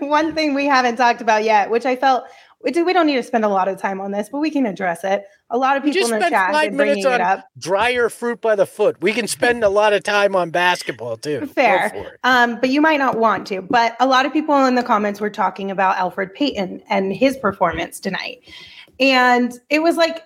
one 0.00 0.34
thing 0.34 0.54
we 0.54 0.64
haven't 0.64 0.96
talked 0.96 1.20
about 1.20 1.44
yet, 1.44 1.68
which 1.68 1.84
I 1.84 1.96
felt 1.96 2.24
we, 2.64 2.70
do, 2.70 2.84
we 2.84 2.94
don't 2.94 3.06
need 3.06 3.16
to 3.16 3.22
spend 3.22 3.44
a 3.44 3.48
lot 3.48 3.68
of 3.68 3.78
time 3.78 4.00
on 4.00 4.10
this, 4.10 4.30
but 4.30 4.38
we 4.38 4.50
can 4.50 4.64
address 4.64 5.04
it. 5.04 5.26
A 5.50 5.58
lot 5.58 5.76
of 5.76 5.84
people 5.84 6.12
in 6.12 6.18
the 6.18 6.30
chat 6.30 6.50
been 6.50 6.76
bringing 6.76 7.04
it 7.04 7.20
up. 7.20 7.46
Dryer 7.58 8.08
fruit 8.08 8.40
by 8.40 8.56
the 8.56 8.64
foot. 8.64 8.96
We 9.02 9.12
can 9.12 9.28
spend 9.28 9.62
a 9.62 9.68
lot 9.68 9.92
of 9.92 10.02
time 10.02 10.34
on 10.34 10.50
basketball 10.50 11.18
too. 11.18 11.46
Fair, 11.46 12.18
um, 12.24 12.58
but 12.58 12.70
you 12.70 12.80
might 12.80 12.96
not 12.96 13.18
want 13.18 13.46
to. 13.48 13.60
But 13.60 13.94
a 14.00 14.06
lot 14.06 14.24
of 14.24 14.32
people 14.32 14.64
in 14.64 14.74
the 14.74 14.82
comments 14.82 15.20
were 15.20 15.30
talking 15.30 15.70
about 15.70 15.96
Elfrid 15.96 16.32
Payton 16.34 16.82
and 16.88 17.12
his 17.12 17.36
performance 17.36 18.00
tonight, 18.00 18.40
and 18.98 19.52
it 19.68 19.80
was 19.80 19.96
like 19.96 20.22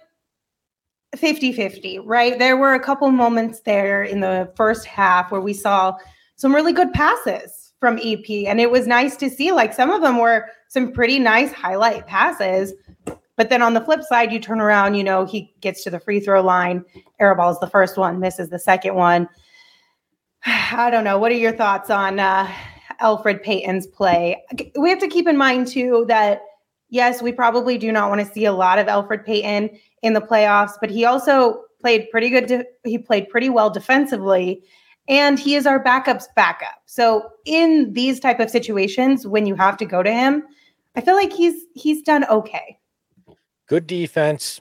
50-50, 1.16 2.03
right? 2.05 2.39
There 2.39 2.57
were 2.57 2.74
a 2.74 2.80
couple 2.80 3.11
moments 3.11 3.61
there 3.61 4.05
in 4.05 4.20
the 4.20 4.53
first 4.57 4.86
half 4.86 5.32
where 5.32 5.41
we 5.41 5.55
saw 5.55 5.95
some 6.36 6.55
really 6.55 6.72
good 6.72 6.93
passes 6.93 7.72
from 7.80 7.99
EP, 8.03 8.28
and 8.47 8.61
it 8.61 8.70
was 8.70 8.86
nice 8.86 9.16
to 9.16 9.28
see. 9.28 9.51
Like 9.51 9.72
some 9.74 9.91
of 9.91 10.03
them 10.03 10.18
were 10.18 10.47
some 10.68 10.92
pretty 10.92 11.18
nice 11.18 11.52
highlight 11.52 12.06
passes. 12.06 12.74
But 13.36 13.50
then 13.50 13.62
on 13.62 13.74
the 13.74 13.80
flip 13.80 14.02
side, 14.02 14.32
you 14.32 14.40
turn 14.40 14.60
around, 14.60 14.94
you 14.94 15.04
know, 15.04 15.24
he 15.24 15.54
gets 15.60 15.84
to 15.84 15.90
the 15.90 16.00
free 16.00 16.20
throw 16.20 16.42
line, 16.42 16.84
airballs 17.20 17.60
the 17.60 17.68
first 17.68 17.96
one, 17.96 18.20
misses 18.20 18.50
the 18.50 18.58
second 18.58 18.94
one. 18.94 19.28
I 20.46 20.90
don't 20.90 21.04
know. 21.04 21.18
What 21.18 21.32
are 21.32 21.36
your 21.36 21.52
thoughts 21.52 21.90
on 21.90 22.20
uh, 22.20 22.52
Elfrid 23.00 23.42
Payton's 23.42 23.86
play? 23.86 24.42
We 24.78 24.90
have 24.90 24.98
to 25.00 25.08
keep 25.08 25.26
in 25.26 25.36
mind, 25.36 25.68
too, 25.68 26.04
that 26.08 26.42
yes, 26.90 27.22
we 27.22 27.32
probably 27.32 27.78
do 27.78 27.92
not 27.92 28.08
want 28.08 28.26
to 28.26 28.32
see 28.32 28.44
a 28.44 28.52
lot 28.52 28.78
of 28.78 28.86
Elfrid 28.86 29.24
Payton 29.24 29.70
in 30.02 30.12
the 30.12 30.20
playoffs, 30.20 30.72
but 30.80 30.90
he 30.90 31.04
also 31.04 31.62
played 31.80 32.10
pretty 32.10 32.30
good. 32.30 32.46
De- 32.46 32.64
he 32.84 32.98
played 32.98 33.28
pretty 33.28 33.50
well 33.50 33.70
defensively 33.70 34.62
and 35.09 35.38
he 35.38 35.54
is 35.54 35.66
our 35.66 35.78
backup's 35.78 36.28
backup. 36.36 36.82
So 36.86 37.30
in 37.44 37.92
these 37.94 38.20
type 38.20 38.40
of 38.40 38.50
situations 38.50 39.26
when 39.26 39.46
you 39.46 39.54
have 39.56 39.76
to 39.78 39.86
go 39.86 40.02
to 40.02 40.12
him, 40.12 40.44
I 40.94 41.00
feel 41.00 41.14
like 41.14 41.32
he's 41.32 41.64
he's 41.74 42.02
done 42.02 42.24
okay. 42.26 42.78
Good 43.66 43.86
defense, 43.86 44.61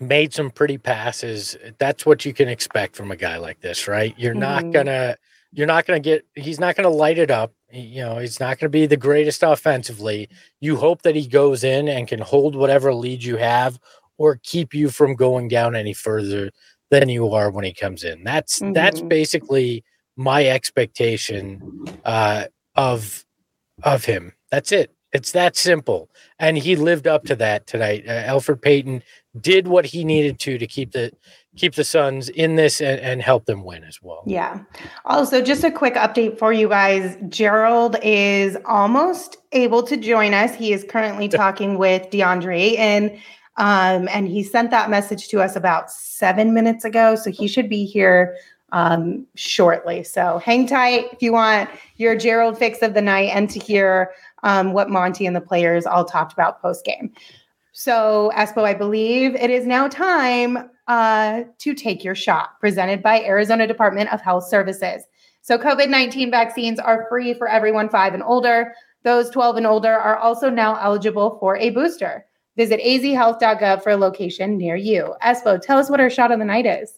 made 0.00 0.32
some 0.32 0.50
pretty 0.50 0.78
passes. 0.78 1.56
That's 1.78 2.06
what 2.06 2.24
you 2.24 2.32
can 2.32 2.48
expect 2.48 2.96
from 2.96 3.10
a 3.10 3.16
guy 3.16 3.38
like 3.38 3.60
this, 3.60 3.88
right? 3.88 4.14
You're 4.16 4.32
mm-hmm. 4.32 4.40
not 4.40 4.70
gonna 4.70 5.16
you're 5.52 5.66
not 5.66 5.86
gonna 5.86 6.00
get 6.00 6.24
he's 6.34 6.60
not 6.60 6.76
gonna 6.76 6.88
light 6.88 7.18
it 7.18 7.30
up. 7.30 7.52
You 7.72 8.02
know, 8.02 8.18
he's 8.18 8.38
not 8.38 8.58
gonna 8.58 8.70
be 8.70 8.86
the 8.86 8.96
greatest 8.96 9.42
offensively. 9.42 10.28
You 10.60 10.76
hope 10.76 11.02
that 11.02 11.16
he 11.16 11.26
goes 11.26 11.64
in 11.64 11.88
and 11.88 12.06
can 12.06 12.20
hold 12.20 12.54
whatever 12.54 12.94
lead 12.94 13.24
you 13.24 13.36
have 13.36 13.78
or 14.16 14.38
keep 14.42 14.74
you 14.74 14.90
from 14.90 15.16
going 15.16 15.48
down 15.48 15.74
any 15.74 15.92
further 15.92 16.50
than 16.94 17.08
you 17.08 17.32
are 17.32 17.50
when 17.50 17.64
he 17.64 17.72
comes 17.72 18.04
in. 18.04 18.22
That's 18.22 18.60
mm-hmm. 18.60 18.72
that's 18.72 19.00
basically 19.00 19.84
my 20.16 20.46
expectation 20.46 21.84
uh, 22.04 22.44
of 22.76 23.24
of 23.82 24.04
him. 24.04 24.32
That's 24.50 24.70
it. 24.70 24.94
It's 25.12 25.32
that 25.32 25.56
simple. 25.56 26.10
And 26.40 26.58
he 26.58 26.74
lived 26.74 27.06
up 27.06 27.24
to 27.24 27.36
that 27.36 27.66
tonight. 27.66 28.04
Uh, 28.06 28.24
Elfrid 28.24 28.62
Payton 28.62 29.02
did 29.40 29.68
what 29.68 29.86
he 29.86 30.04
needed 30.04 30.38
to 30.40 30.58
to 30.58 30.66
keep 30.66 30.92
the 30.92 31.12
keep 31.56 31.74
the 31.74 31.84
Suns 31.84 32.28
in 32.28 32.56
this 32.56 32.80
and, 32.80 33.00
and 33.00 33.22
help 33.22 33.46
them 33.46 33.64
win 33.64 33.84
as 33.84 33.98
well. 34.00 34.22
Yeah. 34.26 34.60
Also, 35.04 35.42
just 35.42 35.64
a 35.64 35.70
quick 35.70 35.94
update 35.94 36.38
for 36.38 36.52
you 36.52 36.68
guys. 36.68 37.16
Gerald 37.28 37.96
is 38.02 38.56
almost 38.66 39.36
able 39.52 39.82
to 39.84 39.96
join 39.96 40.34
us. 40.34 40.54
He 40.54 40.72
is 40.72 40.84
currently 40.84 41.28
talking 41.42 41.76
with 41.76 42.10
DeAndre 42.10 42.78
and 42.78 43.18
um, 43.56 44.08
and 44.08 44.28
he 44.28 44.42
sent 44.42 44.70
that 44.70 44.90
message 44.90 45.28
to 45.28 45.40
us 45.40 45.56
about 45.56 45.90
seven 45.90 46.54
minutes 46.54 46.84
ago. 46.84 47.14
So 47.14 47.30
he 47.30 47.46
should 47.46 47.68
be 47.68 47.84
here 47.84 48.36
um, 48.72 49.26
shortly. 49.36 50.02
So 50.02 50.38
hang 50.38 50.66
tight 50.66 51.06
if 51.12 51.22
you 51.22 51.32
want 51.32 51.70
your 51.96 52.16
Gerald 52.16 52.58
fix 52.58 52.82
of 52.82 52.94
the 52.94 53.02
night 53.02 53.30
and 53.32 53.48
to 53.50 53.60
hear 53.60 54.10
um, 54.42 54.72
what 54.72 54.90
Monty 54.90 55.26
and 55.26 55.36
the 55.36 55.40
players 55.40 55.86
all 55.86 56.04
talked 56.04 56.32
about 56.32 56.60
post 56.60 56.84
game. 56.84 57.12
So, 57.76 58.30
Espo, 58.36 58.62
I 58.62 58.74
believe 58.74 59.34
it 59.34 59.50
is 59.50 59.66
now 59.66 59.88
time 59.88 60.70
uh, 60.86 61.42
to 61.58 61.74
take 61.74 62.04
your 62.04 62.14
shot, 62.14 62.60
presented 62.60 63.02
by 63.02 63.20
Arizona 63.22 63.66
Department 63.66 64.12
of 64.12 64.20
Health 64.20 64.46
Services. 64.46 65.02
So, 65.42 65.58
COVID 65.58 65.88
19 65.88 66.30
vaccines 66.30 66.78
are 66.78 67.06
free 67.08 67.34
for 67.34 67.48
everyone 67.48 67.88
five 67.88 68.14
and 68.14 68.22
older. 68.22 68.74
Those 69.02 69.28
12 69.30 69.56
and 69.56 69.66
older 69.66 69.92
are 69.92 70.16
also 70.16 70.50
now 70.50 70.76
eligible 70.76 71.36
for 71.40 71.56
a 71.56 71.70
booster. 71.70 72.24
Visit 72.56 72.80
azhealth.gov 72.80 73.82
for 73.82 73.90
a 73.90 73.96
location 73.96 74.56
near 74.56 74.76
you. 74.76 75.14
Espo, 75.22 75.60
tell 75.60 75.78
us 75.78 75.90
what 75.90 76.00
our 76.00 76.10
shot 76.10 76.30
of 76.30 76.38
the 76.38 76.44
night 76.44 76.66
is. 76.66 76.92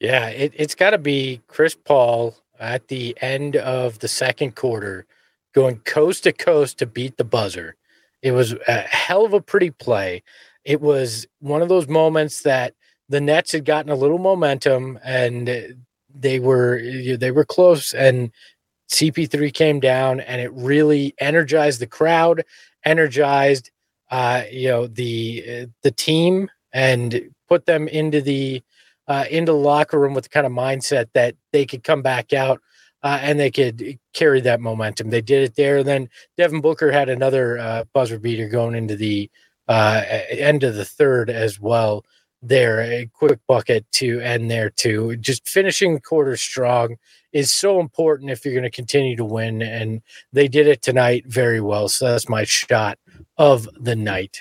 Yeah, 0.00 0.28
it, 0.28 0.52
it's 0.54 0.74
got 0.74 0.90
to 0.90 0.98
be 0.98 1.40
Chris 1.46 1.74
Paul 1.74 2.34
at 2.58 2.88
the 2.88 3.16
end 3.20 3.56
of 3.56 3.98
the 4.00 4.08
second 4.08 4.54
quarter 4.54 5.06
going 5.54 5.78
coast 5.80 6.24
to 6.24 6.32
coast 6.32 6.78
to 6.78 6.86
beat 6.86 7.16
the 7.16 7.24
buzzer. 7.24 7.76
It 8.22 8.32
was 8.32 8.54
a 8.68 8.80
hell 8.80 9.24
of 9.24 9.32
a 9.32 9.40
pretty 9.40 9.70
play. 9.70 10.22
It 10.64 10.80
was 10.80 11.26
one 11.40 11.62
of 11.62 11.68
those 11.68 11.88
moments 11.88 12.42
that 12.42 12.74
the 13.08 13.20
Nets 13.20 13.52
had 13.52 13.64
gotten 13.64 13.90
a 13.90 13.96
little 13.96 14.18
momentum 14.18 14.98
and 15.02 15.76
they 16.14 16.40
were 16.40 16.82
they 17.16 17.30
were 17.30 17.44
close 17.44 17.94
and 17.94 18.32
CP3 18.90 19.52
came 19.52 19.80
down 19.80 20.20
and 20.20 20.40
it 20.40 20.52
really 20.52 21.14
energized 21.18 21.80
the 21.80 21.86
crowd, 21.86 22.44
energized 22.84 23.70
uh, 24.10 24.42
you 24.50 24.68
know 24.68 24.86
the 24.86 25.68
the 25.82 25.90
team 25.90 26.48
and 26.72 27.30
put 27.48 27.66
them 27.66 27.88
into 27.88 28.20
the 28.20 28.62
uh, 29.08 29.24
into 29.30 29.52
the 29.52 29.58
locker 29.58 29.98
room 29.98 30.14
with 30.14 30.24
the 30.24 30.30
kind 30.30 30.46
of 30.46 30.52
mindset 30.52 31.06
that 31.14 31.34
they 31.52 31.64
could 31.64 31.84
come 31.84 32.02
back 32.02 32.32
out 32.32 32.60
uh, 33.02 33.18
and 33.22 33.38
they 33.38 33.50
could 33.50 33.98
carry 34.14 34.40
that 34.40 34.60
momentum. 34.60 35.10
They 35.10 35.20
did 35.20 35.44
it 35.44 35.54
there. 35.54 35.78
And 35.78 35.86
then 35.86 36.08
Devin 36.36 36.60
Booker 36.60 36.90
had 36.90 37.08
another 37.08 37.58
uh, 37.58 37.84
buzzer 37.92 38.18
beater 38.18 38.48
going 38.48 38.74
into 38.74 38.96
the 38.96 39.30
uh, 39.68 40.02
end 40.28 40.64
of 40.64 40.74
the 40.74 40.84
third 40.84 41.30
as 41.30 41.60
well. 41.60 42.04
There, 42.42 42.80
a 42.82 43.08
quick 43.12 43.40
bucket 43.48 43.86
to 43.92 44.20
end 44.20 44.50
there 44.50 44.70
too. 44.70 45.16
Just 45.16 45.48
finishing 45.48 45.98
quarter 46.00 46.36
strong 46.36 46.96
is 47.32 47.52
so 47.52 47.80
important 47.80 48.30
if 48.30 48.44
you're 48.44 48.54
going 48.54 48.62
to 48.62 48.70
continue 48.70 49.16
to 49.16 49.24
win, 49.24 49.62
and 49.62 50.02
they 50.32 50.46
did 50.46 50.66
it 50.66 50.82
tonight 50.82 51.24
very 51.26 51.60
well. 51.60 51.88
So 51.88 52.06
that's 52.06 52.28
my 52.28 52.44
shot 52.44 52.98
of 53.38 53.68
the 53.78 53.96
night. 53.96 54.38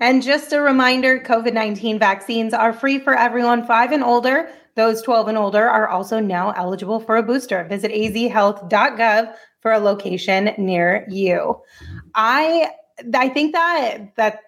And 0.00 0.22
just 0.22 0.52
a 0.52 0.60
reminder 0.60 1.20
COVID 1.20 1.52
19 1.52 1.98
vaccines 1.98 2.52
are 2.52 2.72
free 2.72 2.98
for 2.98 3.16
everyone 3.16 3.66
five 3.66 3.92
and 3.92 4.02
older. 4.02 4.50
Those 4.74 5.02
12 5.02 5.28
and 5.28 5.38
older 5.38 5.68
are 5.68 5.88
also 5.88 6.18
now 6.18 6.50
eligible 6.52 6.98
for 6.98 7.16
a 7.16 7.22
booster. 7.22 7.64
Visit 7.64 7.92
azhealth.gov 7.92 9.34
for 9.60 9.72
a 9.72 9.78
location 9.78 10.50
near 10.58 11.06
you. 11.08 11.60
I 12.14 12.70
I 13.14 13.28
think 13.28 13.52
that 13.52 14.16
that 14.16 14.40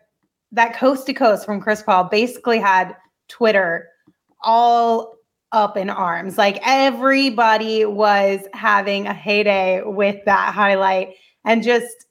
that 0.52 0.74
coast 0.74 1.06
to 1.06 1.12
coast 1.12 1.44
from 1.44 1.60
Chris 1.60 1.82
Paul 1.82 2.04
basically 2.04 2.58
had 2.58 2.96
Twitter 3.28 3.88
all 4.42 5.14
up 5.52 5.76
in 5.76 5.88
arms. 5.88 6.36
Like 6.36 6.58
everybody 6.64 7.84
was 7.84 8.40
having 8.52 9.06
a 9.06 9.14
heyday 9.14 9.82
with 9.84 10.24
that 10.24 10.52
highlight 10.52 11.14
and 11.44 11.62
just 11.62 12.06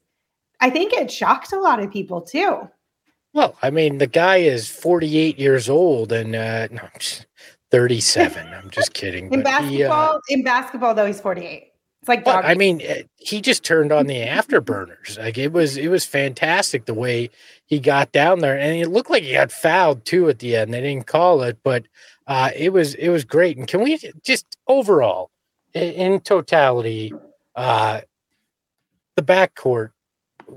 I 0.64 0.70
think 0.70 0.94
it 0.94 1.12
shocked 1.12 1.52
a 1.52 1.60
lot 1.60 1.82
of 1.82 1.92
people 1.92 2.22
too. 2.22 2.70
Well, 3.34 3.58
I 3.62 3.70
mean, 3.70 3.98
the 3.98 4.08
guy 4.08 4.38
is 4.38 4.70
48 4.70 5.38
years 5.38 5.68
old 5.68 6.14
and 6.14 6.34
uh, 6.34 6.70
no, 6.72 6.88
37. 7.70 8.48
I'm 8.48 8.70
just 8.70 8.94
kidding. 8.94 9.30
in 9.34 9.44
basketball, 9.44 10.22
he, 10.26 10.36
uh, 10.36 10.38
in 10.38 10.44
basketball 10.46 10.96
though, 10.96 11.06
he's 11.06 11.20
48. 11.20 11.70
It's 12.00 12.08
like 12.08 12.26
well, 12.26 12.40
I 12.42 12.56
mean, 12.56 12.80
eh, 12.82 13.04
he 13.18 13.42
just 13.42 13.66
turned 13.66 13.92
on 13.92 14.08
the 14.08 14.22
afterburners. 14.22 15.18
Like 15.18 15.38
it 15.38 15.52
was, 15.52 15.76
it 15.76 15.90
was 15.90 16.06
fantastic 16.06 16.86
the 16.86 16.94
way 16.94 17.30
he 17.66 17.82
got 17.82 18.14
down 18.14 18.40
there, 18.40 18.58
and 18.58 18.78
it 18.78 18.88
looked 18.88 19.10
like 19.10 19.24
he 19.24 19.34
got 19.34 19.52
fouled 19.52 20.06
too 20.06 20.30
at 20.30 20.40
the 20.40 20.56
end. 20.56 20.74
They 20.74 20.80
didn't 20.80 21.08
call 21.08 21.42
it, 21.42 21.58
but 21.62 21.84
uh, 22.28 22.52
it 22.56 22.72
was, 22.72 22.96
it 22.96 23.10
was 23.10 23.26
great. 23.26 23.58
And 23.58 23.68
can 23.68 23.82
we 23.82 24.00
just 24.24 24.58
overall, 24.68 25.30
in, 25.74 26.14
in 26.14 26.20
totality, 26.22 27.12
uh, 27.54 28.00
the 29.18 29.24
backcourt, 29.24 29.90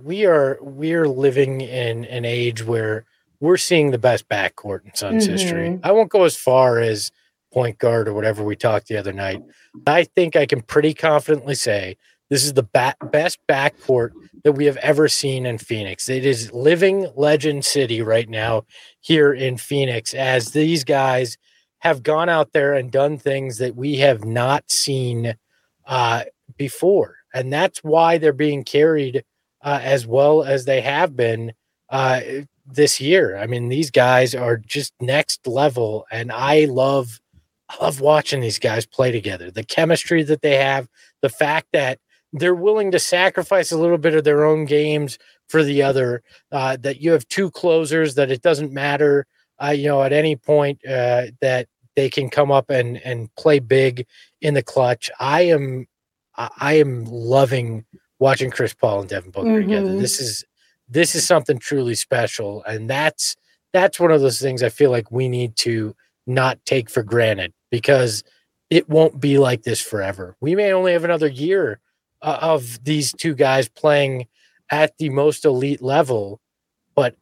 we 0.02 0.26
are 0.26 0.58
we 0.62 0.94
are 0.94 1.08
living 1.08 1.60
in 1.60 2.04
an 2.06 2.24
age 2.24 2.64
where 2.64 3.04
we're 3.40 3.56
seeing 3.56 3.90
the 3.90 3.98
best 3.98 4.28
backcourt 4.28 4.84
in 4.84 4.94
Suns 4.94 5.24
mm-hmm. 5.24 5.32
history. 5.32 5.80
I 5.82 5.92
won't 5.92 6.10
go 6.10 6.24
as 6.24 6.36
far 6.36 6.78
as 6.78 7.10
point 7.52 7.78
guard 7.78 8.08
or 8.08 8.14
whatever 8.14 8.44
we 8.44 8.56
talked 8.56 8.88
the 8.88 8.96
other 8.96 9.12
night. 9.12 9.42
I 9.86 10.04
think 10.04 10.36
I 10.36 10.46
can 10.46 10.62
pretty 10.62 10.94
confidently 10.94 11.54
say 11.54 11.96
this 12.28 12.44
is 12.44 12.54
the 12.54 12.64
ba- 12.64 12.96
best 13.10 13.38
backcourt 13.48 14.10
that 14.44 14.52
we 14.52 14.66
have 14.66 14.76
ever 14.78 15.08
seen 15.08 15.46
in 15.46 15.58
Phoenix. 15.58 16.08
It 16.08 16.26
is 16.26 16.52
living 16.52 17.08
legend 17.14 17.64
city 17.64 18.02
right 18.02 18.28
now 18.28 18.64
here 19.00 19.32
in 19.32 19.56
Phoenix 19.56 20.12
as 20.12 20.50
these 20.50 20.84
guys 20.84 21.38
have 21.80 22.02
gone 22.02 22.28
out 22.28 22.52
there 22.52 22.74
and 22.74 22.90
done 22.90 23.16
things 23.16 23.58
that 23.58 23.76
we 23.76 23.96
have 23.96 24.24
not 24.24 24.70
seen 24.70 25.36
uh, 25.86 26.24
before. 26.56 27.16
And 27.32 27.52
that's 27.52 27.84
why 27.84 28.18
they're 28.18 28.32
being 28.32 28.64
carried 28.64 29.24
uh, 29.66 29.80
as 29.82 30.06
well 30.06 30.44
as 30.44 30.64
they 30.64 30.80
have 30.80 31.16
been 31.16 31.52
uh, 31.90 32.20
this 32.64 33.00
year. 33.00 33.36
I 33.36 33.46
mean, 33.46 33.68
these 33.68 33.90
guys 33.90 34.32
are 34.32 34.56
just 34.56 34.94
next 35.00 35.46
level, 35.46 36.06
and 36.10 36.30
I 36.32 36.66
love 36.66 37.20
I 37.68 37.82
love 37.82 38.00
watching 38.00 38.40
these 38.40 38.60
guys 38.60 38.86
play 38.86 39.10
together. 39.10 39.50
The 39.50 39.64
chemistry 39.64 40.22
that 40.22 40.40
they 40.40 40.54
have, 40.56 40.88
the 41.20 41.28
fact 41.28 41.66
that 41.72 41.98
they're 42.32 42.54
willing 42.54 42.92
to 42.92 43.00
sacrifice 43.00 43.72
a 43.72 43.78
little 43.78 43.98
bit 43.98 44.14
of 44.14 44.22
their 44.22 44.44
own 44.44 44.66
games 44.66 45.18
for 45.48 45.64
the 45.64 45.82
other. 45.82 46.22
Uh, 46.52 46.76
that 46.76 47.00
you 47.00 47.10
have 47.10 47.26
two 47.26 47.50
closers, 47.50 48.14
that 48.14 48.30
it 48.30 48.42
doesn't 48.42 48.72
matter, 48.72 49.26
uh, 49.62 49.70
you 49.70 49.88
know, 49.88 50.02
at 50.02 50.12
any 50.12 50.36
point 50.36 50.78
uh, 50.86 51.26
that 51.40 51.66
they 51.96 52.08
can 52.08 52.30
come 52.30 52.52
up 52.52 52.70
and 52.70 52.98
and 52.98 53.34
play 53.34 53.58
big 53.58 54.06
in 54.40 54.54
the 54.54 54.62
clutch. 54.62 55.10
I 55.18 55.42
am 55.42 55.86
I 56.36 56.74
am 56.74 57.04
loving 57.04 57.84
watching 58.18 58.50
Chris 58.50 58.74
Paul 58.74 59.00
and 59.00 59.08
Devin 59.08 59.30
Booker 59.30 59.48
mm-hmm. 59.48 59.68
together. 59.68 59.96
This 59.98 60.20
is 60.20 60.44
this 60.88 61.14
is 61.14 61.26
something 61.26 61.58
truly 61.58 61.94
special 61.94 62.62
and 62.64 62.88
that's 62.88 63.36
that's 63.72 63.98
one 63.98 64.10
of 64.10 64.20
those 64.20 64.40
things 64.40 64.62
i 64.62 64.68
feel 64.68 64.90
like 64.90 65.10
we 65.10 65.28
need 65.28 65.56
to 65.56 65.94
not 66.26 66.58
take 66.64 66.88
for 66.88 67.02
granted 67.02 67.52
because 67.70 68.22
it 68.70 68.88
won't 68.88 69.20
be 69.20 69.38
like 69.38 69.62
this 69.62 69.80
forever 69.80 70.36
we 70.40 70.54
may 70.54 70.72
only 70.72 70.92
have 70.92 71.04
another 71.04 71.28
year 71.28 71.80
uh, 72.22 72.38
of 72.40 72.82
these 72.84 73.12
two 73.12 73.34
guys 73.34 73.68
playing 73.68 74.26
at 74.70 74.96
the 74.98 75.10
most 75.10 75.44
elite 75.44 75.82
level 75.82 76.40
but 76.94 77.16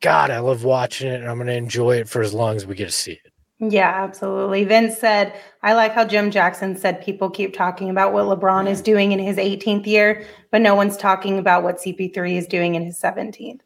god 0.00 0.30
i 0.30 0.38
love 0.38 0.64
watching 0.64 1.08
it 1.08 1.20
and 1.20 1.28
i'm 1.28 1.36
going 1.36 1.46
to 1.46 1.54
enjoy 1.54 1.96
it 1.96 2.08
for 2.08 2.22
as 2.22 2.34
long 2.34 2.56
as 2.56 2.66
we 2.66 2.74
get 2.74 2.86
to 2.86 2.92
see 2.92 3.12
it 3.12 3.32
yeah, 3.60 4.02
absolutely. 4.02 4.64
Vince 4.64 4.98
said, 4.98 5.32
I 5.62 5.74
like 5.74 5.92
how 5.92 6.04
Jim 6.04 6.30
Jackson 6.30 6.76
said 6.76 7.04
people 7.04 7.30
keep 7.30 7.54
talking 7.54 7.88
about 7.88 8.12
what 8.12 8.24
LeBron 8.24 8.68
is 8.68 8.82
doing 8.82 9.12
in 9.12 9.20
his 9.20 9.36
18th 9.36 9.86
year, 9.86 10.26
but 10.50 10.60
no 10.60 10.74
one's 10.74 10.96
talking 10.96 11.38
about 11.38 11.62
what 11.62 11.78
CP3 11.78 12.36
is 12.36 12.46
doing 12.48 12.74
in 12.74 12.84
his 12.84 13.00
17th. 13.00 13.60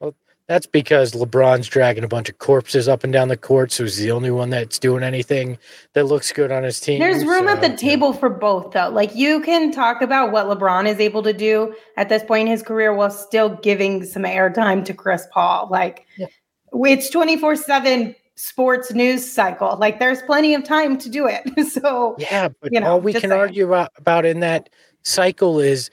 Well, 0.00 0.14
That's 0.46 0.64
because 0.64 1.12
LeBron's 1.12 1.68
dragging 1.68 2.02
a 2.02 2.08
bunch 2.08 2.30
of 2.30 2.38
corpses 2.38 2.88
up 2.88 3.04
and 3.04 3.12
down 3.12 3.28
the 3.28 3.36
court, 3.36 3.72
so 3.72 3.84
he's 3.84 3.98
the 3.98 4.10
only 4.10 4.30
one 4.30 4.48
that's 4.48 4.78
doing 4.78 5.02
anything 5.02 5.58
that 5.92 6.06
looks 6.06 6.32
good 6.32 6.50
on 6.50 6.62
his 6.62 6.80
team. 6.80 6.98
There's 6.98 7.26
room 7.26 7.44
so, 7.44 7.50
at 7.50 7.60
the 7.60 7.76
table 7.76 8.14
for 8.14 8.30
both, 8.30 8.72
though. 8.72 8.88
Like 8.88 9.14
you 9.14 9.42
can 9.42 9.70
talk 9.70 10.00
about 10.00 10.32
what 10.32 10.46
LeBron 10.46 10.88
is 10.88 10.98
able 10.98 11.22
to 11.24 11.34
do 11.34 11.74
at 11.98 12.08
this 12.08 12.22
point 12.22 12.48
in 12.48 12.52
his 12.52 12.62
career 12.62 12.94
while 12.94 13.10
still 13.10 13.50
giving 13.50 14.02
some 14.06 14.22
airtime 14.22 14.82
to 14.86 14.94
Chris 14.94 15.26
Paul. 15.30 15.68
Like 15.70 16.06
yeah. 16.16 16.28
it's 16.72 17.10
24 17.10 17.56
7 17.56 18.16
sports 18.36 18.92
news 18.92 19.30
cycle. 19.30 19.76
Like 19.78 19.98
there's 19.98 20.22
plenty 20.22 20.54
of 20.54 20.64
time 20.64 20.98
to 20.98 21.08
do 21.08 21.26
it. 21.26 21.66
so 21.70 22.16
yeah, 22.18 22.48
but 22.60 22.72
you 22.72 22.80
know, 22.80 22.92
all 22.92 23.00
we 23.00 23.12
can 23.12 23.22
saying. 23.22 23.32
argue 23.32 23.66
about, 23.66 23.90
about 23.96 24.24
in 24.24 24.40
that 24.40 24.68
cycle 25.02 25.60
is 25.60 25.90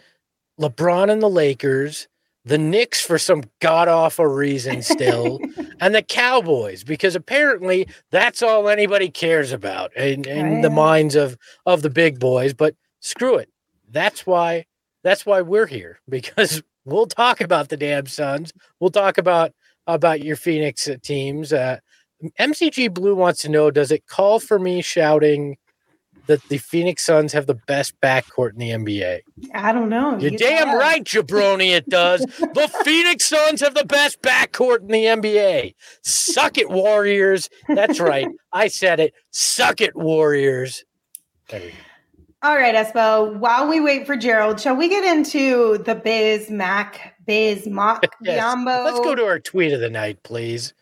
LeBron 0.60 1.10
and 1.10 1.22
the 1.22 1.30
Lakers 1.30 2.08
the 2.46 2.58
Knicks 2.58 3.02
for 3.06 3.18
some 3.18 3.44
god 3.60 3.88
awful 3.88 4.26
reason 4.26 4.82
still, 4.82 5.40
and 5.82 5.94
the 5.94 6.02
Cowboys 6.02 6.84
because 6.84 7.16
apparently 7.16 7.88
that's 8.12 8.42
all 8.42 8.70
anybody 8.70 9.10
cares 9.10 9.52
about 9.52 9.96
in, 9.96 10.28
in 10.28 10.62
the 10.62 10.70
minds 10.70 11.16
of 11.16 11.38
of 11.66 11.82
the 11.82 11.90
big 11.90 12.20
boys. 12.20 12.54
But 12.54 12.76
screw 13.02 13.36
it, 13.36 13.50
that's 13.90 14.26
why 14.26 14.66
that's 15.04 15.26
why 15.26 15.42
we're 15.42 15.68
here 15.68 16.00
because 16.10 16.62
we'll 16.86 17.08
talk 17.08 17.40
about 17.42 17.70
the 17.70 17.78
damn 17.78 18.08
Suns. 18.08 18.52
We'll 18.80 18.90
talk 18.90 19.18
about 19.18 19.54
about 19.86 20.24
your 20.24 20.36
Phoenix 20.36 20.90
teams. 21.02 21.52
Uh, 21.52 21.80
MCG 22.40 22.94
Blue 22.94 23.16
wants 23.16 23.42
to 23.42 23.50
know: 23.50 23.72
Does 23.72 23.92
it 23.92 24.08
call 24.08 24.40
for 24.40 24.60
me 24.60 24.82
shouting? 24.82 25.58
that 26.30 26.48
the 26.48 26.60
Phoenix 26.60 27.04
Suns 27.04 27.34
have 27.34 27.48
the 27.48 27.56
best 27.56 28.00
backcourt 28.02 28.52
in 28.52 28.60
the 28.60 28.70
NBA? 28.70 29.22
I 29.56 29.72
don't 29.74 29.90
know. 29.90 30.12
You're 30.20 30.32
you 30.32 30.38
damn 30.38 30.78
right, 30.78 31.04
jabroni. 31.04 31.72
It 31.76 31.90
does. 31.90 32.22
the 32.22 32.72
Phoenix 32.86 33.26
Suns 33.26 33.62
have 33.62 33.74
the 33.74 33.84
best 33.84 34.22
backcourt 34.22 34.82
in 34.82 34.88
the 34.90 35.06
NBA. 35.06 35.74
Suck 36.04 36.60
it, 36.60 36.70
Warriors. 36.70 37.50
That's 37.68 38.00
right. 38.00 38.28
I 38.54 38.68
said 38.68 39.00
it. 39.00 39.16
Suck 39.32 39.82
it, 39.82 39.96
Warriors. 39.96 40.86
All 41.52 42.56
right, 42.56 42.76
Espo. 42.76 43.36
While 43.40 43.68
we 43.68 43.80
wait 43.80 44.06
for 44.06 44.16
Gerald, 44.16 44.62
shall 44.62 44.76
we 44.76 44.88
get 44.88 45.04
into 45.04 45.80
the 45.80 45.96
Biz 45.96 46.52
Mac 46.52 47.16
Biz 47.26 47.68
Mock 47.68 48.06
yes. 48.22 48.56
Let's 48.66 49.00
go 49.00 49.16
to 49.16 49.26
our 49.26 49.40
tweet 49.40 49.74
of 49.74 49.80
the 49.82 49.90
night, 49.90 50.22
please. 50.22 50.76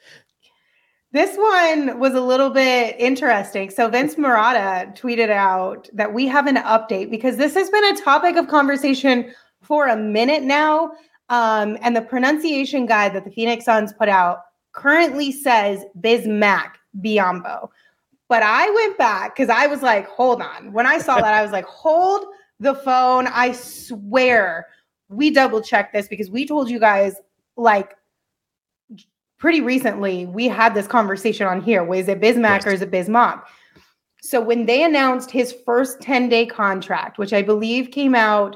This 1.17 1.35
one 1.35 1.97
was 1.97 2.13
a 2.13 2.21
little 2.21 2.51
bit 2.51 2.95
interesting. 2.99 3.71
So 3.71 3.89
Vince 3.89 4.13
Marotta 4.17 4.95
tweeted 4.95 5.31
out 5.31 5.89
that 5.91 6.13
we 6.13 6.27
have 6.27 6.45
an 6.45 6.57
update 6.57 7.09
because 7.09 7.37
this 7.37 7.55
has 7.55 7.71
been 7.71 7.85
a 7.85 7.99
topic 7.99 8.35
of 8.35 8.47
conversation 8.47 9.33
for 9.63 9.87
a 9.87 9.97
minute 9.97 10.43
now. 10.43 10.91
Um, 11.29 11.75
and 11.81 11.95
the 11.95 12.03
pronunciation 12.03 12.85
guide 12.85 13.15
that 13.15 13.25
the 13.25 13.31
Phoenix 13.31 13.65
Suns 13.65 13.93
put 13.93 14.09
out 14.09 14.41
currently 14.73 15.31
says 15.31 15.83
Bismack 15.99 16.73
Biyombo. 17.01 17.69
But 18.27 18.43
I 18.43 18.69
went 18.69 18.99
back 18.99 19.35
because 19.35 19.49
I 19.49 19.65
was 19.65 19.81
like, 19.81 20.07
hold 20.07 20.39
on. 20.39 20.71
When 20.71 20.85
I 20.85 20.99
saw 20.99 21.15
that, 21.15 21.33
I 21.33 21.41
was 21.41 21.51
like, 21.51 21.65
hold 21.65 22.27
the 22.59 22.75
phone. 22.75 23.25
I 23.25 23.53
swear 23.53 24.67
we 25.09 25.31
double 25.31 25.63
checked 25.63 25.93
this 25.93 26.07
because 26.07 26.29
we 26.29 26.45
told 26.45 26.69
you 26.69 26.79
guys 26.79 27.15
like 27.55 27.95
pretty 29.37 29.61
recently 29.61 30.25
we 30.25 30.47
had 30.47 30.73
this 30.73 30.87
conversation 30.87 31.47
on 31.47 31.61
here. 31.61 31.83
Was 31.83 32.07
it 32.07 32.21
Bismack 32.21 32.59
yes. 32.59 32.67
or 32.67 32.71
is 32.71 32.81
it 32.81 32.91
Bismack? 32.91 33.43
So 34.21 34.41
when 34.41 34.65
they 34.65 34.83
announced 34.83 35.31
his 35.31 35.55
first 35.65 36.01
10 36.01 36.29
day 36.29 36.45
contract, 36.45 37.17
which 37.17 37.33
I 37.33 37.41
believe 37.41 37.91
came 37.91 38.15
out 38.15 38.55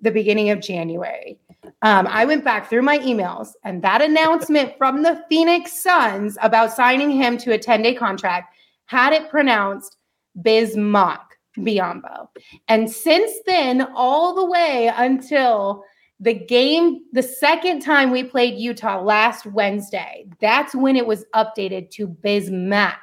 the 0.00 0.10
beginning 0.10 0.50
of 0.50 0.60
January, 0.60 1.38
um, 1.82 2.06
I 2.06 2.24
went 2.24 2.44
back 2.44 2.68
through 2.68 2.82
my 2.82 2.98
emails 2.98 3.50
and 3.64 3.82
that 3.82 4.02
announcement 4.10 4.76
from 4.78 5.02
the 5.02 5.22
Phoenix 5.28 5.72
Suns 5.82 6.36
about 6.42 6.72
signing 6.72 7.10
him 7.10 7.36
to 7.38 7.52
a 7.52 7.58
10 7.58 7.82
day 7.82 7.94
contract 7.94 8.54
had 8.86 9.12
it 9.12 9.30
pronounced 9.30 9.96
Bismack 10.40 11.20
Biyombo. 11.58 12.28
And 12.68 12.90
since 12.90 13.32
then, 13.46 13.82
all 13.94 14.34
the 14.34 14.44
way 14.44 14.90
until 14.96 15.84
the 16.20 16.34
game, 16.34 17.02
the 17.12 17.22
second 17.22 17.80
time 17.80 18.10
we 18.10 18.22
played 18.22 18.58
Utah 18.58 19.00
last 19.00 19.46
Wednesday, 19.46 20.26
that's 20.40 20.74
when 20.74 20.96
it 20.96 21.06
was 21.06 21.24
updated 21.34 21.90
to 21.90 22.08
Bismack 22.08 22.96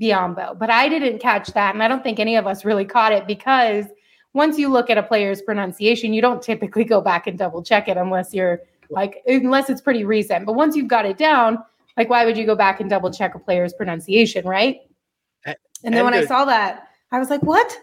Biyombo. 0.00 0.58
But 0.58 0.70
I 0.70 0.88
didn't 0.88 1.18
catch 1.18 1.48
that. 1.48 1.74
And 1.74 1.82
I 1.82 1.88
don't 1.88 2.02
think 2.02 2.18
any 2.18 2.36
of 2.36 2.46
us 2.46 2.64
really 2.64 2.84
caught 2.84 3.12
it 3.12 3.26
because 3.26 3.86
once 4.32 4.58
you 4.58 4.68
look 4.68 4.90
at 4.90 4.98
a 4.98 5.02
player's 5.02 5.42
pronunciation, 5.42 6.12
you 6.12 6.20
don't 6.20 6.42
typically 6.42 6.84
go 6.84 7.00
back 7.00 7.26
and 7.26 7.38
double 7.38 7.62
check 7.62 7.88
it 7.88 7.96
unless 7.96 8.34
you're 8.34 8.60
like, 8.90 9.22
unless 9.26 9.70
it's 9.70 9.80
pretty 9.80 10.04
recent. 10.04 10.46
But 10.46 10.54
once 10.54 10.76
you've 10.76 10.88
got 10.88 11.06
it 11.06 11.18
down, 11.18 11.58
like, 11.96 12.10
why 12.10 12.24
would 12.26 12.36
you 12.36 12.44
go 12.44 12.54
back 12.54 12.80
and 12.80 12.90
double 12.90 13.10
check 13.10 13.34
a 13.34 13.38
player's 13.38 13.72
pronunciation, 13.72 14.46
right? 14.46 14.80
And, 15.44 15.56
and 15.84 15.94
then 15.94 16.04
when 16.04 16.12
the, 16.12 16.20
I 16.20 16.24
saw 16.26 16.44
that, 16.44 16.88
I 17.10 17.18
was 17.18 17.30
like, 17.30 17.42
what? 17.42 17.78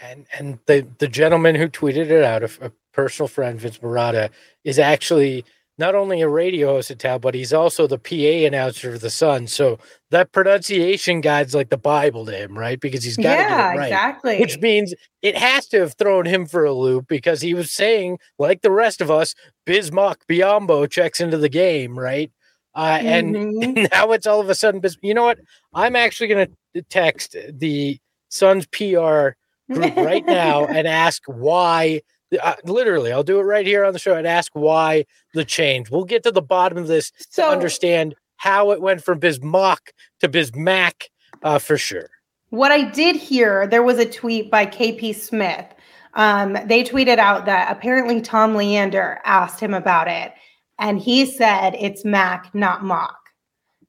And 0.00 0.26
and 0.38 0.58
the 0.66 0.86
the 0.98 1.08
gentleman 1.08 1.54
who 1.54 1.68
tweeted 1.68 2.10
it 2.10 2.24
out, 2.24 2.42
a, 2.42 2.66
a 2.66 2.72
personal 2.94 3.28
friend 3.28 3.60
Vince 3.60 3.78
Marotta 3.78 4.30
is 4.64 4.78
actually 4.78 5.44
not 5.76 5.94
only 5.94 6.20
a 6.20 6.28
radio 6.28 6.74
host 6.74 6.90
at 6.90 7.00
Tal, 7.00 7.18
but 7.18 7.34
he's 7.34 7.52
also 7.52 7.86
the 7.86 7.98
PA 7.98 8.46
announcer 8.46 8.94
of 8.94 9.00
the 9.00 9.10
Sun. 9.10 9.48
So 9.48 9.78
that 10.10 10.30
pronunciation 10.30 11.20
guide's 11.20 11.54
like 11.54 11.70
the 11.70 11.76
Bible 11.76 12.24
to 12.26 12.32
him, 12.32 12.56
right? 12.56 12.78
Because 12.78 13.02
he's 13.02 13.16
got 13.16 13.34
to 13.34 13.42
yeah, 13.42 13.48
get 13.48 13.74
it 13.74 13.78
right. 13.78 13.86
Exactly. 13.86 14.40
Which 14.40 14.60
means 14.60 14.94
it 15.22 15.36
has 15.36 15.66
to 15.68 15.80
have 15.80 15.94
thrown 15.94 16.26
him 16.26 16.46
for 16.46 16.64
a 16.64 16.72
loop 16.72 17.08
because 17.08 17.40
he 17.40 17.54
was 17.54 17.72
saying, 17.72 18.18
like 18.38 18.62
the 18.62 18.70
rest 18.70 19.00
of 19.00 19.10
us, 19.10 19.34
Bismack 19.66 20.18
Biyombo 20.28 20.88
checks 20.88 21.20
into 21.20 21.38
the 21.38 21.48
game, 21.48 21.98
right? 21.98 22.30
Uh, 22.76 22.98
and, 23.00 23.34
mm-hmm. 23.34 23.62
and, 23.62 23.88
now 23.92 24.12
it's 24.12 24.28
all 24.28 24.40
of 24.40 24.48
a 24.48 24.54
sudden. 24.54 24.80
You 25.02 25.14
know 25.14 25.24
what? 25.24 25.40
I'm 25.74 25.96
actually 25.96 26.28
going 26.28 26.54
to 26.74 26.82
text 26.82 27.36
the 27.48 27.98
Suns 28.28 28.66
PR 28.66 29.30
group 29.72 29.96
right 29.96 30.24
now 30.24 30.66
and 30.68 30.86
ask 30.86 31.22
why 31.26 32.02
uh, 32.42 32.54
literally, 32.64 33.12
I'll 33.12 33.22
do 33.22 33.38
it 33.38 33.44
right 33.44 33.66
here 33.66 33.84
on 33.84 33.92
the 33.92 33.98
show 33.98 34.16
and 34.16 34.26
ask 34.26 34.52
why 34.54 35.06
the 35.34 35.44
change. 35.44 35.90
We'll 35.90 36.04
get 36.04 36.22
to 36.24 36.32
the 36.32 36.42
bottom 36.42 36.78
of 36.78 36.86
this 36.86 37.12
so, 37.30 37.42
to 37.42 37.48
understand 37.48 38.14
how 38.36 38.70
it 38.72 38.80
went 38.80 39.02
from 39.02 39.20
Bismack 39.20 39.78
to 40.20 40.28
Bismack 40.28 41.04
uh, 41.42 41.58
for 41.58 41.76
sure. 41.78 42.10
What 42.50 42.72
I 42.72 42.82
did 42.82 43.16
hear, 43.16 43.66
there 43.66 43.82
was 43.82 43.98
a 43.98 44.08
tweet 44.08 44.50
by 44.50 44.66
KP 44.66 45.14
Smith. 45.14 45.66
Um, 46.14 46.56
they 46.66 46.84
tweeted 46.84 47.18
out 47.18 47.46
that 47.46 47.70
apparently 47.70 48.20
Tom 48.20 48.54
Leander 48.54 49.20
asked 49.24 49.58
him 49.58 49.74
about 49.74 50.08
it, 50.08 50.32
and 50.78 51.00
he 51.00 51.26
said 51.26 51.74
it's 51.80 52.04
Mac, 52.04 52.54
not 52.54 52.84
Mock. 52.84 53.18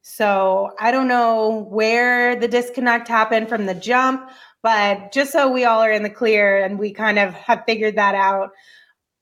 So 0.02 0.72
I 0.80 0.92
don't 0.92 1.08
know 1.08 1.68
where 1.70 2.36
the 2.36 2.48
disconnect 2.48 3.08
happened 3.08 3.50
from 3.50 3.66
the 3.66 3.74
jump. 3.74 4.30
But 4.66 5.12
just 5.12 5.32
so 5.32 5.48
we 5.48 5.64
all 5.64 5.80
are 5.80 5.92
in 5.92 6.02
the 6.02 6.10
clear 6.10 6.58
and 6.58 6.80
we 6.80 6.92
kind 6.92 7.20
of 7.20 7.36
have 7.36 7.62
figured 7.68 7.98
that 7.98 8.16
out, 8.16 8.50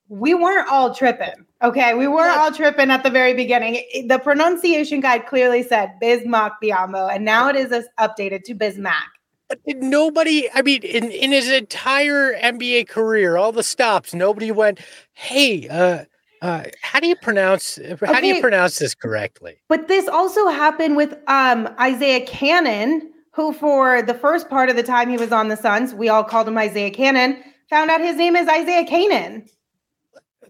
we 0.08 0.32
weren't 0.32 0.70
all 0.70 0.94
tripping. 0.94 1.34
Okay. 1.62 1.92
We 1.92 2.08
weren't 2.08 2.34
all 2.38 2.50
tripping 2.50 2.90
at 2.90 3.02
the 3.02 3.10
very 3.10 3.34
beginning. 3.34 3.74
The 4.08 4.18
pronunciation 4.18 5.00
guide 5.00 5.26
clearly 5.26 5.62
said 5.62 5.90
Bismack 6.02 6.52
Biyombo, 6.62 7.14
and 7.14 7.26
now 7.26 7.50
it 7.50 7.56
is 7.56 7.86
updated 8.00 8.44
to 8.44 8.54
Bismack. 8.54 9.04
But 9.50 9.58
nobody, 9.66 10.48
I 10.54 10.62
mean, 10.62 10.82
in, 10.82 11.10
in 11.10 11.30
his 11.30 11.50
entire 11.50 12.32
NBA 12.40 12.88
career, 12.88 13.36
all 13.36 13.52
the 13.52 13.62
stops, 13.62 14.14
nobody 14.14 14.50
went, 14.50 14.80
hey, 15.12 15.68
uh, 15.68 16.04
uh, 16.40 16.64
how 16.80 17.00
do 17.00 17.06
you 17.06 17.16
pronounce 17.16 17.76
how 17.76 18.12
okay. 18.12 18.20
do 18.22 18.26
you 18.28 18.40
pronounce 18.40 18.78
this 18.78 18.94
correctly? 18.94 19.58
But 19.68 19.88
this 19.88 20.08
also 20.08 20.48
happened 20.48 20.96
with 20.96 21.18
um, 21.26 21.68
Isaiah 21.78 22.24
Canaan, 22.24 23.10
who 23.34 23.52
for 23.52 24.00
the 24.02 24.14
first 24.14 24.48
part 24.48 24.70
of 24.70 24.76
the 24.76 24.82
time 24.82 25.10
he 25.10 25.16
was 25.16 25.32
on 25.32 25.48
the 25.48 25.56
Suns, 25.56 25.92
we 25.92 26.08
all 26.08 26.24
called 26.24 26.46
him 26.46 26.56
Isaiah 26.56 26.90
Cannon, 26.90 27.42
found 27.68 27.90
out 27.90 28.00
his 28.00 28.16
name 28.16 28.36
is 28.36 28.48
Isaiah 28.48 28.86
Canaan. 28.86 29.46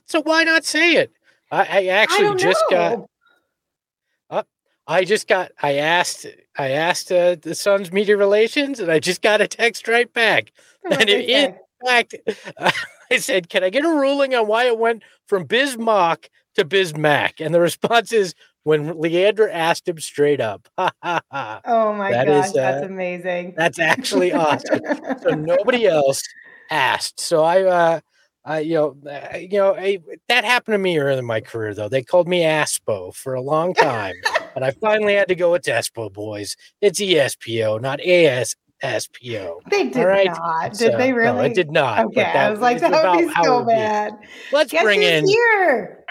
So 0.07 0.21
why 0.23 0.45
not 0.45 0.65
say 0.65 0.97
it? 0.97 1.13
I, 1.51 1.63
I 1.63 1.87
actually 1.87 2.29
I 2.29 2.35
just 2.35 2.63
know. 2.71 2.77
got. 2.77 4.39
Uh, 4.39 4.43
I 4.87 5.05
just 5.05 5.29
got. 5.29 5.53
I 5.63 5.75
asked. 5.75 6.27
I 6.59 6.71
asked 6.71 7.11
uh, 7.11 7.37
the 7.41 7.55
Suns 7.55 7.91
media 7.91 8.19
relations, 8.19 8.81
and 8.81 8.91
I 8.91 8.99
just 8.99 9.23
got 9.23 9.41
a 9.41 9.49
text 9.49 9.89
right 9.89 10.13
back. 10.13 10.53
and 10.91 11.09
in, 11.09 11.23
in 11.23 11.55
fact, 11.87 12.15
uh, 12.59 12.71
I 13.11 13.17
said, 13.17 13.49
"Can 13.49 13.65
I 13.65 13.71
get 13.71 13.85
a 13.85 13.89
ruling 13.89 14.35
on 14.35 14.47
why 14.47 14.67
it 14.67 14.79
went 14.79 15.03
from 15.27 15.45
Bismarck 15.45 16.29
to 16.57 16.67
Bismack?" 16.67 17.45
And 17.45 17.55
the 17.55 17.61
response 17.61 18.13
is, 18.13 18.35
when 18.65 18.99
Leander 18.99 19.49
asked 19.49 19.89
him 19.89 19.99
straight 20.01 20.41
up. 20.41 20.69
oh 20.79 20.91
my 21.03 22.11
that 22.11 22.27
gosh, 22.27 22.47
is, 22.47 22.53
uh, 22.53 22.55
that's 22.55 22.87
amazing. 22.87 23.55
That's 23.57 23.79
actually 23.79 24.33
awesome. 24.33 24.81
so 25.23 25.31
nobody 25.31 25.87
else 25.87 26.23
asked. 26.71 27.21
So 27.21 27.45
I, 27.45 27.63
uh, 27.63 28.01
I, 28.45 28.61
you 28.61 28.75
know, 28.75 28.97
uh, 29.09 29.37
you 29.37 29.59
know, 29.59 29.75
I, 29.75 29.99
that 30.29 30.45
happened 30.45 30.75
to 30.75 30.79
me 30.79 30.99
early 30.99 31.19
in 31.19 31.25
my 31.25 31.41
career. 31.41 31.75
Though 31.75 31.89
they 31.89 32.03
called 32.03 32.27
me 32.27 32.43
Aspo 32.43 33.15
for 33.15 33.35
a 33.35 33.41
long 33.41 33.75
time, 33.75 34.15
but 34.55 34.63
I 34.63 34.73
finally 34.73 35.15
had 35.15 35.29
to 35.29 35.35
go 35.35 35.53
with 35.53 35.63
Espo 35.63 36.13
boys. 36.13 36.57
It's 36.81 37.01
ESPO, 37.01 37.81
not 37.81 38.01
AS. 38.01 38.57
SPO. 38.83 39.61
They 39.71 39.89
did 39.89 40.05
right? 40.05 40.27
not. 40.27 40.73
Did 40.73 40.93
so, 40.93 40.99
they 40.99 41.15
really? 41.15 41.39
No, 41.39 41.45
it 41.45 41.55
did 41.55 41.71
not. 41.71 42.05
Okay, 42.07 42.23
I 42.23 42.51
was 42.51 42.61
like, 42.61 42.81
that 42.81 42.91
would 42.91 43.27
be 43.27 43.33
so 43.43 43.65
bad. 43.65 44.13
Let's 44.53 44.73
Guess 44.73 44.83
bring 44.83 45.03
in 45.03 45.27
here. 45.27 46.05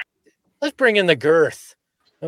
Let's 0.59 0.75
bring 0.75 0.95
in 0.95 1.05
the 1.05 1.15
girth 1.15 1.75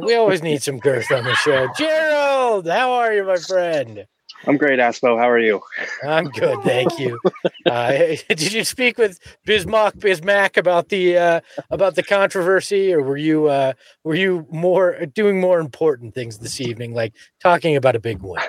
We 0.02 0.16
always 0.16 0.44
need 0.44 0.62
some 0.62 0.80
girth 0.80 1.12
on 1.12 1.24
the 1.24 1.36
show. 1.36 1.68
Gerald, 1.78 2.68
how 2.68 2.92
are 2.92 3.14
you, 3.14 3.24
my 3.24 3.38
friend? 3.38 4.06
I'm 4.46 4.58
great, 4.58 4.80
Aspo. 4.80 5.18
How 5.18 5.30
are 5.30 5.40
you? 5.40 5.62
I'm 6.04 6.26
good, 6.26 6.62
thank 6.64 7.00
you. 7.00 7.20
Uh, 7.66 8.16
did 8.30 8.52
you 8.52 8.64
speak 8.64 8.98
with 8.98 9.20
Bismarck 9.46 9.96
Bismack 9.96 10.58
about 10.58 10.90
the 10.90 11.18
uh, 11.18 11.42
about 11.72 11.96
the 11.96 12.04
controversy, 12.04 12.94
or 12.94 13.02
were 13.02 13.18
you 13.18 13.48
uh, 13.48 13.74
were 14.04 14.16
you 14.16 14.46
more 14.52 15.06
doing 15.06 15.40
more 15.40 15.60
important 15.60 16.14
things 16.14 16.40
this 16.40 16.60
evening, 16.60 16.94
like 16.94 17.14
talking 17.40 17.76
about 17.76 17.96
a 17.96 18.00
big 18.00 18.22
win? 18.22 18.42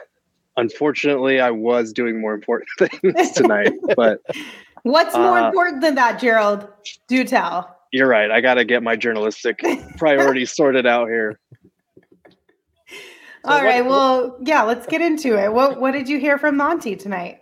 Unfortunately, 0.56 1.40
I 1.40 1.50
was 1.50 1.92
doing 1.92 2.20
more 2.20 2.34
important 2.34 2.68
things 2.78 3.30
tonight. 3.32 3.72
but 3.94 4.20
what's 4.82 5.14
more 5.14 5.38
uh, 5.38 5.46
important 5.46 5.80
than 5.80 5.94
that, 5.94 6.18
Gerald? 6.18 6.68
Do 7.06 7.24
tell. 7.24 7.75
You're 7.96 8.08
right. 8.08 8.30
I 8.30 8.42
got 8.42 8.54
to 8.54 8.64
get 8.66 8.82
my 8.82 8.94
journalistic 8.94 9.64
priorities 9.96 10.54
sorted 10.54 10.86
out 10.86 11.08
here. 11.08 11.40
So 13.44 13.52
All 13.52 13.62
right. 13.62 13.84
What, 13.84 13.90
well, 13.90 14.38
yeah, 14.42 14.62
let's 14.62 14.88
get 14.88 15.00
into 15.00 15.40
it. 15.40 15.52
What 15.52 15.80
What 15.80 15.92
did 15.92 16.08
you 16.08 16.18
hear 16.18 16.36
from 16.36 16.56
Monty 16.56 16.96
tonight? 16.96 17.38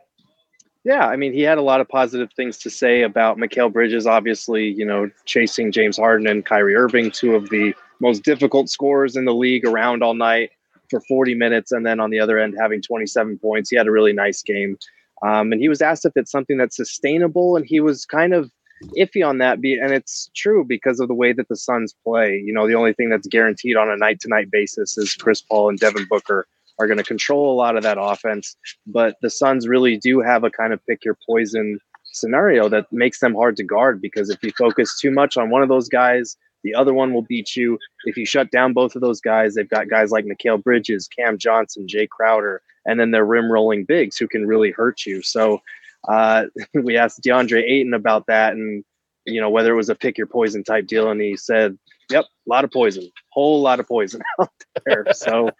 Yeah, 0.84 1.06
I 1.06 1.16
mean, 1.16 1.32
he 1.32 1.40
had 1.40 1.56
a 1.56 1.62
lot 1.62 1.80
of 1.80 1.88
positive 1.88 2.28
things 2.36 2.58
to 2.58 2.68
say 2.68 3.00
about 3.00 3.38
Mikal 3.38 3.72
Bridges. 3.72 4.06
Obviously, 4.06 4.68
you 4.68 4.84
know, 4.84 5.10
chasing 5.24 5.72
James 5.72 5.96
Harden 5.96 6.26
and 6.26 6.44
Kyrie 6.44 6.76
Irving, 6.76 7.10
two 7.10 7.34
of 7.34 7.48
the 7.48 7.72
most 8.00 8.22
difficult 8.22 8.68
scorers 8.68 9.16
in 9.16 9.24
the 9.24 9.32
league, 9.32 9.64
around 9.64 10.02
all 10.02 10.12
night 10.12 10.50
for 10.90 11.00
40 11.08 11.34
minutes, 11.36 11.72
and 11.72 11.86
then 11.86 12.00
on 12.00 12.10
the 12.10 12.20
other 12.20 12.38
end 12.38 12.54
having 12.60 12.82
27 12.82 13.38
points. 13.38 13.70
He 13.70 13.76
had 13.76 13.86
a 13.86 13.90
really 13.90 14.12
nice 14.12 14.42
game, 14.42 14.76
um, 15.22 15.52
and 15.52 15.60
he 15.62 15.70
was 15.70 15.80
asked 15.80 16.04
if 16.04 16.12
it's 16.16 16.30
something 16.30 16.58
that's 16.58 16.76
sustainable, 16.76 17.56
and 17.56 17.64
he 17.64 17.80
was 17.80 18.04
kind 18.04 18.34
of 18.34 18.50
iffy 18.98 19.26
on 19.26 19.38
that. 19.38 19.60
Be 19.60 19.74
and 19.74 19.92
it's 19.92 20.30
true 20.34 20.64
because 20.64 21.00
of 21.00 21.08
the 21.08 21.14
way 21.14 21.32
that 21.32 21.48
the 21.48 21.56
Suns 21.56 21.94
play. 22.04 22.42
You 22.44 22.52
know, 22.52 22.66
the 22.66 22.74
only 22.74 22.92
thing 22.92 23.08
that's 23.08 23.26
guaranteed 23.26 23.76
on 23.76 23.90
a 23.90 23.96
night 23.96 24.20
to 24.20 24.28
night 24.28 24.50
basis 24.50 24.96
is 24.98 25.14
Chris 25.14 25.40
Paul 25.40 25.70
and 25.70 25.78
Devin 25.78 26.06
Booker 26.08 26.46
are 26.78 26.86
going 26.86 26.98
to 26.98 27.04
control 27.04 27.52
a 27.52 27.56
lot 27.56 27.76
of 27.76 27.82
that 27.84 27.98
offense. 28.00 28.56
But 28.86 29.16
the 29.22 29.30
Suns 29.30 29.68
really 29.68 29.96
do 29.96 30.20
have 30.20 30.44
a 30.44 30.50
kind 30.50 30.72
of 30.72 30.84
pick 30.86 31.04
your 31.04 31.16
poison 31.26 31.78
scenario 32.04 32.68
that 32.68 32.92
makes 32.92 33.20
them 33.20 33.34
hard 33.34 33.56
to 33.56 33.64
guard 33.64 34.00
because 34.00 34.30
if 34.30 34.42
you 34.42 34.52
focus 34.56 34.98
too 35.00 35.10
much 35.10 35.36
on 35.36 35.50
one 35.50 35.62
of 35.62 35.68
those 35.68 35.88
guys, 35.88 36.36
the 36.62 36.74
other 36.74 36.94
one 36.94 37.12
will 37.12 37.22
beat 37.22 37.54
you. 37.54 37.78
If 38.04 38.16
you 38.16 38.24
shut 38.24 38.50
down 38.50 38.72
both 38.72 38.96
of 38.96 39.02
those 39.02 39.20
guys, 39.20 39.54
they've 39.54 39.68
got 39.68 39.90
guys 39.90 40.10
like 40.10 40.24
Mikal 40.24 40.62
Bridges, 40.62 41.08
Cam 41.08 41.36
Johnson, 41.38 41.86
Jae 41.86 42.08
Crowder, 42.08 42.62
and 42.86 42.98
then 42.98 43.10
their 43.10 43.24
rim 43.24 43.52
rolling 43.52 43.84
bigs 43.84 44.16
who 44.16 44.26
can 44.26 44.46
really 44.46 44.70
hurt 44.70 45.04
you. 45.04 45.22
So 45.22 45.60
uh, 46.08 46.46
we 46.74 46.96
asked 46.96 47.22
DeAndre 47.22 47.62
Ayton 47.62 47.94
about 47.94 48.26
that 48.26 48.54
and, 48.54 48.84
you 49.24 49.40
know, 49.40 49.50
whether 49.50 49.72
it 49.72 49.76
was 49.76 49.88
a 49.88 49.94
pick 49.94 50.18
your 50.18 50.26
poison 50.26 50.64
type 50.64 50.86
deal. 50.86 51.10
And 51.10 51.20
he 51.20 51.36
said, 51.36 51.78
yep, 52.10 52.24
a 52.24 52.50
lot 52.50 52.64
of 52.64 52.70
poison, 52.70 53.10
whole 53.30 53.60
lot 53.60 53.80
of 53.80 53.88
poison 53.88 54.22
out 54.40 54.50
there. 54.84 55.06
so, 55.12 55.50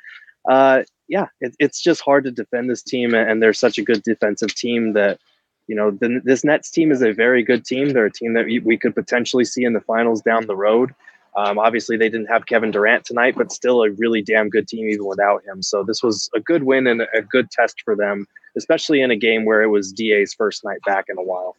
uh, 0.48 0.82
yeah, 1.08 1.26
it, 1.40 1.54
it's 1.58 1.80
just 1.80 2.00
hard 2.00 2.24
to 2.24 2.30
defend 2.30 2.68
this 2.68 2.82
team. 2.82 3.14
And 3.14 3.42
they're 3.42 3.52
such 3.52 3.78
a 3.78 3.82
good 3.82 4.02
defensive 4.02 4.54
team 4.54 4.92
that, 4.94 5.18
you 5.66 5.74
know, 5.74 5.90
the, 5.90 6.20
this 6.22 6.44
Nets 6.44 6.70
team 6.70 6.92
is 6.92 7.02
a 7.02 7.12
very 7.12 7.42
good 7.42 7.64
team. 7.64 7.90
They're 7.90 8.06
a 8.06 8.12
team 8.12 8.34
that 8.34 8.44
we, 8.44 8.58
we 8.58 8.76
could 8.76 8.94
potentially 8.94 9.44
see 9.44 9.64
in 9.64 9.72
the 9.72 9.80
finals 9.80 10.20
down 10.20 10.46
the 10.46 10.56
road. 10.56 10.94
Um, 11.36 11.58
obviously, 11.58 11.96
they 11.96 12.08
didn't 12.08 12.28
have 12.28 12.46
Kevin 12.46 12.70
Durant 12.70 13.04
tonight, 13.04 13.34
but 13.36 13.50
still 13.50 13.82
a 13.82 13.90
really 13.90 14.22
damn 14.22 14.48
good 14.48 14.68
team 14.68 14.88
even 14.88 15.06
without 15.06 15.44
him. 15.44 15.62
So 15.62 15.82
this 15.82 16.02
was 16.02 16.30
a 16.34 16.40
good 16.40 16.62
win 16.62 16.86
and 16.86 17.02
a 17.02 17.22
good 17.22 17.50
test 17.50 17.82
for 17.84 17.96
them 17.96 18.26
especially 18.56 19.00
in 19.00 19.10
a 19.10 19.16
game 19.16 19.44
where 19.44 19.62
it 19.62 19.68
was 19.68 19.92
DA's 19.92 20.34
first 20.34 20.64
night 20.64 20.78
back 20.86 21.06
in 21.08 21.18
a 21.18 21.22
while. 21.22 21.56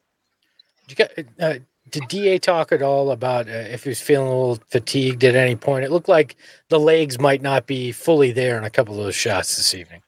Uh, 1.40 1.56
did 1.90 2.08
DA 2.08 2.40
talk 2.40 2.72
at 2.72 2.82
all 2.82 3.12
about 3.12 3.48
uh, 3.48 3.52
if 3.52 3.84
he 3.84 3.90
was 3.90 4.02
feeling 4.02 4.28
a 4.28 4.38
little 4.38 4.60
fatigued 4.70 5.24
at 5.24 5.36
any 5.36 5.56
point? 5.56 5.86
It 5.86 5.92
looked 5.92 6.10
like 6.10 6.36
the 6.70 6.80
legs 6.80 7.20
might 7.20 7.42
not 7.42 7.68
be 7.68 7.92
fully 7.92 8.32
there 8.32 8.58
in 8.58 8.64
a 8.64 8.70
couple 8.70 8.98
of 8.98 9.04
those 9.04 9.16
shots 9.16 9.58
this 9.58 9.74
evening. 9.74 10.02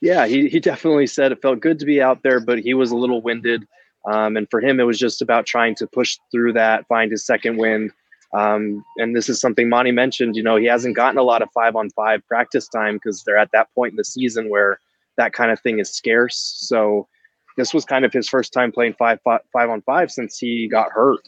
Yeah, 0.00 0.26
he, 0.26 0.48
he 0.48 0.58
definitely 0.58 1.06
said 1.06 1.30
it 1.30 1.42
felt 1.42 1.60
good 1.60 1.78
to 1.78 1.86
be 1.86 2.02
out 2.02 2.22
there, 2.22 2.40
but 2.40 2.58
he 2.58 2.74
was 2.74 2.90
a 2.90 2.96
little 2.96 3.22
winded. 3.22 3.66
Um, 4.04 4.36
and 4.36 4.50
for 4.50 4.60
him, 4.60 4.80
it 4.80 4.84
was 4.84 4.98
just 4.98 5.22
about 5.22 5.46
trying 5.46 5.76
to 5.76 5.86
push 5.86 6.18
through 6.32 6.54
that, 6.54 6.86
find 6.88 7.10
his 7.10 7.24
second 7.24 7.56
wind. 7.56 7.92
Um, 8.32 8.84
and 8.96 9.14
this 9.14 9.28
is 9.28 9.40
something 9.40 9.68
Monty 9.68 9.92
mentioned. 9.92 10.36
You 10.36 10.42
know, 10.42 10.56
he 10.56 10.66
hasn't 10.66 10.96
gotten 10.96 11.18
a 11.18 11.22
lot 11.22 11.42
of 11.42 11.50
five 11.52 11.76
on 11.76 11.90
five 11.90 12.26
practice 12.26 12.68
time 12.68 12.94
because 12.94 13.22
they're 13.24 13.38
at 13.38 13.52
that 13.52 13.68
point 13.74 13.92
in 13.92 13.96
the 13.96 14.04
season 14.04 14.48
where 14.48 14.78
that 15.16 15.32
kind 15.32 15.50
of 15.50 15.60
thing 15.60 15.78
is 15.78 15.92
scarce. 15.92 16.56
So 16.58 17.08
this 17.56 17.74
was 17.74 17.84
kind 17.84 18.04
of 18.04 18.12
his 18.12 18.28
first 18.28 18.52
time 18.52 18.72
playing 18.72 18.94
five 18.94 19.20
five, 19.22 19.40
five 19.52 19.68
on 19.68 19.82
five 19.82 20.10
since 20.10 20.38
he 20.38 20.68
got 20.68 20.90
hurt. 20.92 21.20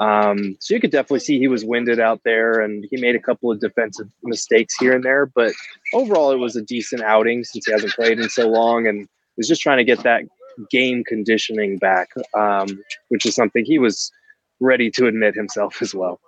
Um, 0.00 0.56
so 0.60 0.74
you 0.74 0.80
could 0.80 0.92
definitely 0.92 1.20
see 1.20 1.38
he 1.38 1.48
was 1.48 1.64
winded 1.64 1.98
out 1.98 2.20
there, 2.24 2.60
and 2.60 2.86
he 2.90 3.00
made 3.00 3.16
a 3.16 3.20
couple 3.20 3.50
of 3.50 3.60
defensive 3.60 4.08
mistakes 4.22 4.76
here 4.78 4.94
and 4.94 5.04
there. 5.04 5.26
But 5.26 5.52
overall, 5.92 6.30
it 6.30 6.38
was 6.38 6.54
a 6.54 6.62
decent 6.62 7.02
outing 7.02 7.44
since 7.44 7.66
he 7.66 7.72
hasn't 7.72 7.94
played 7.94 8.18
in 8.20 8.28
so 8.28 8.48
long, 8.48 8.86
and 8.86 9.08
was 9.36 9.48
just 9.48 9.62
trying 9.62 9.78
to 9.78 9.84
get 9.84 10.02
that 10.04 10.22
game 10.70 11.04
conditioning 11.04 11.78
back, 11.78 12.10
um, 12.36 12.82
which 13.08 13.26
is 13.26 13.34
something 13.34 13.64
he 13.64 13.78
was 13.78 14.12
ready 14.60 14.90
to 14.90 15.06
admit 15.06 15.34
himself 15.34 15.78
as 15.82 15.94
well. 15.94 16.20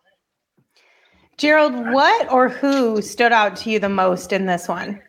Gerald, 1.39 1.75
what 1.93 2.31
or 2.31 2.49
who 2.49 3.01
stood 3.03 3.33
out 3.33 3.57
to 3.57 3.71
you 3.71 3.79
the 3.79 3.89
most 3.89 4.33
in 4.33 4.47
this 4.47 4.69
one? 4.69 5.01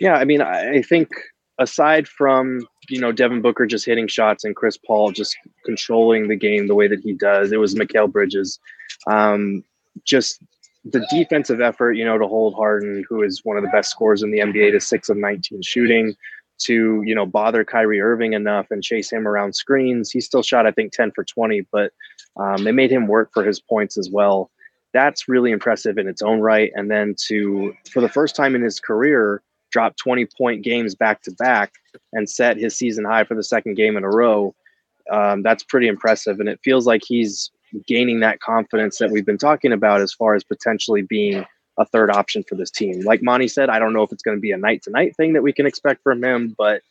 Yeah, 0.00 0.14
I 0.14 0.24
mean, 0.24 0.42
I 0.42 0.82
think 0.82 1.10
aside 1.58 2.08
from 2.08 2.66
you 2.88 3.00
know 3.00 3.12
Devin 3.12 3.40
Booker 3.40 3.66
just 3.66 3.86
hitting 3.86 4.08
shots 4.08 4.44
and 4.44 4.56
Chris 4.56 4.76
Paul 4.76 5.12
just 5.12 5.36
controlling 5.64 6.28
the 6.28 6.36
game 6.36 6.66
the 6.66 6.74
way 6.74 6.88
that 6.88 7.00
he 7.00 7.12
does, 7.12 7.52
it 7.52 7.60
was 7.60 7.74
Mikal 7.74 8.10
Bridges. 8.10 8.58
Um, 9.06 9.62
just 10.04 10.42
the 10.84 11.06
defensive 11.10 11.60
effort, 11.60 11.92
you 11.92 12.04
know, 12.04 12.18
to 12.18 12.26
hold 12.26 12.54
Harden, 12.54 13.04
who 13.08 13.22
is 13.22 13.40
one 13.44 13.56
of 13.56 13.62
the 13.62 13.70
best 13.70 13.90
scorers 13.90 14.22
in 14.22 14.32
the 14.32 14.40
NBA, 14.40 14.72
to 14.72 14.80
six 14.80 15.08
of 15.08 15.16
19 15.16 15.62
shooting, 15.62 16.14
to 16.58 17.02
you 17.04 17.14
know 17.14 17.26
bother 17.26 17.64
Kyrie 17.64 18.00
Irving 18.00 18.32
enough 18.32 18.66
and 18.70 18.82
chase 18.82 19.10
him 19.10 19.28
around 19.28 19.54
screens. 19.54 20.10
He 20.10 20.20
still 20.20 20.42
shot, 20.42 20.66
I 20.66 20.72
think, 20.72 20.92
10 20.92 21.12
for 21.12 21.24
20, 21.24 21.66
but 21.70 21.92
um, 22.36 22.64
they 22.64 22.72
made 22.72 22.90
him 22.90 23.06
work 23.06 23.30
for 23.32 23.44
his 23.44 23.60
points 23.60 23.96
as 23.96 24.10
well. 24.10 24.50
That's 24.92 25.28
really 25.28 25.50
impressive 25.50 25.98
in 25.98 26.08
its 26.08 26.22
own 26.22 26.40
right. 26.40 26.70
And 26.74 26.90
then 26.90 27.14
to, 27.28 27.74
for 27.90 28.00
the 28.00 28.08
first 28.08 28.36
time 28.36 28.54
in 28.54 28.62
his 28.62 28.78
career, 28.78 29.42
drop 29.70 29.96
20 29.96 30.26
point 30.26 30.62
games 30.62 30.94
back 30.94 31.22
to 31.22 31.32
back 31.32 31.72
and 32.12 32.28
set 32.28 32.56
his 32.56 32.76
season 32.76 33.04
high 33.04 33.24
for 33.24 33.34
the 33.34 33.42
second 33.42 33.74
game 33.74 33.96
in 33.96 34.04
a 34.04 34.10
row. 34.10 34.54
Um, 35.10 35.42
that's 35.42 35.64
pretty 35.64 35.88
impressive. 35.88 36.38
And 36.40 36.48
it 36.48 36.60
feels 36.62 36.86
like 36.86 37.02
he's 37.06 37.50
gaining 37.86 38.20
that 38.20 38.40
confidence 38.40 38.98
that 38.98 39.10
we've 39.10 39.26
been 39.26 39.38
talking 39.38 39.72
about 39.72 40.00
as 40.00 40.12
far 40.12 40.34
as 40.34 40.44
potentially 40.44 41.02
being 41.02 41.44
a 41.78 41.86
third 41.86 42.10
option 42.10 42.44
for 42.46 42.54
this 42.54 42.70
team. 42.70 43.00
Like 43.00 43.22
Monty 43.22 43.48
said, 43.48 43.70
I 43.70 43.78
don't 43.78 43.94
know 43.94 44.02
if 44.02 44.12
it's 44.12 44.22
going 44.22 44.36
to 44.36 44.40
be 44.40 44.52
a 44.52 44.58
night 44.58 44.82
to 44.82 44.90
night 44.90 45.16
thing 45.16 45.32
that 45.32 45.42
we 45.42 45.52
can 45.52 45.66
expect 45.66 46.02
from 46.02 46.22
him, 46.22 46.54
but 46.56 46.82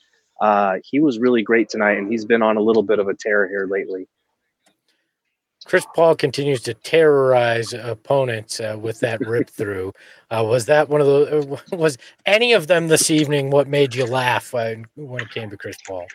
uh, 0.41 0.77
he 0.83 0.99
was 0.99 1.19
really 1.19 1.43
great 1.43 1.69
tonight 1.69 1.97
and 1.97 2.11
he's 2.11 2.25
been 2.25 2.41
on 2.41 2.57
a 2.57 2.61
little 2.61 2.81
bit 2.81 2.99
of 2.99 3.07
a 3.07 3.13
tear 3.13 3.47
here 3.47 3.67
lately. 3.69 4.07
Chris 5.65 5.85
Paul 5.95 6.15
continues 6.15 6.61
to 6.63 6.73
terrorize 6.73 7.73
opponents 7.73 8.59
uh, 8.59 8.77
with 8.79 8.99
that 9.01 9.19
rip 9.21 9.49
through. 9.57 9.93
Uh, 10.29 10.43
was 10.43 10.65
that 10.65 10.89
one 10.89 11.01
of 11.01 11.07
the? 11.07 11.59
Uh, 11.71 11.75
was 11.75 11.97
any 12.25 12.53
of 12.53 12.67
them 12.67 12.87
this 12.87 13.11
evening 13.11 13.51
what 13.51 13.67
made 13.67 13.93
you 13.93 14.05
laugh 14.05 14.53
when, 14.53 14.85
when 14.95 15.21
it 15.21 15.29
came 15.29 15.49
to 15.49 15.57
Chris 15.57 15.77
Paul? 15.87 16.07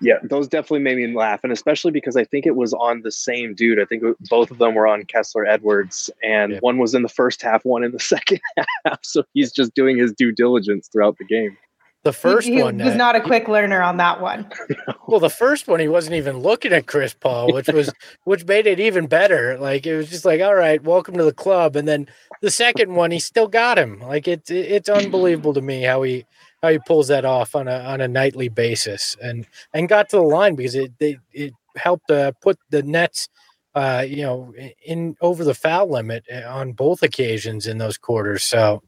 Yeah, 0.00 0.18
those 0.22 0.48
definitely 0.48 0.80
made 0.80 0.96
me 0.96 1.14
laugh, 1.14 1.40
and 1.44 1.52
especially 1.52 1.92
because 1.92 2.16
I 2.16 2.24
think 2.24 2.46
it 2.46 2.56
was 2.56 2.72
on 2.74 3.02
the 3.02 3.12
same 3.12 3.54
dude. 3.54 3.80
I 3.80 3.84
think 3.84 4.02
both 4.28 4.50
of 4.50 4.58
them 4.58 4.74
were 4.74 4.86
on 4.86 5.04
Kessler 5.04 5.46
Edwards, 5.46 6.10
and 6.22 6.58
one 6.60 6.78
was 6.78 6.94
in 6.94 7.02
the 7.02 7.08
first 7.08 7.42
half, 7.42 7.64
one 7.64 7.84
in 7.84 7.92
the 7.92 8.00
second 8.14 8.40
half. 8.84 8.98
So 9.02 9.24
he's 9.34 9.52
just 9.52 9.74
doing 9.74 9.98
his 9.98 10.12
due 10.12 10.32
diligence 10.32 10.88
throughout 10.88 11.18
the 11.18 11.24
game. 11.24 11.56
The 12.04 12.12
first 12.12 12.48
he, 12.48 12.54
he 12.54 12.62
one 12.62 12.78
was 12.78 12.96
not 12.96 13.14
a 13.14 13.20
quick 13.20 13.46
learner 13.46 13.80
on 13.80 13.96
that 13.98 14.20
one. 14.20 14.50
well, 15.06 15.20
the 15.20 15.30
first 15.30 15.68
one 15.68 15.78
he 15.78 15.86
wasn't 15.86 16.16
even 16.16 16.38
looking 16.38 16.72
at 16.72 16.88
Chris 16.88 17.14
Paul, 17.14 17.52
which 17.52 17.68
was 17.68 17.92
which 18.24 18.44
made 18.44 18.66
it 18.66 18.80
even 18.80 19.06
better. 19.06 19.56
Like 19.58 19.86
it 19.86 19.96
was 19.96 20.10
just 20.10 20.24
like, 20.24 20.40
all 20.40 20.54
right, 20.54 20.82
welcome 20.82 21.16
to 21.16 21.24
the 21.24 21.32
club. 21.32 21.76
And 21.76 21.86
then 21.86 22.08
the 22.40 22.50
second 22.50 22.92
one, 22.92 23.12
he 23.12 23.20
still 23.20 23.46
got 23.46 23.78
him. 23.78 24.00
Like 24.00 24.26
it's 24.26 24.50
it's 24.50 24.88
unbelievable 24.88 25.54
to 25.54 25.60
me 25.60 25.82
how 25.82 26.02
he 26.02 26.26
how 26.60 26.70
he 26.70 26.80
pulls 26.80 27.06
that 27.06 27.24
off 27.24 27.54
on 27.54 27.68
a 27.68 27.78
on 27.78 28.00
a 28.00 28.08
nightly 28.08 28.48
basis 28.48 29.16
and 29.22 29.46
and 29.72 29.88
got 29.88 30.08
to 30.08 30.16
the 30.16 30.22
line 30.22 30.56
because 30.56 30.74
it 30.74 30.92
they, 30.98 31.18
it 31.32 31.52
helped 31.76 32.10
uh, 32.10 32.32
put 32.40 32.58
the 32.70 32.82
Nets 32.82 33.28
uh, 33.76 34.04
you 34.04 34.22
know 34.22 34.52
in 34.84 35.16
over 35.20 35.44
the 35.44 35.54
foul 35.54 35.88
limit 35.88 36.24
uh, 36.32 36.48
on 36.48 36.72
both 36.72 37.04
occasions 37.04 37.68
in 37.68 37.78
those 37.78 37.96
quarters. 37.96 38.42
So 38.42 38.82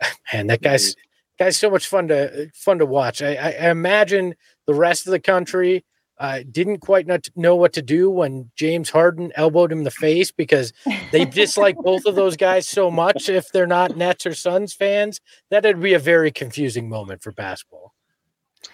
man, 0.32 0.46
that 0.46 0.62
guy's 0.62 0.94
mm-hmm 0.94 1.08
guy's 1.44 1.58
so 1.58 1.70
much 1.70 1.86
fun 1.86 2.08
to 2.08 2.50
fun 2.54 2.78
to 2.78 2.86
watch. 2.86 3.22
I, 3.22 3.34
I 3.34 3.70
imagine 3.70 4.34
the 4.66 4.74
rest 4.74 5.06
of 5.06 5.10
the 5.10 5.20
country 5.20 5.84
uh, 6.18 6.40
didn't 6.50 6.78
quite 6.78 7.08
know 7.34 7.56
what 7.56 7.72
to 7.72 7.82
do 7.82 8.08
when 8.08 8.50
James 8.54 8.90
Harden 8.90 9.32
elbowed 9.34 9.72
him 9.72 9.78
in 9.78 9.84
the 9.84 9.90
face 9.90 10.30
because 10.30 10.72
they 11.10 11.24
dislike 11.24 11.76
both 11.76 12.04
of 12.06 12.14
those 12.14 12.36
guys 12.36 12.68
so 12.68 12.90
much. 12.90 13.28
If 13.28 13.50
they're 13.50 13.66
not 13.66 13.96
Nets 13.96 14.24
or 14.24 14.34
Suns 14.34 14.72
fans, 14.72 15.20
that'd 15.50 15.80
be 15.80 15.94
a 15.94 15.98
very 15.98 16.30
confusing 16.30 16.88
moment 16.88 17.22
for 17.22 17.32
basketball. 17.32 17.92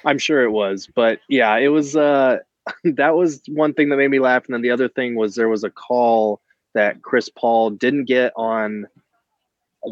I'm 0.05 0.19
sure 0.19 0.43
it 0.43 0.51
was, 0.51 0.89
but 0.95 1.21
yeah, 1.29 1.57
it 1.57 1.69
was. 1.69 1.97
Uh, 1.97 2.39
that 2.85 3.15
was 3.15 3.41
one 3.49 3.73
thing 3.73 3.89
that 3.89 3.97
made 3.97 4.11
me 4.11 4.19
laugh, 4.19 4.45
and 4.45 4.53
then 4.53 4.61
the 4.61 4.71
other 4.71 4.89
thing 4.89 5.15
was 5.15 5.35
there 5.35 5.49
was 5.49 5.65
a 5.65 5.71
call 5.71 6.43
that 6.75 7.01
Chris 7.01 7.31
Paul 7.31 7.71
didn't 7.71 8.05
get 8.05 8.33
on 8.37 8.87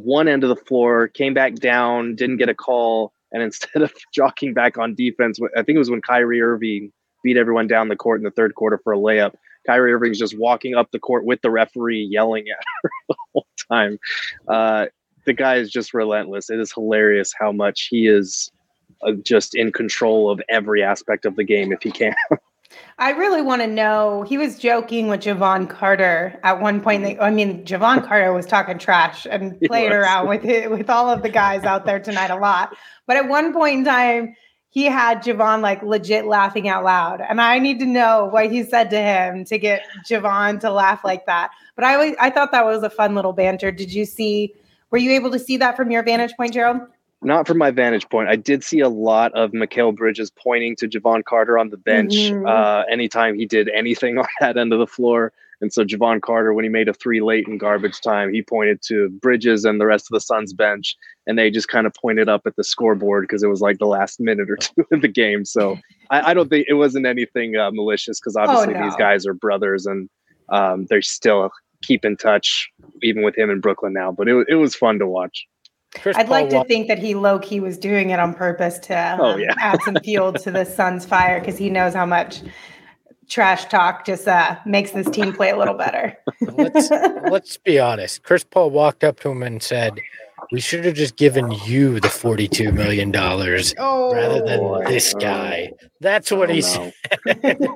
one 0.05 0.29
end 0.29 0.43
of 0.45 0.49
the 0.49 0.57
floor, 0.57 1.09
came 1.09 1.35
back 1.35 1.55
down, 1.55 2.15
didn't 2.15 2.37
get 2.37 2.49
a 2.49 2.55
call, 2.55 3.13
and 3.33 3.43
instead 3.43 3.83
of 3.83 3.93
jogging 4.13 4.55
back 4.55 4.79
on 4.79 4.95
defense, 4.95 5.39
I 5.57 5.63
think 5.63 5.77
it 5.77 5.81
was 5.81 5.91
when 5.91 6.03
Kyrie 6.03 6.43
Irving 6.43 6.93
beat 7.23 7.37
everyone 7.37 7.67
down 7.67 7.89
the 7.89 7.97
court 7.97 8.21
in 8.21 8.25
the 8.25 8.31
third 8.31 8.55
quarter 8.55 8.79
for 8.83 8.93
a 8.93 8.99
layup. 8.99 9.35
Kyrie 9.67 9.93
Irving's 9.93 10.19
just 10.19 10.39
walking 10.39 10.75
up 10.77 10.91
the 10.93 10.99
court 10.99 11.25
with 11.25 11.43
the 11.43 11.51
referee 11.51 12.07
yelling 12.11 12.45
at 12.49 12.65
her 12.83 12.91
the 13.09 13.17
whole 13.33 13.47
time. 13.71 13.99
Uh, 14.47 14.87
the 15.25 15.33
guy 15.33 15.57
is 15.57 15.71
just 15.71 15.93
relentless. 15.93 16.51
It 16.51 16.61
is 16.61 16.73
hilarious 16.73 17.35
how 17.39 17.51
much 17.51 17.89
he 17.91 18.07
is 18.07 18.51
uh, 19.03 19.13
just 19.25 19.57
in 19.57 19.73
control 19.73 20.31
of 20.31 20.41
every 20.49 20.83
aspect 20.83 21.25
of 21.25 21.35
the 21.35 21.45
game 21.45 21.73
if 21.73 21.83
he 21.83 21.91
can. 21.91 22.15
I 22.99 23.11
really 23.11 23.43
want 23.43 23.63
to 23.63 23.69
know. 23.69 24.23
He 24.23 24.39
was 24.39 24.59
joking 24.59 25.09
with 25.09 25.21
Jevon 25.21 25.69
Carter 25.69 26.39
at 26.43 26.61
one 26.61 26.81
point. 26.81 27.03
They, 27.03 27.19
I 27.19 27.31
mean, 27.31 27.65
Jevon 27.65 28.07
Carter 28.07 28.33
was 28.33 28.47
talking 28.47 28.79
trash 28.79 29.27
and 29.31 29.61
played 29.61 29.93
around 29.93 30.29
with 30.29 30.45
it 30.45 30.71
with 30.71 30.89
all 30.89 31.09
of 31.09 31.23
the 31.23 31.29
guys 31.29 31.65
out 31.65 31.85
there 31.85 32.01
tonight 32.01 32.31
a 32.31 32.37
lot. 32.37 32.77
But 33.07 33.17
at 33.17 33.29
one 33.29 33.53
point 33.53 33.79
in 33.79 33.85
time, 33.85 34.35
he 34.71 34.85
had 34.85 35.23
Jevon 35.23 35.63
like 35.63 35.83
legit 35.83 36.27
laughing 36.27 36.69
out 36.69 36.85
loud, 36.85 37.21
and 37.21 37.41
I 37.41 37.59
need 37.59 37.79
to 37.81 37.87
know 37.87 38.27
what 38.27 38.51
he 38.51 38.63
said 38.63 38.91
to 38.91 39.01
him 39.01 39.45
to 39.47 39.59
get 39.59 39.83
Jevon 40.07 40.61
to 40.61 40.71
laugh 40.71 41.03
like 41.05 41.25
that. 41.27 41.51
But 41.77 41.85
I 41.85 42.15
I 42.21 42.31
thought 42.31 42.53
that 42.53 42.65
was 42.65 42.83
a 42.83 42.91
fun 42.91 43.15
little 43.15 43.33
banter. 43.33 43.71
Did 43.73 43.93
you 43.93 44.05
see? 44.05 44.55
Were 44.91 44.99
you 44.99 45.13
able 45.13 45.31
to 45.33 45.39
see 45.39 45.57
that 45.57 45.77
from 45.77 45.91
your 45.91 46.03
vantage 46.03 46.35
point, 46.37 46.53
Gerald? 46.53 46.81
Not 47.27 47.49
from 47.49 47.59
my 47.59 47.73
vantage 47.73 48.09
point. 48.09 48.29
I 48.29 48.37
did 48.37 48.63
see 48.63 48.79
a 48.79 48.89
lot 48.89 49.33
of 49.33 49.51
Mikal 49.51 49.93
Bridges 49.93 50.31
pointing 50.31 50.77
to 50.77 50.87
Jevon 50.87 51.25
Carter 51.25 51.59
on 51.59 51.71
the 51.71 51.77
bench 51.77 52.15
mm-hmm. 52.15 52.47
uh, 52.47 52.85
anytime 52.89 53.37
he 53.37 53.47
did 53.47 53.69
anything 53.71 54.17
on 54.19 54.29
that 54.39 54.57
end 54.57 54.73
of 54.73 54.79
the 54.79 54.87
floor. 54.87 55.33
And 55.61 55.73
so 55.73 55.85
Jevon 55.85 56.23
Carter, 56.23 56.55
when 56.55 56.65
he 56.65 56.69
made 56.69 56.87
a 56.87 56.95
three 56.95 57.21
late 57.21 57.49
in 57.49 57.59
garbage 57.59 58.01
time, 58.01 58.33
he 58.33 58.43
pointed 58.43 58.81
to 58.83 59.09
Bridges 59.09 59.65
and 59.65 59.81
the 59.81 59.87
rest 59.87 60.07
of 60.07 60.15
the 60.15 60.21
Suns 60.21 60.53
bench, 60.53 60.95
and 61.27 61.37
they 61.37 61.51
just 61.51 61.67
kind 61.67 61.85
of 61.89 61.95
pointed 61.95 62.29
up 62.29 62.43
at 62.47 62.55
the 62.55 62.63
scoreboard 62.63 63.25
because 63.25 63.43
it 63.43 63.49
was 63.49 63.61
like 63.61 63.79
the 63.79 63.87
last 63.87 64.21
minute 64.21 64.49
or 64.49 64.57
two 64.61 64.87
of 64.93 65.03
the 65.03 65.09
game. 65.09 65.45
So 65.45 65.79
I, 66.11 66.31
I 66.31 66.35
don't 66.35 66.49
think 66.49 66.67
it 66.69 66.75
wasn't 66.75 67.07
anything 67.07 67.57
uh, 67.57 67.73
malicious 67.73 68.21
because 68.21 68.37
obviously 68.37 68.77
oh, 68.77 68.79
no. 68.79 68.85
these 68.85 68.97
guys 68.97 69.27
are 69.27 69.35
brothers 69.35 69.85
and 69.85 70.09
um, 70.51 70.87
they're 70.89 71.03
still 71.03 71.51
keep 71.83 72.05
in 72.05 72.17
touch 72.17 72.71
even 73.03 73.25
with 73.25 73.37
him 73.37 73.51
in 73.51 73.61
Brooklyn 73.61 73.95
now. 73.95 74.13
But 74.13 74.29
it, 74.29 74.47
it 74.49 74.55
was 74.57 74.77
fun 74.77 75.01
to 75.01 75.09
watch. 75.09 75.45
Chris 76.01 76.17
I'd 76.17 76.27
Paul 76.27 76.43
like 76.43 76.49
to 76.51 76.65
think 76.65 76.89
that 76.89 76.99
he 76.99 77.15
low 77.15 77.39
key 77.39 77.61
was 77.61 77.79
doing 77.79 78.11
it 78.11 78.19
on 78.19 78.35
purpose 78.35 78.79
to 78.81 79.17
oh, 79.21 79.25
um, 79.25 79.35
oh, 79.35 79.37
yeah. 79.37 79.55
add 79.59 79.81
some 79.83 79.97
fuel 80.03 80.33
to 80.33 80.51
the 80.51 80.65
Suns' 80.65 81.05
fire 81.05 81.39
because 81.41 81.59
he 81.59 81.71
knows 81.71 81.95
how 81.95 82.07
much 82.07 82.43
trash 83.29 83.67
talk 83.67 84.07
just 84.07 84.29
uh, 84.29 84.57
makes 84.65 84.93
this 84.93 85.09
team 85.11 85.33
play 85.33 85.51
a 85.51 85.57
little 85.57 85.75
better. 85.75 86.17
let's 86.41 86.91
let's 87.31 87.57
be 87.59 87.79
honest. 87.79 88.23
Chris 88.23 88.45
Paul 88.45 88.71
walked 88.71 89.05
up 89.05 89.21
to 89.21 89.31
him 89.31 89.43
and 89.43 89.63
said, 89.63 90.01
"We 90.53 90.61
should 90.61 90.85
have 90.85 90.95
just 90.95 91.17
given 91.17 91.51
you 91.65 92.01
the 92.01 92.09
forty-two 92.09 92.73
million 92.73 93.11
dollars 93.11 93.75
oh, 93.79 94.15
rather 94.15 94.45
than 94.45 94.61
boy. 94.61 94.85
this 94.87 95.15
guy." 95.15 95.73
That's 96.01 96.31
what 96.31 96.51
oh, 96.51 96.53
he 96.53 96.61
no. 96.61 96.67
said. 96.67 96.93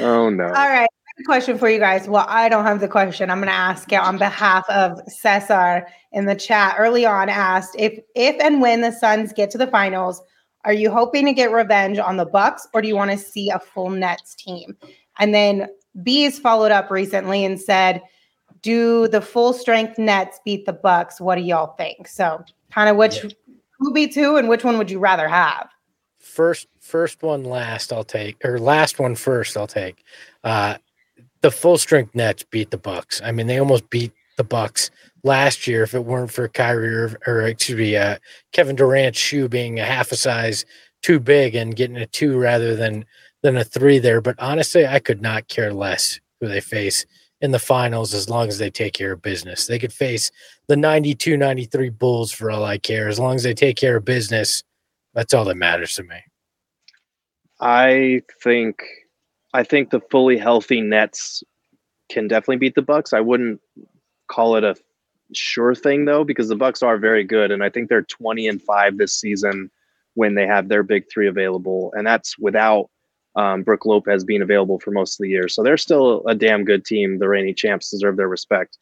oh 0.00 0.30
no! 0.30 0.44
All 0.44 0.50
right 0.50 0.88
question 1.24 1.58
for 1.58 1.68
you 1.68 1.78
guys. 1.78 2.08
Well, 2.08 2.26
I 2.28 2.48
don't 2.48 2.64
have 2.64 2.80
the 2.80 2.88
question. 2.88 3.30
I'm 3.30 3.38
going 3.38 3.48
to 3.48 3.54
ask 3.54 3.92
it 3.92 4.00
on 4.00 4.18
behalf 4.18 4.68
of 4.68 5.00
Cesar 5.08 5.86
in 6.12 6.26
the 6.26 6.34
chat. 6.34 6.76
Early 6.78 7.06
on, 7.06 7.28
asked 7.28 7.74
if 7.78 7.98
if 8.14 8.36
and 8.40 8.60
when 8.60 8.80
the 8.80 8.92
Suns 8.92 9.32
get 9.32 9.50
to 9.50 9.58
the 9.58 9.66
finals, 9.66 10.22
are 10.64 10.72
you 10.72 10.90
hoping 10.90 11.26
to 11.26 11.32
get 11.32 11.52
revenge 11.52 11.98
on 11.98 12.16
the 12.16 12.26
Bucks, 12.26 12.66
or 12.74 12.82
do 12.82 12.88
you 12.88 12.96
want 12.96 13.10
to 13.10 13.18
see 13.18 13.50
a 13.50 13.58
full 13.58 13.90
Nets 13.90 14.34
team? 14.34 14.76
And 15.18 15.34
then 15.34 15.68
Bees 16.02 16.38
followed 16.38 16.72
up 16.72 16.90
recently 16.90 17.44
and 17.44 17.60
said, 17.60 18.02
"Do 18.62 19.08
the 19.08 19.20
full 19.20 19.52
strength 19.52 19.98
Nets 19.98 20.40
beat 20.44 20.66
the 20.66 20.72
Bucks? 20.72 21.20
What 21.20 21.36
do 21.36 21.42
y'all 21.42 21.74
think?" 21.76 22.08
So, 22.08 22.44
kind 22.70 22.88
of 22.88 22.96
which 22.96 23.24
yeah. 23.24 23.30
who 23.78 23.92
beats 23.92 24.14
who, 24.14 24.36
and 24.36 24.48
which 24.48 24.64
one 24.64 24.78
would 24.78 24.90
you 24.90 24.98
rather 24.98 25.28
have? 25.28 25.68
First, 26.18 26.68
first 26.78 27.22
one 27.22 27.44
last. 27.44 27.92
I'll 27.92 28.04
take, 28.04 28.44
or 28.44 28.58
last 28.58 28.98
one 28.98 29.14
first. 29.14 29.56
I'll 29.56 29.66
take. 29.66 30.04
Uh, 30.44 30.76
the 31.42 31.50
full 31.50 31.78
strength 31.78 32.14
Nets 32.14 32.44
beat 32.44 32.70
the 32.70 32.78
Bucks. 32.78 33.20
I 33.24 33.32
mean, 33.32 33.46
they 33.46 33.58
almost 33.58 33.88
beat 33.90 34.12
the 34.36 34.44
Bucks 34.44 34.90
last 35.22 35.66
year 35.66 35.82
if 35.82 35.94
it 35.94 36.04
weren't 36.04 36.30
for 36.30 36.48
Kyrie 36.48 36.94
or, 36.94 37.18
or 37.26 37.42
excuse 37.42 37.78
me, 37.78 37.96
uh, 37.96 38.16
Kevin 38.52 38.76
Durant's 38.76 39.18
shoe 39.18 39.48
being 39.48 39.78
a 39.78 39.84
half 39.84 40.12
a 40.12 40.16
size 40.16 40.64
too 41.02 41.20
big 41.20 41.54
and 41.54 41.76
getting 41.76 41.96
a 41.96 42.06
two 42.06 42.38
rather 42.38 42.76
than 42.76 43.04
than 43.42 43.56
a 43.56 43.64
three 43.64 43.98
there. 43.98 44.20
But 44.20 44.36
honestly, 44.38 44.86
I 44.86 44.98
could 44.98 45.22
not 45.22 45.48
care 45.48 45.72
less 45.72 46.20
who 46.40 46.48
they 46.48 46.60
face 46.60 47.06
in 47.40 47.52
the 47.52 47.58
finals 47.58 48.12
as 48.12 48.28
long 48.28 48.48
as 48.48 48.58
they 48.58 48.70
take 48.70 48.92
care 48.92 49.12
of 49.12 49.22
business. 49.22 49.66
They 49.66 49.78
could 49.78 49.92
face 49.92 50.30
the 50.68 50.76
92 50.76 51.36
93 51.36 51.88
Bulls 51.90 52.32
for 52.32 52.50
all 52.50 52.64
I 52.64 52.78
care. 52.78 53.08
As 53.08 53.18
long 53.18 53.36
as 53.36 53.42
they 53.42 53.54
take 53.54 53.76
care 53.76 53.96
of 53.96 54.04
business, 54.04 54.62
that's 55.14 55.32
all 55.32 55.44
that 55.46 55.56
matters 55.56 55.94
to 55.96 56.02
me. 56.02 56.16
I 57.60 58.22
think 58.42 58.82
I 59.52 59.64
think 59.64 59.90
the 59.90 60.00
fully 60.10 60.38
healthy 60.38 60.80
Nets 60.80 61.42
can 62.08 62.28
definitely 62.28 62.56
beat 62.56 62.74
the 62.74 62.82
Bucks. 62.82 63.12
I 63.12 63.20
wouldn't 63.20 63.60
call 64.28 64.56
it 64.56 64.64
a 64.64 64.76
sure 65.32 65.74
thing 65.74 66.04
though, 66.04 66.24
because 66.24 66.48
the 66.48 66.56
Bucks 66.56 66.82
are 66.82 66.98
very 66.98 67.24
good, 67.24 67.50
and 67.50 67.62
I 67.62 67.70
think 67.70 67.88
they're 67.88 68.02
twenty 68.02 68.48
and 68.48 68.62
five 68.62 68.98
this 68.98 69.14
season 69.14 69.70
when 70.14 70.34
they 70.34 70.46
have 70.46 70.68
their 70.68 70.82
big 70.82 71.04
three 71.12 71.28
available, 71.28 71.92
and 71.96 72.06
that's 72.06 72.38
without 72.38 72.90
um, 73.36 73.62
Brook 73.62 73.86
Lopez 73.86 74.24
being 74.24 74.42
available 74.42 74.80
for 74.80 74.90
most 74.90 75.14
of 75.14 75.24
the 75.24 75.30
year. 75.30 75.48
So 75.48 75.62
they're 75.62 75.76
still 75.76 76.26
a 76.26 76.34
damn 76.34 76.64
good 76.64 76.84
team. 76.84 77.18
The 77.18 77.28
reigning 77.28 77.54
champs 77.54 77.90
deserve 77.90 78.16
their 78.16 78.28
respect. 78.28 78.76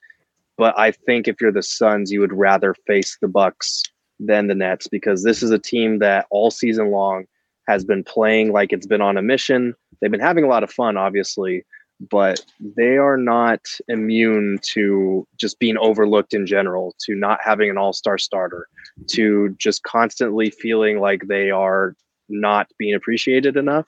But 0.56 0.76
I 0.78 0.90
think 0.90 1.28
if 1.28 1.40
you're 1.40 1.52
the 1.52 1.62
Suns, 1.62 2.10
you 2.10 2.20
would 2.20 2.32
rather 2.32 2.74
face 2.86 3.16
the 3.20 3.28
Bucks 3.28 3.82
than 4.18 4.48
the 4.48 4.54
Nets 4.54 4.88
because 4.88 5.22
this 5.22 5.42
is 5.42 5.50
a 5.50 5.58
team 5.58 5.98
that 6.00 6.26
all 6.30 6.50
season 6.50 6.90
long 6.90 7.26
has 7.68 7.84
been 7.84 8.02
playing 8.02 8.52
like 8.52 8.72
it's 8.72 8.86
been 8.86 9.02
on 9.02 9.16
a 9.16 9.22
mission 9.22 9.74
they've 10.00 10.10
been 10.10 10.20
having 10.20 10.44
a 10.44 10.48
lot 10.48 10.62
of 10.62 10.70
fun, 10.70 10.96
obviously, 10.96 11.64
but 12.10 12.44
they 12.60 12.96
are 12.96 13.16
not 13.16 13.60
immune 13.88 14.58
to 14.74 15.26
just 15.36 15.58
being 15.58 15.76
overlooked 15.78 16.32
in 16.32 16.46
general, 16.46 16.94
to 17.06 17.14
not 17.14 17.40
having 17.42 17.70
an 17.70 17.78
all 17.78 17.92
star 17.92 18.18
starter, 18.18 18.68
to 19.08 19.54
just 19.58 19.82
constantly 19.82 20.50
feeling 20.50 21.00
like 21.00 21.26
they 21.26 21.50
are 21.50 21.96
not 22.28 22.68
being 22.78 22.94
appreciated 22.94 23.56
enough. 23.56 23.86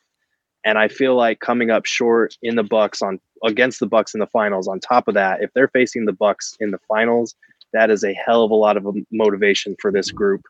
And 0.65 0.77
I 0.77 0.89
feel 0.89 1.15
like 1.15 1.41
coming 1.41 1.71
up 1.71 1.87
short 1.87 2.37
in 2.43 2.57
the 2.57 2.63
Bucks 2.63 3.01
on 3.01 3.21
against 3.45 3.81
the 3.81 3.87
Bucks 3.87 4.13
in 4.13 4.21
the 4.21 4.27
finals. 4.27 4.69
On 4.69 4.79
top 4.81 5.09
of 5.09 5.15
that, 5.15 5.43
if 5.43 5.53
they're 5.55 5.69
facing 5.69 6.05
the 6.05 6.13
Bucks 6.13 6.55
in 6.61 6.71
the 6.71 6.81
finals, 6.89 7.35
that 7.73 7.91
is 7.91 8.05
a 8.05 8.13
hell 8.13 8.45
of 8.45 8.51
a 8.51 8.57
lot 8.57 8.77
of 8.77 8.87
motivation 9.13 9.77
for 9.81 9.91
this 9.93 10.11
group. 10.11 10.43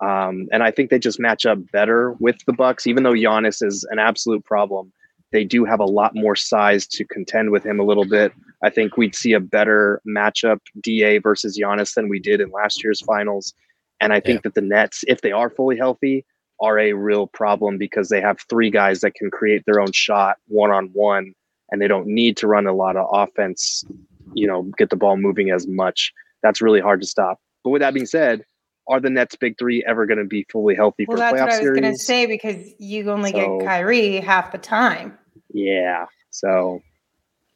Um, 0.00 0.48
and 0.52 0.62
I 0.62 0.70
think 0.70 0.90
they 0.90 0.98
just 0.98 1.18
match 1.18 1.46
up 1.46 1.58
better 1.72 2.12
with 2.20 2.36
the 2.46 2.52
Bucks, 2.52 2.86
even 2.86 3.02
though 3.02 3.14
Giannis 3.14 3.64
is 3.64 3.84
an 3.90 3.98
absolute 3.98 4.44
problem 4.44 4.92
they 5.36 5.44
do 5.44 5.66
have 5.66 5.80
a 5.80 5.84
lot 5.84 6.14
more 6.14 6.34
size 6.34 6.86
to 6.86 7.04
contend 7.04 7.50
with 7.50 7.62
him 7.62 7.78
a 7.78 7.82
little 7.82 8.06
bit. 8.06 8.32
I 8.64 8.70
think 8.70 8.96
we'd 8.96 9.14
see 9.14 9.34
a 9.34 9.38
better 9.38 10.00
matchup, 10.08 10.60
DA 10.80 11.18
versus 11.18 11.58
Giannis, 11.58 11.92
than 11.92 12.08
we 12.08 12.18
did 12.18 12.40
in 12.40 12.50
last 12.50 12.82
year's 12.82 13.02
finals. 13.02 13.52
And 14.00 14.14
I 14.14 14.20
think 14.20 14.38
yeah. 14.38 14.40
that 14.44 14.54
the 14.54 14.62
Nets, 14.62 15.04
if 15.06 15.20
they 15.20 15.32
are 15.32 15.50
fully 15.50 15.76
healthy, 15.76 16.24
are 16.62 16.78
a 16.78 16.94
real 16.94 17.26
problem 17.26 17.76
because 17.76 18.08
they 18.08 18.18
have 18.18 18.38
three 18.48 18.70
guys 18.70 19.00
that 19.00 19.14
can 19.14 19.30
create 19.30 19.62
their 19.66 19.78
own 19.78 19.92
shot 19.92 20.38
one 20.48 20.70
on 20.70 20.86
one, 20.94 21.34
and 21.70 21.82
they 21.82 21.88
don't 21.88 22.06
need 22.06 22.38
to 22.38 22.46
run 22.46 22.66
a 22.66 22.72
lot 22.72 22.96
of 22.96 23.06
offense, 23.12 23.84
you 24.32 24.46
know, 24.46 24.62
get 24.78 24.88
the 24.88 24.96
ball 24.96 25.18
moving 25.18 25.50
as 25.50 25.66
much. 25.66 26.14
That's 26.42 26.62
really 26.62 26.80
hard 26.80 27.02
to 27.02 27.06
stop. 27.06 27.40
But 27.62 27.70
with 27.70 27.82
that 27.82 27.92
being 27.92 28.06
said, 28.06 28.42
are 28.88 29.00
the 29.00 29.10
Nets 29.10 29.36
big 29.36 29.58
three 29.58 29.84
ever 29.86 30.06
going 30.06 30.18
to 30.18 30.24
be 30.24 30.46
fully 30.50 30.74
healthy 30.74 31.04
well, 31.06 31.16
for 31.16 31.20
that's 31.20 31.32
what 31.32 31.42
I 31.42 31.60
was 31.60 31.70
going 31.78 31.92
to 31.92 31.98
say 31.98 32.24
because 32.24 32.56
you 32.78 33.10
only 33.10 33.32
so, 33.32 33.58
get 33.58 33.66
Kyrie 33.66 34.20
half 34.20 34.50
the 34.50 34.58
time. 34.58 35.18
Yeah. 35.56 36.04
So. 36.30 36.82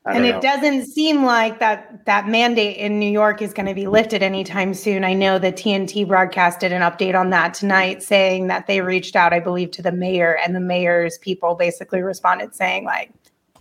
and 0.06 0.24
it 0.24 0.36
know. 0.36 0.40
doesn't 0.40 0.86
seem 0.86 1.24
like 1.24 1.58
that 1.60 2.06
that 2.06 2.26
mandate 2.26 2.78
in 2.78 2.98
New 2.98 3.10
York 3.10 3.42
is 3.42 3.52
going 3.52 3.66
to 3.66 3.74
be 3.74 3.86
lifted 3.86 4.22
anytime 4.22 4.72
soon. 4.72 5.04
I 5.04 5.12
know 5.12 5.38
the 5.38 5.52
TNT 5.52 6.08
broadcasted 6.08 6.72
an 6.72 6.80
update 6.80 7.14
on 7.14 7.28
that 7.30 7.52
tonight, 7.52 8.02
saying 8.02 8.46
that 8.46 8.66
they 8.66 8.80
reached 8.80 9.16
out, 9.16 9.34
I 9.34 9.40
believe, 9.40 9.70
to 9.72 9.82
the 9.82 9.92
mayor, 9.92 10.38
and 10.38 10.56
the 10.56 10.60
mayor's 10.60 11.18
people 11.18 11.54
basically 11.54 12.00
responded 12.00 12.54
saying 12.54 12.84
like, 12.86 13.12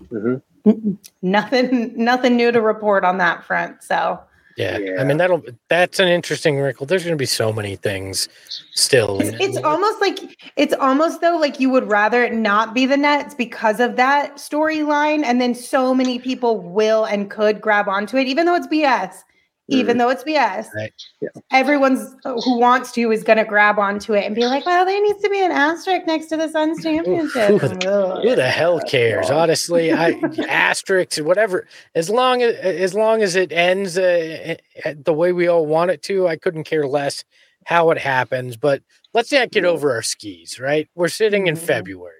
mm-hmm. 0.05 0.93
nothing, 1.21 1.93
nothing 1.97 2.37
new 2.37 2.51
to 2.53 2.61
report 2.61 3.03
on 3.03 3.17
that 3.17 3.43
front. 3.43 3.83
So 3.83 4.21
yeah. 4.57 4.77
yeah. 4.77 5.01
I 5.01 5.03
mean 5.03 5.17
that'll 5.17 5.43
that's 5.67 5.99
an 5.99 6.07
interesting 6.07 6.59
wrinkle. 6.59 6.85
There's 6.85 7.03
going 7.03 7.15
to 7.15 7.21
be 7.21 7.25
so 7.25 7.53
many 7.53 7.75
things 7.75 8.27
still. 8.73 9.19
It's, 9.21 9.37
it's 9.39 9.57
almost 9.57 10.01
like 10.01 10.37
it's 10.55 10.73
almost 10.73 11.21
though 11.21 11.37
like 11.37 11.59
you 11.59 11.69
would 11.69 11.89
rather 11.89 12.23
it 12.23 12.33
not 12.33 12.73
be 12.73 12.85
the 12.85 12.97
Nets 12.97 13.33
because 13.33 13.79
of 13.79 13.95
that 13.95 14.35
storyline, 14.35 15.23
and 15.23 15.39
then 15.39 15.55
so 15.55 15.93
many 15.93 16.19
people 16.19 16.59
will 16.59 17.05
and 17.05 17.29
could 17.29 17.61
grab 17.61 17.87
onto 17.87 18.17
it, 18.17 18.27
even 18.27 18.45
though 18.45 18.55
it's 18.55 18.67
BS. 18.67 19.23
Even 19.69 19.97
though 19.97 20.09
it's 20.09 20.23
BS. 20.23 20.67
Right. 20.75 20.91
Yeah. 21.21 21.29
Everyone's 21.51 22.13
who 22.23 22.59
wants 22.59 22.91
to 22.93 23.11
is 23.11 23.23
going 23.23 23.37
to 23.37 23.45
grab 23.45 23.77
onto 23.79 24.13
it 24.13 24.25
and 24.25 24.35
be 24.35 24.45
like, 24.45 24.65
"Well, 24.65 24.85
there 24.85 25.01
needs 25.01 25.21
to 25.23 25.29
be 25.29 25.39
an 25.43 25.51
asterisk 25.51 26.05
next 26.07 26.27
to 26.27 26.37
the 26.37 26.47
Suns 26.49 26.83
championship." 26.83 27.49
who 27.49 27.57
Who 27.57 28.35
the 28.35 28.49
hell 28.53 28.79
cares? 28.81 29.29
Honestly, 29.29 29.93
I 29.93 30.19
asterisks 30.47 31.19
whatever. 31.21 31.67
As 31.95 32.09
long 32.09 32.41
as 32.41 32.55
as 32.55 32.93
long 32.93 33.21
as 33.21 33.35
it 33.35 33.51
ends 33.51 33.97
uh, 33.97 34.55
the 34.95 35.13
way 35.13 35.31
we 35.31 35.47
all 35.47 35.65
want 35.65 35.91
it 35.91 36.01
to, 36.03 36.27
I 36.27 36.35
couldn't 36.35 36.63
care 36.65 36.87
less 36.87 37.23
how 37.65 37.91
it 37.91 37.97
happens. 37.97 38.57
But 38.57 38.81
let's 39.13 39.31
not 39.31 39.51
get 39.51 39.65
over 39.65 39.91
our 39.93 40.01
skis, 40.01 40.59
right? 40.59 40.87
We're 40.95 41.07
sitting 41.09 41.47
in 41.47 41.55
Mhm. 41.55 41.59
February. 41.59 42.13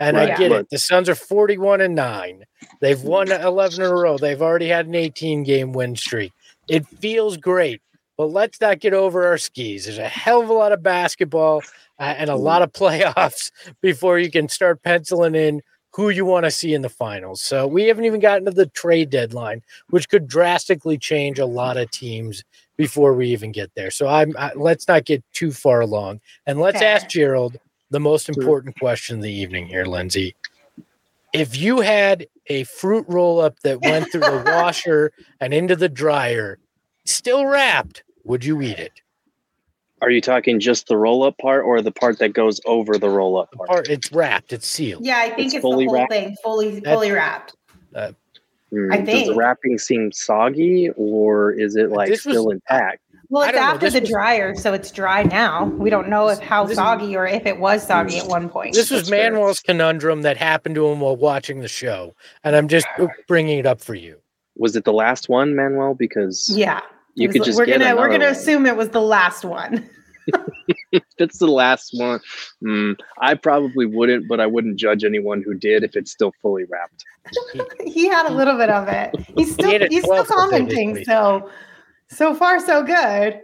And 0.00 0.16
Right. 0.16 0.30
I 0.30 0.36
get 0.36 0.50
Look. 0.52 0.60
it. 0.60 0.70
The 0.70 0.78
Suns 0.78 1.08
are 1.08 1.16
41 1.16 1.80
and 1.80 1.96
9. 1.96 2.44
They've 2.80 3.02
won 3.02 3.32
11 3.32 3.82
in 3.84 3.90
a 3.90 3.94
row. 3.94 4.16
They've 4.16 4.40
already 4.40 4.68
had 4.68 4.86
an 4.86 4.94
18 4.94 5.42
game 5.42 5.72
win 5.72 5.96
streak. 5.96 6.32
It 6.68 6.86
feels 6.86 7.36
great, 7.36 7.80
but 8.16 8.26
let's 8.26 8.60
not 8.60 8.80
get 8.80 8.94
over 8.94 9.26
our 9.26 9.38
skis. 9.38 9.84
There's 9.84 9.98
a 9.98 10.08
hell 10.08 10.42
of 10.42 10.48
a 10.48 10.52
lot 10.52 10.72
of 10.72 10.82
basketball 10.82 11.62
uh, 11.98 12.14
and 12.16 12.30
a 12.30 12.36
lot 12.36 12.62
of 12.62 12.72
playoffs 12.72 13.50
before 13.80 14.18
you 14.18 14.30
can 14.30 14.48
start 14.48 14.82
penciling 14.82 15.34
in 15.34 15.62
who 15.92 16.10
you 16.10 16.24
want 16.24 16.44
to 16.44 16.50
see 16.50 16.74
in 16.74 16.82
the 16.82 16.88
finals. 16.88 17.42
So 17.42 17.66
we 17.66 17.84
haven't 17.84 18.04
even 18.04 18.20
gotten 18.20 18.44
to 18.44 18.50
the 18.50 18.66
trade 18.66 19.10
deadline, 19.10 19.62
which 19.90 20.08
could 20.08 20.28
drastically 20.28 20.98
change 20.98 21.38
a 21.38 21.46
lot 21.46 21.76
of 21.76 21.90
teams 21.90 22.44
before 22.76 23.14
we 23.14 23.28
even 23.28 23.50
get 23.50 23.74
there. 23.74 23.90
So 23.90 24.06
I'm 24.06 24.34
I, 24.38 24.52
let's 24.54 24.86
not 24.86 25.04
get 25.04 25.24
too 25.32 25.50
far 25.50 25.80
along, 25.80 26.20
and 26.46 26.60
let's 26.60 26.78
Fair. 26.78 26.96
ask 26.96 27.08
Gerald 27.08 27.58
the 27.90 28.00
most 28.00 28.28
important 28.28 28.78
question 28.78 29.16
of 29.16 29.22
the 29.22 29.32
evening 29.32 29.66
here, 29.66 29.84
Lindsay. 29.84 30.36
If 31.32 31.56
you 31.58 31.80
had 31.80 32.26
a 32.48 32.64
fruit 32.64 33.04
roll 33.08 33.40
up 33.40 33.60
that 33.60 33.80
went 33.82 34.10
through 34.10 34.22
the 34.22 34.42
washer 34.46 35.12
and 35.40 35.52
into 35.54 35.76
the 35.76 35.88
dryer, 35.88 36.58
still 37.04 37.46
wrapped, 37.46 38.02
would 38.24 38.44
you 38.44 38.60
eat 38.62 38.78
it? 38.78 38.92
Are 40.00 40.10
you 40.10 40.20
talking 40.20 40.60
just 40.60 40.86
the 40.86 40.96
roll 40.96 41.24
up 41.24 41.36
part 41.38 41.64
or 41.64 41.82
the 41.82 41.90
part 41.90 42.18
that 42.20 42.32
goes 42.32 42.60
over 42.66 42.98
the 42.98 43.08
roll 43.08 43.36
up 43.38 43.50
part? 43.52 43.68
part 43.68 43.88
it's 43.88 44.12
wrapped, 44.12 44.52
it's 44.52 44.66
sealed. 44.66 45.04
Yeah, 45.04 45.18
I 45.18 45.30
think 45.30 45.46
It's 45.46 45.54
it's, 45.54 45.62
fully 45.62 45.86
the 45.86 45.90
whole 45.90 45.98
wrapped? 46.00 46.12
thing, 46.12 46.36
fully 46.42 46.70
That's- 46.80 46.94
fully 46.94 47.10
wrapped. 47.10 47.56
Hmm, 48.70 48.92
I 48.92 49.00
Does 49.00 49.28
the 49.28 49.34
wrapping 49.34 49.78
seem 49.78 50.12
soggy 50.12 50.90
or 50.96 51.50
is 51.52 51.74
it 51.74 51.90
like 51.90 52.10
This 52.10 52.24
was- 52.26 52.34
still 52.36 52.50
intact? 52.50 53.00
Well, 53.30 53.42
it's 53.42 53.52
don't 53.52 53.60
know, 53.60 53.74
after 53.74 53.90
the 53.90 54.00
was- 54.00 54.08
dryer, 54.10 54.54
so 54.54 54.72
it's 54.72 54.90
dry 54.90 55.22
now. 55.22 55.66
We 55.66 55.90
don't 55.90 56.08
know 56.08 56.28
if 56.28 56.38
how 56.38 56.64
This- 56.64 56.76
soggy 56.76 57.14
or 57.16 57.26
if 57.26 57.44
it 57.46 57.58
was 57.58 57.86
soggy 57.86 58.18
at 58.18 58.26
one 58.26 58.48
point. 58.48 58.74
This 58.74 58.90
was 58.90 59.00
That's 59.02 59.10
fair. 59.10 59.30
Manuel's 59.30 59.60
conundrum 59.60 60.22
that 60.22 60.36
happened 60.38 60.74
to 60.76 60.86
him 60.88 61.00
while 61.00 61.16
watching 61.16 61.60
the 61.60 61.68
show, 61.68 62.14
and 62.42 62.56
I'm 62.56 62.68
just 62.68 62.86
bringing 63.26 63.58
it 63.58 63.66
up 63.66 63.80
for 63.80 63.94
you. 63.94 64.16
Was 64.56 64.76
it 64.76 64.84
the 64.84 64.92
last 64.92 65.28
one, 65.28 65.54
Manuel? 65.54 65.94
Because 65.94 66.50
yeah, 66.54 66.80
you 67.14 67.28
was- 67.28 67.36
could 67.36 67.44
just 67.44 67.58
we're 67.58 67.66
get 67.66 67.80
gonna 67.80 67.96
we're 67.96 68.08
gonna 68.08 68.24
one. 68.24 68.32
assume 68.32 68.66
it 68.66 68.76
was 68.76 68.88
the 68.90 69.02
last 69.02 69.44
one. 69.44 69.88
that's 71.18 71.38
the 71.38 71.46
last 71.46 71.90
one, 71.94 72.20
hmm, 72.60 72.92
I 73.20 73.34
probably 73.34 73.86
wouldn't, 73.86 74.28
but 74.28 74.40
I 74.40 74.46
wouldn't 74.46 74.76
judge 74.76 75.02
anyone 75.04 75.42
who 75.42 75.54
did 75.54 75.82
if 75.84 75.96
it's 75.96 76.10
still 76.12 76.32
fully 76.42 76.64
wrapped. 76.64 77.04
he 77.84 78.08
had 78.08 78.26
a 78.26 78.32
little 78.32 78.56
bit 78.58 78.68
of 78.70 78.88
it. 78.88 79.14
He's 79.36 79.52
still 79.54 79.70
ate 79.70 79.90
he's 79.90 80.02
still 80.04 80.24
commenting. 80.24 81.02
So 81.04 81.50
so 82.08 82.34
far 82.34 82.60
so 82.60 82.82
good. 82.82 83.40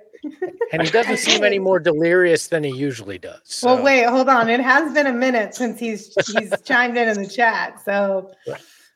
And 0.73 0.83
he 0.83 0.91
doesn't 0.91 1.19
seem 1.19 1.45
any 1.45 1.59
more 1.59 1.79
delirious 1.79 2.49
than 2.49 2.65
he 2.65 2.71
usually 2.71 3.19
does. 3.19 3.61
Well, 3.63 3.83
wait, 3.83 4.07
hold 4.07 4.29
on. 4.29 4.49
It 4.49 4.61
has 4.61 4.93
been 4.95 5.07
a 5.07 5.13
minute 5.13 5.55
since 5.55 5.79
he's 5.79 6.15
he's 6.27 6.53
chimed 6.65 6.97
in 6.97 7.09
in 7.09 7.23
the 7.23 7.29
chat. 7.29 7.83
So, 7.85 8.33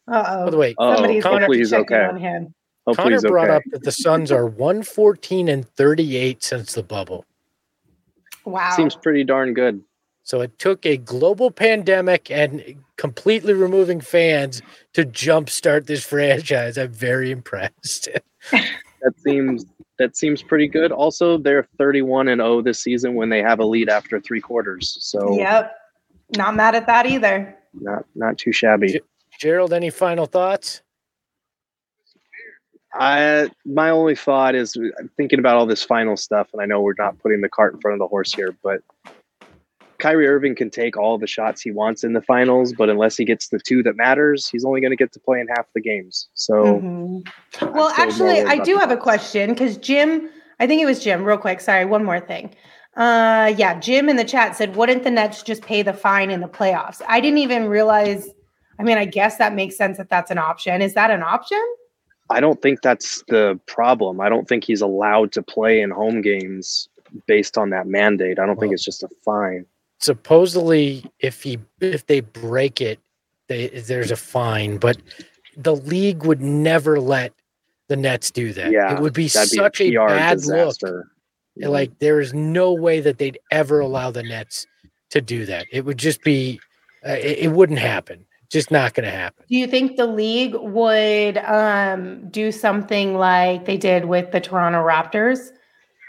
uh 0.06 0.44
By 0.44 0.50
the 0.50 0.56
oh, 0.56 0.58
way, 0.58 0.74
somebody's 0.78 1.22
gonna 1.22 1.40
have 1.40 1.48
hopefully 1.48 1.64
check 1.66 1.90
in 1.90 1.96
okay. 1.96 2.04
on 2.04 2.16
him. 2.16 2.54
Hopefully 2.86 3.04
Connor 3.04 3.16
he's 3.16 3.24
brought 3.24 3.50
okay. 3.50 3.56
up 3.56 3.62
that 3.72 3.82
the 3.82 3.92
Suns 3.92 4.32
are 4.32 4.46
114 4.46 5.48
and 5.48 5.68
38 5.68 6.42
since 6.42 6.72
the 6.72 6.82
bubble. 6.82 7.26
Wow. 8.46 8.70
Seems 8.74 8.96
pretty 8.96 9.24
darn 9.24 9.52
good. 9.52 9.82
So 10.22 10.40
it 10.40 10.58
took 10.58 10.84
a 10.84 10.96
global 10.96 11.50
pandemic 11.50 12.30
and 12.30 12.82
completely 12.96 13.52
removing 13.52 14.00
fans 14.00 14.62
to 14.94 15.04
jumpstart 15.04 15.86
this 15.86 16.04
franchise. 16.06 16.78
I'm 16.78 16.92
very 16.92 17.30
impressed. 17.30 18.08
That 19.08 19.20
seems 19.20 19.64
that 19.98 20.16
seems 20.16 20.42
pretty 20.42 20.68
good. 20.68 20.92
Also, 20.92 21.38
they're 21.38 21.66
31 21.78 22.28
and 22.28 22.40
0 22.40 22.62
this 22.62 22.78
season 22.78 23.14
when 23.14 23.30
they 23.30 23.40
have 23.40 23.58
a 23.58 23.64
lead 23.64 23.88
after 23.88 24.20
three 24.20 24.40
quarters. 24.40 24.96
So 25.00 25.36
Yep. 25.36 25.74
Not 26.36 26.54
mad 26.54 26.74
at 26.74 26.86
that 26.86 27.06
either. 27.06 27.56
not 27.72 28.04
not 28.14 28.36
too 28.36 28.52
shabby. 28.52 29.00
Gerald, 29.40 29.72
any 29.72 29.88
final 29.88 30.26
thoughts? 30.26 30.82
I 32.92 33.48
my 33.64 33.88
only 33.90 34.14
thought 34.14 34.54
is 34.54 34.76
I'm 34.76 35.10
thinking 35.16 35.38
about 35.38 35.56
all 35.56 35.66
this 35.66 35.82
final 35.82 36.16
stuff, 36.16 36.48
and 36.52 36.60
I 36.60 36.66
know 36.66 36.80
we're 36.82 36.94
not 36.98 37.18
putting 37.18 37.40
the 37.40 37.48
cart 37.48 37.72
in 37.74 37.80
front 37.80 37.94
of 37.94 37.98
the 37.98 38.08
horse 38.08 38.34
here, 38.34 38.54
but 38.62 38.82
Kyrie 39.98 40.28
Irving 40.28 40.54
can 40.54 40.70
take 40.70 40.96
all 40.96 41.18
the 41.18 41.26
shots 41.26 41.60
he 41.60 41.70
wants 41.70 42.04
in 42.04 42.12
the 42.12 42.22
finals, 42.22 42.72
but 42.72 42.88
unless 42.88 43.16
he 43.16 43.24
gets 43.24 43.48
the 43.48 43.58
two 43.58 43.82
that 43.82 43.96
matters, 43.96 44.48
he's 44.48 44.64
only 44.64 44.80
going 44.80 44.92
to 44.92 44.96
get 44.96 45.12
to 45.12 45.20
play 45.20 45.40
in 45.40 45.48
half 45.48 45.66
the 45.74 45.80
games. 45.80 46.28
So, 46.34 46.80
Mhm. 46.80 47.28
Well, 47.74 47.92
actually, 47.96 48.42
I 48.42 48.58
do 48.58 48.76
have 48.76 48.90
a 48.90 48.96
question 48.96 49.50
because 49.50 49.76
Jim, 49.76 50.30
I 50.60 50.66
think 50.66 50.80
it 50.82 50.86
was 50.86 51.02
Jim, 51.02 51.24
real 51.24 51.38
quick. 51.38 51.60
Sorry, 51.60 51.84
one 51.84 52.04
more 52.04 52.20
thing. 52.20 52.54
Uh, 52.96 53.52
yeah, 53.56 53.78
Jim 53.78 54.08
in 54.08 54.16
the 54.16 54.24
chat 54.24 54.56
said, 54.56 54.76
"Wouldn't 54.76 55.04
the 55.04 55.10
Nets 55.10 55.42
just 55.42 55.62
pay 55.62 55.82
the 55.82 55.92
fine 55.92 56.30
in 56.30 56.40
the 56.40 56.48
playoffs?" 56.48 57.00
I 57.06 57.20
didn't 57.20 57.38
even 57.38 57.68
realize. 57.68 58.28
I 58.78 58.84
mean, 58.84 58.98
I 58.98 59.04
guess 59.04 59.38
that 59.38 59.54
makes 59.54 59.76
sense 59.76 59.98
that 59.98 60.08
that's 60.08 60.30
an 60.30 60.38
option. 60.38 60.82
Is 60.82 60.94
that 60.94 61.10
an 61.10 61.22
option? 61.22 61.62
I 62.30 62.40
don't 62.40 62.60
think 62.60 62.82
that's 62.82 63.24
the 63.28 63.58
problem. 63.66 64.20
I 64.20 64.28
don't 64.28 64.48
think 64.48 64.64
he's 64.64 64.80
allowed 64.80 65.32
to 65.32 65.42
play 65.42 65.80
in 65.80 65.90
home 65.90 66.20
games 66.20 66.88
based 67.26 67.56
on 67.56 67.70
that 67.70 67.86
mandate. 67.86 68.38
I 68.38 68.46
don't 68.46 68.60
think 68.60 68.72
it's 68.72 68.84
just 68.84 69.02
a 69.02 69.08
fine. 69.24 69.64
Supposedly 70.00 71.04
if 71.20 71.42
he 71.42 71.58
if 71.80 72.06
they 72.06 72.20
break 72.20 72.80
it 72.80 73.00
they, 73.48 73.68
there's 73.68 74.10
a 74.10 74.16
fine 74.16 74.78
but 74.78 74.96
the 75.56 75.74
league 75.74 76.24
would 76.24 76.40
never 76.40 77.00
let 77.00 77.32
the 77.88 77.96
nets 77.96 78.30
do 78.30 78.52
that. 78.52 78.70
Yeah, 78.70 78.94
it 78.94 79.00
would 79.00 79.12
be 79.12 79.28
such 79.28 79.78
be 79.78 79.94
a, 79.96 80.00
a 80.00 80.06
PR 80.06 80.14
bad 80.14 80.38
disaster. 80.38 81.10
look 81.56 81.70
like 81.70 81.98
there 81.98 82.20
is 82.20 82.32
no 82.32 82.72
way 82.72 83.00
that 83.00 83.18
they'd 83.18 83.38
ever 83.50 83.80
allow 83.80 84.10
the 84.10 84.22
nets 84.22 84.66
to 85.10 85.20
do 85.20 85.44
that. 85.46 85.66
It 85.72 85.84
would 85.84 85.98
just 85.98 86.22
be 86.22 86.60
uh, 87.06 87.12
it, 87.12 87.38
it 87.38 87.52
wouldn't 87.52 87.80
happen. 87.80 88.24
Just 88.50 88.70
not 88.70 88.94
going 88.94 89.04
to 89.04 89.14
happen. 89.14 89.44
Do 89.46 89.56
you 89.56 89.66
think 89.66 89.96
the 89.96 90.06
league 90.06 90.54
would 90.54 91.36
um, 91.38 92.30
do 92.30 92.50
something 92.50 93.14
like 93.14 93.66
they 93.66 93.76
did 93.76 94.06
with 94.06 94.32
the 94.32 94.40
Toronto 94.40 94.78
Raptors 94.78 95.50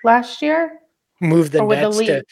last 0.06 0.42
year? 0.42 0.80
move 1.22 1.52
the 1.52 1.60
Or 1.60 1.66
would 1.66 1.80
the 1.80 1.82
nets 1.82 1.98
to 1.98 2.24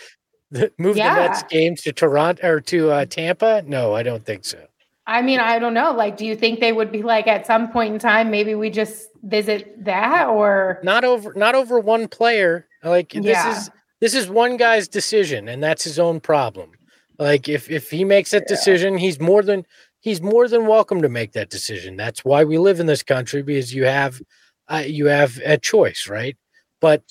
the, 0.52 0.72
move 0.78 0.96
the 0.96 1.02
nets 1.12 1.44
Yeah. 1.52 1.60
games 1.60 1.82
to 1.84 1.92
toronto 1.94 2.48
or 2.48 2.62
to 2.62 2.90
uh, 2.92 3.06
tampa 3.06 3.64
no 3.66 3.94
i 3.94 4.04
don't 4.04 4.26
think 4.26 4.46
so 4.46 4.66
I 5.10 5.22
mean, 5.22 5.40
I 5.40 5.58
don't 5.58 5.74
know. 5.74 5.94
Like, 5.94 6.18
do 6.18 6.26
you 6.26 6.36
think 6.36 6.60
they 6.60 6.74
would 6.74 6.92
be 6.92 7.02
like 7.02 7.28
at 7.28 7.48
some 7.48 7.72
point 7.72 7.94
in 7.94 8.00
time, 8.00 8.30
maybe 8.30 8.56
we 8.56 8.70
just 8.70 9.08
visit 9.24 9.86
that 9.86 10.28
or 10.28 10.80
not 10.84 11.06
over 11.06 11.34
not 11.34 11.56
over 11.56 11.80
one 11.80 12.10
player 12.10 12.68
like 12.84 13.14
this 13.14 13.46
is 13.46 13.70
this 14.02 14.14
is 14.14 14.30
one 14.30 14.58
guy's 14.58 14.88
decision 14.88 15.48
and 15.48 15.64
that's 15.64 15.84
his 15.84 15.98
own 15.98 16.20
problem 16.20 16.72
like 17.20 17.50
if 17.50 17.70
if 17.72 17.90
he 17.90 18.04
makes 18.04 18.32
that 18.32 18.44
Yeah. 18.48 18.56
decision 18.56 18.98
he's 18.98 19.20
more 19.20 19.42
than 19.44 19.66
he's 20.02 20.22
more 20.22 20.48
than 20.48 20.68
welcome 20.68 21.02
to 21.02 21.10
make 21.10 21.32
that 21.34 21.50
decision 21.50 21.96
that's 21.98 22.24
why 22.24 22.44
we 22.44 22.58
live 22.58 22.80
in 22.80 22.86
this 22.86 23.04
country 23.04 23.42
because 23.42 23.74
you 23.74 23.86
have 23.86 24.22
uh, 24.70 24.84
you 24.86 25.08
have 25.08 25.40
a 25.44 25.58
choice 25.58 26.08
right 26.08 26.38
but 26.80 27.02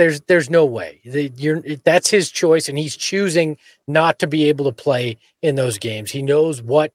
there's 0.00 0.20
there's 0.22 0.50
no 0.50 0.64
way 0.64 1.00
you're 1.04 1.62
that's 1.84 2.10
his 2.10 2.30
choice 2.30 2.68
and 2.68 2.78
he's 2.78 2.96
choosing 2.96 3.56
not 3.86 4.18
to 4.18 4.26
be 4.26 4.48
able 4.48 4.64
to 4.64 4.72
play 4.72 5.16
in 5.42 5.54
those 5.54 5.78
games 5.78 6.10
he 6.10 6.22
knows 6.22 6.62
what 6.62 6.92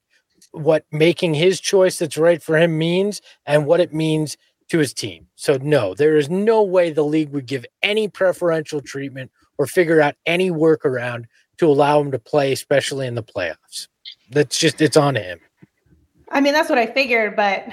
what 0.52 0.84
making 0.90 1.34
his 1.34 1.60
choice 1.60 1.98
that's 1.98 2.16
right 2.16 2.42
for 2.42 2.56
him 2.56 2.76
means 2.78 3.20
and 3.46 3.66
what 3.66 3.80
it 3.80 3.92
means 3.92 4.36
to 4.68 4.78
his 4.78 4.92
team. 4.92 5.26
So 5.36 5.58
no, 5.62 5.94
there 5.94 6.16
is 6.16 6.28
no 6.28 6.62
way 6.62 6.90
the 6.90 7.04
league 7.04 7.30
would 7.30 7.46
give 7.46 7.64
any 7.82 8.08
preferential 8.08 8.80
treatment 8.80 9.30
or 9.58 9.66
figure 9.66 10.00
out 10.00 10.16
any 10.26 10.50
workaround 10.50 11.24
to 11.58 11.66
allow 11.66 12.00
him 12.00 12.10
to 12.10 12.18
play, 12.18 12.52
especially 12.52 13.06
in 13.06 13.14
the 13.14 13.22
playoffs. 13.22 13.88
That's 14.30 14.58
just 14.58 14.80
it's 14.80 14.96
on 14.96 15.14
him. 15.14 15.40
I 16.30 16.40
mean, 16.40 16.52
that's 16.52 16.68
what 16.68 16.78
I 16.78 16.86
figured, 16.86 17.36
but 17.36 17.66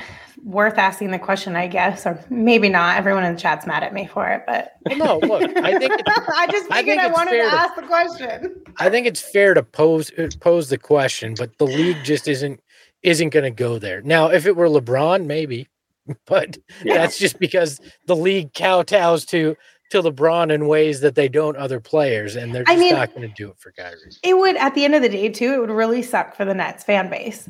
worth 0.43 0.77
asking 0.77 1.11
the 1.11 1.19
question, 1.19 1.55
I 1.55 1.67
guess, 1.67 2.05
or 2.05 2.23
maybe 2.29 2.69
not. 2.69 2.97
Everyone 2.97 3.23
in 3.23 3.33
the 3.33 3.39
chat's 3.39 3.65
mad 3.65 3.81
at 3.83 3.93
me 3.93 4.05
for 4.07 4.27
it, 4.29 4.43
but 4.45 4.73
Well, 4.85 4.97
no, 4.97 5.27
look, 5.27 5.57
I 5.57 5.77
think 5.79 5.93
it's, 5.97 6.03
I 6.35 6.47
just 6.47 6.71
I 6.71 6.77
figured 6.77 6.97
think 6.97 7.01
I, 7.01 7.07
it's 7.07 7.17
wanted 7.17 7.31
to 7.31 7.37
to- 7.49 7.55
ask 7.55 7.75
the 7.75 7.81
question. 7.83 8.63
I 8.77 8.89
think 8.89 9.07
it's 9.07 9.21
fair 9.21 9.53
to 9.53 9.63
pose 9.63 10.11
uh, 10.17 10.29
pose 10.39 10.69
the 10.69 10.77
question, 10.77 11.33
but 11.37 11.57
the 11.57 11.65
league 11.65 11.97
just 12.03 12.27
isn't 12.27 12.59
isn't 13.03 13.29
going 13.29 13.43
to 13.43 13.51
go 13.51 13.79
there. 13.79 14.01
Now, 14.01 14.27
if 14.29 14.45
it 14.45 14.55
were 14.55 14.67
LeBron, 14.67 15.25
maybe, 15.25 15.67
but 16.25 16.57
Yeah. 16.83 16.95
that's 16.95 17.17
just 17.17 17.39
because 17.39 17.79
the 18.07 18.15
league 18.15 18.53
kowtows 18.53 19.25
to 19.29 19.55
to 19.91 20.01
LeBron 20.01 20.51
in 20.51 20.67
ways 20.67 21.01
that 21.01 21.15
they 21.15 21.27
don't 21.29 21.55
other 21.57 21.79
players, 21.79 22.35
and 22.35 22.53
they're 22.53 22.63
I 22.67 22.73
just 22.73 22.79
mean- 22.79 22.93
not 22.95 23.13
going 23.15 23.27
to 23.27 23.33
do 23.35 23.49
it 23.49 23.57
for 23.59 23.71
Kyrie. 23.71 23.97
It 24.23 24.37
would, 24.37 24.55
at 24.57 24.73
the 24.75 24.85
end 24.85 24.95
of 24.95 25.01
the 25.03 25.09
day, 25.09 25.29
too, 25.29 25.53
it 25.53 25.59
would 25.59 25.69
really 25.69 26.01
suck 26.01 26.35
for 26.35 26.45
the 26.45 26.53
Nets 26.53 26.83
fan 26.83 27.09
base 27.09 27.47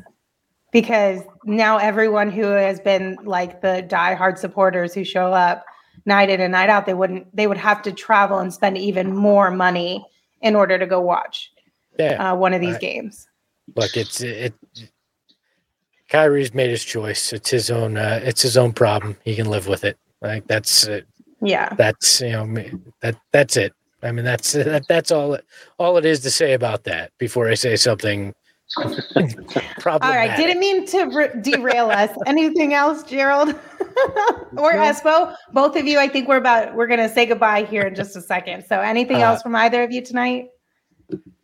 because 0.74 1.22
now 1.44 1.78
everyone 1.78 2.30
who 2.32 2.42
has 2.42 2.80
been 2.80 3.16
like 3.22 3.62
the 3.62 3.86
diehard 3.88 4.36
supporters 4.36 4.92
who 4.92 5.04
show 5.04 5.32
up 5.32 5.64
night 6.04 6.28
in 6.28 6.40
and 6.40 6.50
night 6.50 6.68
out, 6.68 6.84
they 6.84 6.94
wouldn't. 6.94 7.34
They 7.34 7.46
would 7.46 7.56
have 7.56 7.80
to 7.82 7.92
travel 7.92 8.38
and 8.40 8.52
spend 8.52 8.76
even 8.76 9.14
more 9.16 9.50
money 9.52 10.04
in 10.42 10.56
order 10.56 10.76
to 10.76 10.84
go 10.84 11.00
watch 11.00 11.52
Yeah. 11.98 12.32
uh, 12.32 12.34
one 12.36 12.52
of 12.52 12.60
these 12.60 12.74
I- 12.74 12.78
games. 12.80 13.26
Look, 13.76 13.96
it's 13.96 14.20
it. 14.20 14.52
Kyrie's 16.10 16.52
made 16.52 16.70
his 16.70 16.84
choice. 16.84 17.32
It's 17.32 17.48
his 17.50 17.70
own. 17.70 17.96
Uh, 17.96 18.20
it's 18.22 18.42
his 18.42 18.56
own 18.56 18.72
problem. 18.72 19.16
He 19.24 19.34
can 19.36 19.48
live 19.48 19.68
with 19.68 19.84
it. 19.84 19.96
Like 20.20 20.46
that's 20.48 20.86
uh, 20.88 21.00
Yeah. 21.40 21.72
that's 21.76 22.20
you 22.20 22.32
know 22.32 22.46
that 23.00 23.16
that's 23.32 23.56
it. 23.56 23.72
I 24.02 24.10
mean 24.12 24.24
that's 24.24 24.52
that, 24.52 24.86
that's 24.88 25.10
all 25.12 25.34
it, 25.34 25.44
all 25.78 25.96
it 25.98 26.04
is 26.04 26.20
to 26.20 26.30
say 26.30 26.52
about 26.52 26.82
that. 26.84 27.12
Before 27.18 27.48
I 27.48 27.54
say 27.54 27.76
something. 27.76 28.34
All 29.86 29.98
right. 30.00 30.36
Didn't 30.36 30.58
mean 30.58 30.86
to 30.86 31.04
re- 31.04 31.30
derail 31.40 31.90
us. 31.90 32.10
Anything 32.26 32.74
else, 32.74 33.02
Gerald 33.02 33.50
or. 34.56 34.72
Espo? 34.72 35.34
Both 35.52 35.76
of 35.76 35.86
you. 35.86 35.98
I 35.98 36.08
think 36.08 36.28
we're 36.28 36.38
about. 36.38 36.74
We're 36.74 36.86
gonna 36.86 37.08
say 37.12 37.26
goodbye 37.26 37.64
here 37.64 37.82
in 37.82 37.94
just 37.94 38.16
a 38.16 38.20
second. 38.20 38.64
So, 38.66 38.80
anything 38.80 39.18
Uh, 39.18 39.26
else 39.26 39.42
from 39.42 39.54
either 39.54 39.82
of 39.82 39.92
you 39.92 40.02
tonight? 40.02 40.48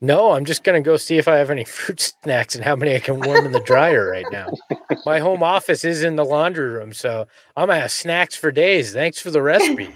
No, 0.01 0.33
I'm 0.33 0.47
just 0.47 0.65
gonna 0.65 0.81
go 0.81 0.97
see 0.97 1.19
if 1.19 1.29
I 1.29 1.37
have 1.37 1.51
any 1.51 1.65
fruit 1.65 2.01
snacks 2.23 2.55
and 2.55 2.65
how 2.65 2.75
many 2.75 2.95
I 2.95 2.99
can 3.01 3.21
warm 3.21 3.45
in 3.45 3.53
the 3.53 3.61
dryer 3.61 4.09
right 4.11 4.25
now. 4.33 4.49
My 5.05 5.19
home 5.19 5.43
office 5.43 5.85
is 5.85 6.03
in 6.03 6.17
the 6.17 6.25
laundry 6.25 6.71
room, 6.71 6.95
so 6.95 7.27
I'm 7.57 7.69
gonna 7.69 7.81
have 7.81 7.93
snacks 7.93 8.35
for 8.35 8.51
days. 8.51 8.93
Thanks 8.95 9.21
for 9.21 9.31
the 9.31 9.43
recipe. 9.43 9.89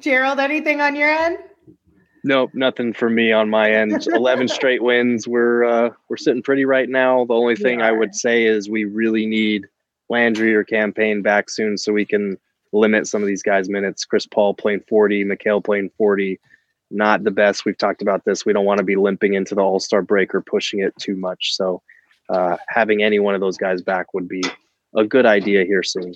Gerald, 0.00 0.38
anything 0.38 0.82
on 0.82 0.94
your 0.94 1.08
end? 1.08 1.38
Nope, 2.26 2.50
nothing 2.54 2.92
for 2.92 3.08
me 3.08 3.30
on 3.30 3.48
my 3.48 3.70
end. 3.70 4.04
Eleven 4.12 4.48
straight 4.48 4.82
wins. 4.82 5.28
We're 5.28 5.62
uh, 5.62 5.90
we're 6.08 6.16
sitting 6.16 6.42
pretty 6.42 6.64
right 6.64 6.88
now. 6.88 7.24
The 7.24 7.34
only 7.34 7.54
thing 7.54 7.82
I 7.82 7.92
would 7.92 8.16
say 8.16 8.46
is 8.46 8.68
we 8.68 8.84
really 8.84 9.26
need 9.26 9.68
Landry 10.08 10.52
or 10.52 10.64
Cam 10.64 10.92
Payne 10.92 11.22
back 11.22 11.48
soon 11.48 11.78
so 11.78 11.92
we 11.92 12.04
can 12.04 12.36
limit 12.72 13.06
some 13.06 13.22
of 13.22 13.28
these 13.28 13.44
guys' 13.44 13.68
minutes. 13.68 14.04
Chris 14.04 14.26
Paul 14.26 14.54
playing 14.54 14.80
forty, 14.88 15.24
Mikal 15.24 15.64
playing 15.64 15.90
forty. 15.96 16.40
Not 16.90 17.22
the 17.22 17.30
best. 17.30 17.64
We've 17.64 17.78
talked 17.78 18.02
about 18.02 18.24
this. 18.24 18.44
We 18.44 18.52
don't 18.52 18.64
want 18.64 18.78
to 18.78 18.84
be 18.84 18.96
limping 18.96 19.34
into 19.34 19.54
the 19.54 19.60
All 19.60 19.78
Star 19.78 20.02
break 20.02 20.34
or 20.34 20.40
pushing 20.40 20.80
it 20.80 20.94
too 20.98 21.14
much. 21.14 21.54
So 21.54 21.80
uh, 22.28 22.56
having 22.68 23.04
any 23.04 23.20
one 23.20 23.36
of 23.36 23.40
those 23.40 23.56
guys 23.56 23.82
back 23.82 24.14
would 24.14 24.26
be 24.26 24.42
a 24.96 25.04
good 25.04 25.26
idea 25.26 25.64
here 25.64 25.84
soon. 25.84 26.14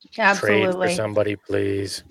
Trade 0.00 0.24
Absolutely. 0.24 0.88
for 0.88 0.94
somebody, 0.94 1.34
please. 1.34 2.04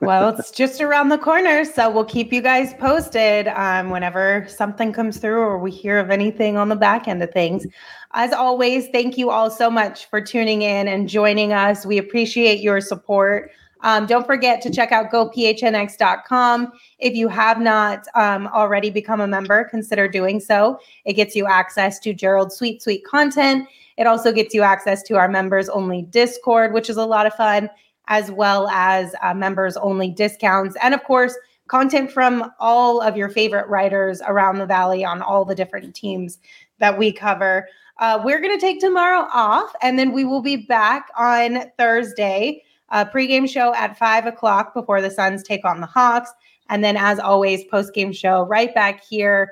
well, 0.00 0.30
it's 0.30 0.50
just 0.56 0.80
around 0.80 1.10
the 1.10 1.18
corner, 1.18 1.62
so 1.64 1.90
we'll 1.90 2.06
keep 2.06 2.32
you 2.32 2.40
guys 2.40 2.72
posted 2.74 3.48
um, 3.48 3.90
whenever 3.90 4.46
something 4.48 4.94
comes 4.94 5.18
through 5.18 5.40
or 5.40 5.58
we 5.58 5.70
hear 5.70 5.98
of 5.98 6.10
anything 6.10 6.56
on 6.56 6.70
the 6.70 6.76
back 6.76 7.08
end 7.08 7.22
of 7.22 7.30
things. 7.30 7.66
As 8.14 8.32
always, 8.32 8.88
thank 8.88 9.18
you 9.18 9.28
all 9.28 9.50
so 9.50 9.70
much 9.70 10.06
for 10.06 10.22
tuning 10.22 10.62
in 10.62 10.88
and 10.88 11.06
joining 11.06 11.52
us. 11.52 11.84
We 11.84 11.98
appreciate 11.98 12.60
your 12.60 12.80
support. 12.80 13.50
Um, 13.82 14.06
don't 14.06 14.26
forget 14.26 14.62
to 14.62 14.70
check 14.70 14.90
out 14.90 15.10
gophnx.com. 15.10 16.72
If 16.98 17.14
you 17.14 17.28
have 17.28 17.60
not 17.60 18.06
um, 18.14 18.46
already 18.48 18.90
become 18.90 19.20
a 19.20 19.26
member, 19.26 19.64
consider 19.64 20.08
doing 20.08 20.40
so. 20.40 20.78
It 21.04 21.14
gets 21.14 21.36
you 21.36 21.46
access 21.46 21.98
to 22.00 22.14
Gerald's 22.14 22.56
sweet, 22.56 22.82
sweet 22.82 23.04
content. 23.04 23.68
It 23.96 24.06
also 24.06 24.32
gets 24.32 24.54
you 24.54 24.62
access 24.62 25.02
to 25.04 25.16
our 25.16 25.28
members 25.28 25.68
only 25.68 26.02
Discord, 26.02 26.72
which 26.72 26.88
is 26.88 26.96
a 26.96 27.04
lot 27.04 27.26
of 27.26 27.34
fun 27.34 27.68
as 28.08 28.30
well 28.30 28.68
as 28.68 29.14
uh, 29.22 29.34
members 29.34 29.76
only 29.76 30.10
discounts. 30.10 30.76
And 30.82 30.94
of 30.94 31.02
course, 31.04 31.36
content 31.68 32.10
from 32.10 32.50
all 32.58 33.00
of 33.00 33.16
your 33.16 33.28
favorite 33.28 33.68
writers 33.68 34.20
around 34.26 34.58
the 34.58 34.66
valley 34.66 35.04
on 35.04 35.22
all 35.22 35.44
the 35.44 35.54
different 35.54 35.94
teams 35.94 36.38
that 36.78 36.98
we 36.98 37.12
cover. 37.12 37.68
Uh, 37.98 38.20
we're 38.24 38.40
going 38.40 38.54
to 38.54 38.60
take 38.60 38.80
tomorrow 38.80 39.28
off 39.32 39.72
and 39.80 39.98
then 39.98 40.12
we 40.12 40.24
will 40.24 40.42
be 40.42 40.56
back 40.56 41.08
on 41.16 41.70
Thursday. 41.78 42.62
Uh, 42.90 43.04
pregame 43.04 43.48
show 43.48 43.74
at 43.74 43.98
five 43.98 44.26
o'clock 44.26 44.74
before 44.74 45.00
the 45.00 45.10
Suns 45.10 45.42
take 45.42 45.64
on 45.64 45.80
the 45.80 45.86
Hawks. 45.86 46.30
And 46.68 46.82
then, 46.82 46.96
as 46.96 47.18
always, 47.18 47.64
postgame 47.72 48.14
show 48.14 48.42
right 48.46 48.74
back 48.74 49.04
here. 49.04 49.50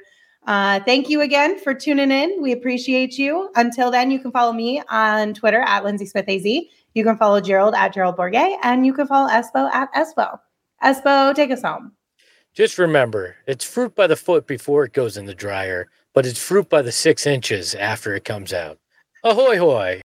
Uh, 0.50 0.80
thank 0.80 1.08
you 1.08 1.20
again 1.20 1.56
for 1.60 1.72
tuning 1.72 2.10
in. 2.10 2.42
We 2.42 2.50
appreciate 2.50 3.16
you. 3.16 3.52
Until 3.54 3.88
then, 3.88 4.10
you 4.10 4.18
can 4.18 4.32
follow 4.32 4.52
me 4.52 4.82
on 4.90 5.32
Twitter 5.32 5.60
at 5.60 5.84
Lindsay 5.84 6.06
Smith 6.06 6.28
AZ. 6.28 6.44
You 6.44 7.04
can 7.04 7.16
follow 7.16 7.40
Gerald 7.40 7.76
at 7.76 7.94
Gerald 7.94 8.16
Bourguet, 8.16 8.56
and 8.64 8.84
you 8.84 8.92
can 8.92 9.06
follow 9.06 9.30
Espo 9.30 9.72
at 9.72 9.94
Espo. 9.94 10.40
Espo, 10.82 11.32
take 11.36 11.52
us 11.52 11.62
home. 11.62 11.92
Just 12.52 12.78
remember, 12.78 13.36
it's 13.46 13.64
fruit 13.64 13.94
by 13.94 14.08
the 14.08 14.16
foot 14.16 14.48
before 14.48 14.82
it 14.82 14.92
goes 14.92 15.16
in 15.16 15.26
the 15.26 15.36
dryer, 15.36 15.88
but 16.14 16.26
it's 16.26 16.44
fruit 16.44 16.68
by 16.68 16.82
the 16.82 16.90
six 16.90 17.28
inches 17.28 17.76
after 17.76 18.16
it 18.16 18.24
comes 18.24 18.52
out. 18.52 18.76
Ahoy 19.22 19.56
hoy! 19.56 20.00